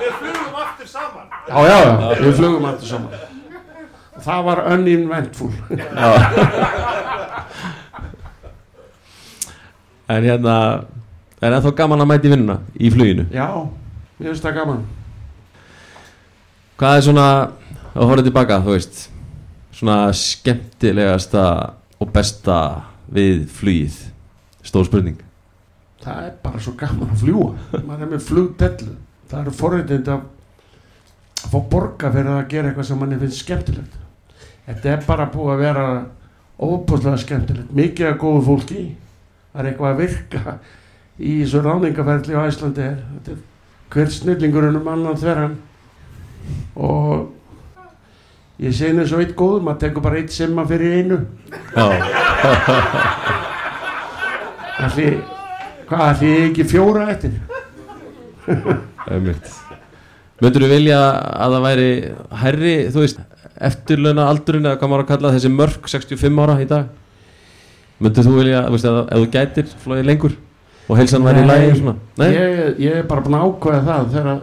[0.00, 1.26] Við flugum aftur saman.
[1.46, 3.35] Já, já, já, við flugum aftur saman.
[4.26, 5.52] Það var uninventful.
[10.10, 10.56] en hérna
[11.42, 13.46] Er ennþá gaman að mæta í vinnuna í fluginu Já,
[14.16, 14.78] mér finnst það gaman.
[16.80, 17.26] Hvað er svona
[17.92, 19.02] að horfa tilbaka, þú veist
[19.76, 21.44] Svona skemmtilegasta
[22.00, 22.58] og besta
[23.12, 24.00] við flugið
[24.66, 25.20] Stór spurning
[26.06, 27.48] Það er bara svo gaman að fljúa.
[27.82, 28.92] Maður er með flugdellu.
[29.26, 30.20] Það eru forreytind að
[31.46, 33.96] að fá borga fyrir að gera eitthvað sem manni finnst skemmtilegt.
[34.66, 35.84] Þetta er bara búið að vera
[36.56, 37.70] óbúslega skemmtilegt.
[37.76, 38.82] Mikið að góðu fólki.
[39.52, 40.56] Það er eitthvað að virka
[41.16, 42.98] í þessu ráningaferðli á Æslandi er.
[43.14, 43.40] Þetta er
[43.94, 45.56] hver snillingurinn um annan þverjan.
[46.76, 47.28] Og
[48.62, 51.20] ég eins og eitt góð, maður tekur bara eitt semma fyrir einu.
[54.76, 55.20] Allir,
[55.88, 57.38] hvað, allir ekki fjóra eftir?
[58.46, 59.48] einmitt
[60.36, 60.98] Möndur þú vilja
[61.40, 61.90] að það væri
[62.42, 63.20] hærri, þú veist,
[63.68, 66.88] eftirlauna aldurinn eða hvað maður að kalla þessi mörk 65 ára í dag?
[68.02, 70.34] Möndur þú vilja, veist, að ef þú gætir flóið lengur
[70.86, 72.02] og heilsan væri í lægi og?
[72.20, 74.42] Ég, ég er bara búin að ákveða það þegar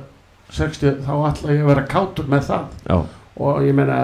[0.54, 2.66] 60, þá ætla ég að vera kátur með það.
[2.90, 2.98] Já,
[3.44, 4.00] og ég meina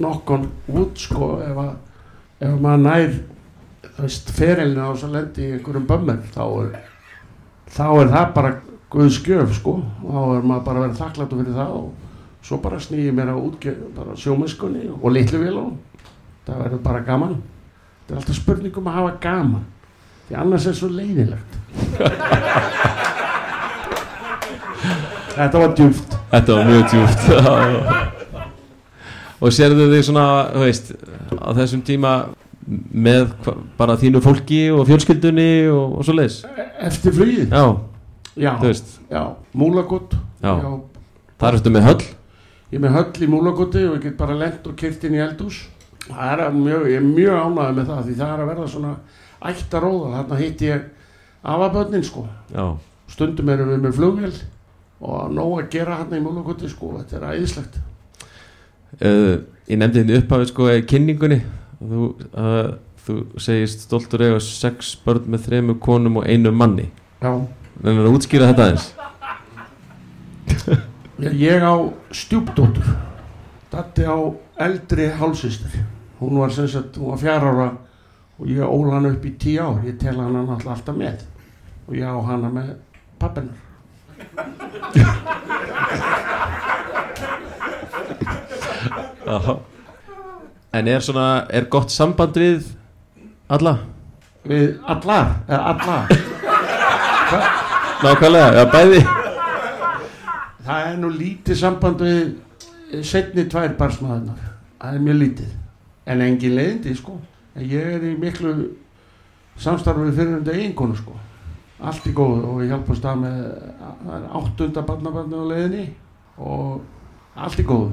[0.00, 1.70] nokkon út sko ef, að,
[2.46, 3.14] ef maður nær
[3.98, 6.74] þú veist, ferilinu á þess að lendi í einhverjum bömmir þá er,
[7.74, 8.52] þá er það bara
[8.92, 9.78] guð skjöf sko.
[10.04, 11.88] Og þá er maður bara að vera þakkláttu fyrir það og
[12.48, 13.34] svo bara snýði mér
[13.96, 15.74] bara sjómennskunni og litlu vilum
[16.46, 17.34] það verður bara gaman.
[18.06, 19.66] Þetta er alltaf spurning um að hafa gaman
[20.28, 21.56] því annars er svo leiðilegt
[25.38, 27.22] þetta var djúft þetta var mjög djúft.
[29.38, 30.24] Og sérðu þig svona,
[30.58, 30.90] veist,
[31.38, 32.12] á þessum tíma
[32.68, 33.30] með
[33.78, 36.40] bara þínu fólki og fjölskyldunni og, og svo leiðis
[36.84, 37.54] eftir flugið?
[37.54, 37.64] Já,
[38.34, 38.52] já,
[39.08, 39.22] já,
[39.56, 40.52] múlagott Já.
[41.40, 42.02] þar ertu með höll
[42.68, 45.24] ég er með höll í múlagotti og ég get bara lent og kyrt inn í
[45.24, 45.66] eldús
[46.08, 48.92] það er mjög, ég er mjög ánægð með það því það er að verða svona
[49.48, 50.12] ættaróða.
[50.14, 50.86] Þarna hitt ég
[51.54, 52.24] afabönnin sko.
[52.54, 52.64] Já,
[53.12, 54.34] stundum erum við með flugvél
[54.98, 56.94] og nóg að gera hann í múlagotti sko.
[56.98, 57.80] Þetta er æðislegt.
[58.98, 59.34] Uh,
[59.68, 61.40] ég nefndi þetta upphafið sko í kynningunni.
[61.78, 62.70] Þú, uh,
[63.06, 66.88] þú segist stoltur eiga sex börn með þremu konum og einu manni.
[67.22, 67.32] Já,
[67.84, 68.94] en að útskýra þetta aðeins
[71.18, 71.74] ég, á
[72.10, 72.84] stjúpdóttur.
[73.70, 74.16] Datti á
[74.56, 75.70] eldri hálsistur
[76.20, 77.72] hún var sem sagt, hún var fjara ára
[78.38, 79.84] og ég ól hann upp í tíu ár.
[79.86, 81.22] Ég tel hann alltaf alltaf með.
[81.88, 82.76] Og ég á hana með
[83.18, 83.54] pappinar.
[90.68, 92.76] En er svona, er gott samband við
[93.48, 93.78] alla?
[94.48, 96.06] við allar, eða allar.
[98.02, 99.17] Nákvæmlega, já bæði
[100.68, 104.44] það er nú lítið samband við setni tvær barsmaðurnar
[104.78, 105.54] það er mjög lítið.
[106.08, 107.16] En engin leiðindi sko.
[107.56, 108.52] En ég er í miklu
[109.60, 111.16] samstarfið fyrir þetta eiginkonu sko.
[111.78, 113.40] Allt í góð og ég hjálpa stað með
[113.78, 115.84] það er áttunda barnabarni á leiðinni
[116.38, 116.80] og
[117.38, 117.90] allt í góð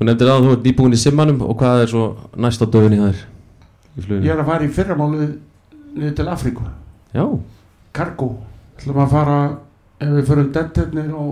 [0.00, 2.04] Þú nefndir að þú ert nýbúin í simmanum og hvað er svo
[2.40, 4.24] næst á döfinni það er í fluginu?
[4.24, 5.34] ég er að fara í fyrramálið
[5.90, 6.64] niður til Afríku.
[7.12, 7.24] Já,
[7.92, 8.30] Cargo
[8.78, 9.36] ætlum að fara
[10.00, 11.22] ef við förum dettirnir á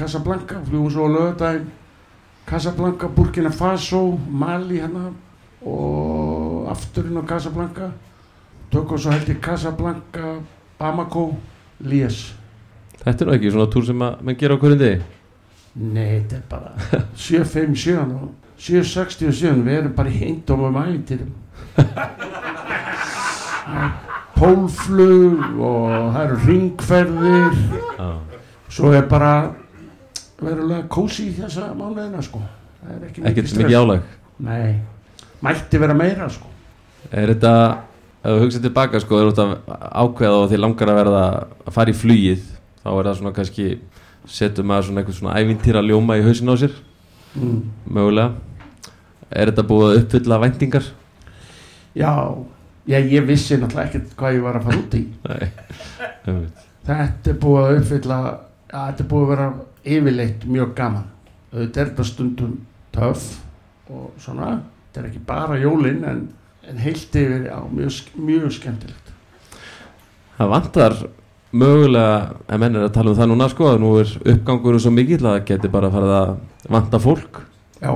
[0.00, 1.68] Casablanca fljúum svo á lögadaginn
[2.50, 5.12] Casablanca, Burkina Faso Mali hérna
[5.62, 7.92] og afturinn á Casablanca.
[8.72, 10.40] Tökum svo held ég Casablanca
[10.80, 11.34] Bamako,
[11.84, 12.32] Lies
[13.04, 15.00] þetta er ekki svona túr sem að menn gera á hverjum degi.
[15.80, 16.70] Nei, þetta er bara
[17.16, 18.28] 757 og
[18.60, 21.32] 767 við erum bara í eindómum ævintyrum
[24.40, 27.58] pólflug og það eru ringferðir
[28.70, 29.34] svo er bara
[30.40, 32.40] verulega kósi í þessa mánuðina sko.
[32.88, 33.60] Er ekki ekkert stress.
[33.60, 34.04] mikið álag?
[34.40, 34.78] Nei,
[35.44, 36.48] mætti vera meira sko.
[37.10, 37.54] Er þetta,
[38.22, 41.24] ef þú hugsað tilbaka sko, er þetta ákveða og þið langar að verða
[41.66, 42.46] að fara í flugið
[42.80, 43.66] þá er það svona kannski
[44.30, 46.78] setur maður svona eitthvað svona ævintýra ljóma í hausin á sér?
[47.34, 47.60] Mm.
[47.84, 48.32] mögulega.
[49.30, 50.88] Er þetta búið að uppfylla væntingar?
[51.94, 52.12] já,
[52.90, 55.02] já, ég vissi náttúrulega ekkert hvað ég var að fara út í.
[56.90, 59.46] Þetta er búið að uppfylla ja, þetta er búið að vera
[59.94, 61.06] yfirleitt mjög gaman.
[61.52, 62.58] Þetta er þetta stundum
[62.94, 63.30] töff
[63.90, 66.26] og svona þetta er ekki bara jólin en,
[66.70, 69.14] en heilt yfir já, mjög, mjög skemmtilegt.
[70.40, 70.96] Það vantar
[71.50, 72.18] mögulega,
[72.48, 75.20] en menn er að tala um það núna sko, að nú er uppgangur svo mikill
[75.24, 76.34] að það geti bara farið að
[76.70, 77.42] vanta fólk.
[77.80, 77.94] Já,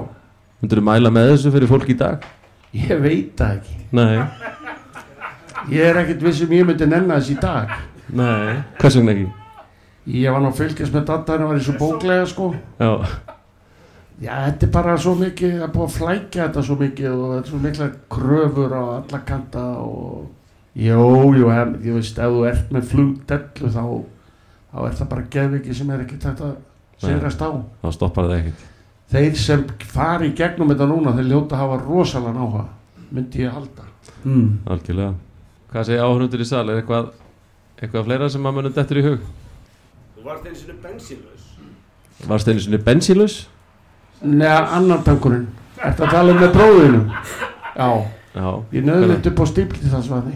[0.61, 2.27] myndur þú mæla með þessu fyrir fólk í dag?
[2.75, 3.77] ég veit það ekki.
[3.95, 4.19] Nei,
[5.73, 7.73] ég er ekkert vissum ég myndi nenna þess í dag
[8.15, 9.31] nei, hvers vegna ekki?
[10.21, 12.91] ég var nú fylgjast með datarinn var í svo bóklega sko Já,
[14.23, 17.25] Já, þetta er bara svo mikið, það er búið að flækja þetta svo mikið og
[17.33, 20.29] þetta er svo mikla kröfur á alla kanta og
[20.79, 23.83] jú, jú, hef, ég veist, ef þú ert með flugdellu þá,
[24.71, 26.53] þá er það bara geðviki sem er ekki þetta
[27.03, 27.51] sigrast á.
[27.83, 28.71] þá stoppar það ekkert
[29.15, 29.61] Þeir sem
[29.93, 32.63] fari í gegnum þetta núna, þeir ljóta að hafa rosalega náha,
[33.15, 33.85] myndi ég halda.
[34.25, 34.47] Mm.
[34.73, 35.13] Algjörlega
[35.75, 36.69] Hvað segir áhörundur í sal?
[36.71, 37.09] Er eitthvað,
[37.81, 39.29] eitthvað fleira sem að munum dettur í hug?
[40.15, 41.49] Þú varst einu sinni bensínlaus.
[42.31, 43.39] Varst einu sinni bensílaus?
[44.23, 45.49] Neða, annar tankurinn.
[45.83, 47.01] Ertu að tala um með bróðinu?
[47.75, 47.89] Já.
[48.35, 50.33] Já Ég nöði þetta upp á stíflitaðsvaði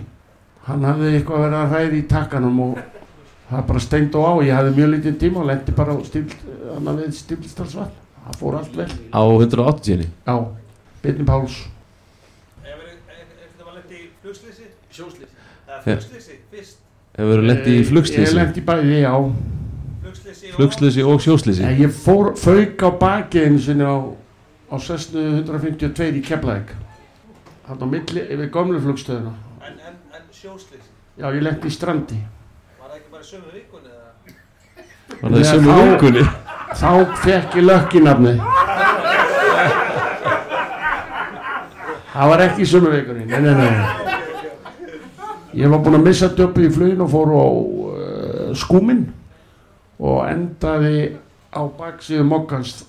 [0.68, 2.82] Hann hafði eitthvað verið að hræði í takkanum og
[3.48, 7.90] það bara steind og á ég hafði mjög lítið tíma og lendi bara á stíflitaðsvað
[8.26, 10.36] það fór allt vel Á 180 Já,
[11.02, 11.58] Byrni Páls
[12.62, 14.02] Ef þetta var lent í
[14.98, 15.28] flugslýsi?
[15.28, 15.30] Sjóslýs.
[15.68, 16.76] Það er flugslýsi fyrst.
[17.18, 19.14] Hefur verið lent í Eh, Ég flugslýsi lendi bæði, já
[20.02, 23.96] Flugslýsi Flugslýsi og sjóslýsi Ég, ég fór, fauk á baki einu sinni á,
[24.70, 26.70] á sessnu 152 í Keflæk
[27.68, 29.34] hann á milli yfir gömlu flugstöðuna
[29.66, 30.86] En, en, en sjóslýsi?
[31.18, 32.18] Já, ég lendi í strandi
[32.78, 34.10] Var það ekki bara í sömu vikunni eða?
[35.20, 36.24] Var það í sömu vikunni?
[36.78, 36.90] Þá
[37.24, 38.34] fekk ég lökkinafni
[42.12, 44.07] Það var ekki í sömu vikunni Nei, nei, nei
[45.56, 49.06] Ég var búinn að missa döpu í flugin og fór á uh, skúmin
[49.98, 51.16] og endaði
[51.56, 52.82] á baksíðu mokkans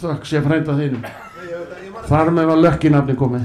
[0.00, 1.02] þökk sé frænda þínum.
[2.08, 3.44] Þar með var lökkinafni komið.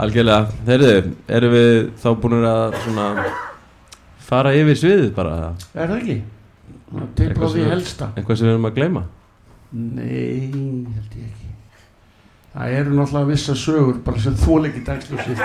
[0.00, 0.48] Algjörlega.
[0.66, 0.90] Þeirðu,
[1.36, 1.70] erum við
[2.02, 3.06] þá búin að svona
[4.30, 5.38] fara yfir sviðið bara
[5.74, 6.18] Er það ekki?
[6.90, 8.06] Til Eitthvað blóði sem- helsta.
[8.16, 9.02] eitthvað sem við erum að gleyma?
[9.70, 10.50] Nei,
[10.94, 11.39] held ég ekki
[12.50, 15.42] Það eru náttúrulega vissa sögur bara sem þól ekki dagsljósið.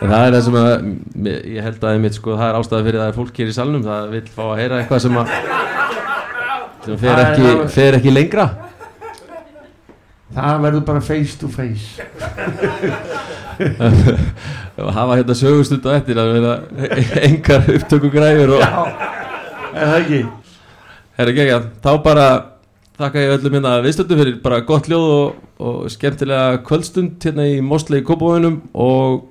[0.00, 0.68] En það er það sem að
[1.26, 3.82] ég held að einmitt sko það er ástæða fyrir það er fólk hér í salnum
[3.84, 5.32] það vil fá að heyra eitthvað sem að
[6.86, 8.46] sem fer Það er ekki, fer ekki lengra.
[10.30, 11.88] Það verður bara face to face.
[14.80, 16.52] Og hafa hérna sögustund á eftir að vera
[17.26, 20.20] engar upptökugræður og Er það ekki?
[21.20, 22.26] herra gegja, þá bara
[23.00, 27.60] þakka ég öllum hérna viðstöndum fyrir bara gott ljóð og, og skemmtilega kvöldstund hérna í
[27.64, 29.26] Mosli í Kópavóinum og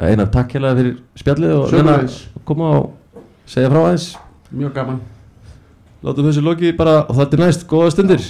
[0.00, 4.06] einar takk hérna fyrir spjallið og að koma og segja frá aðeins.
[4.50, 5.02] Mjög gaman.
[6.00, 8.24] Látum þessu loki bara og þetta er næst, góða stundir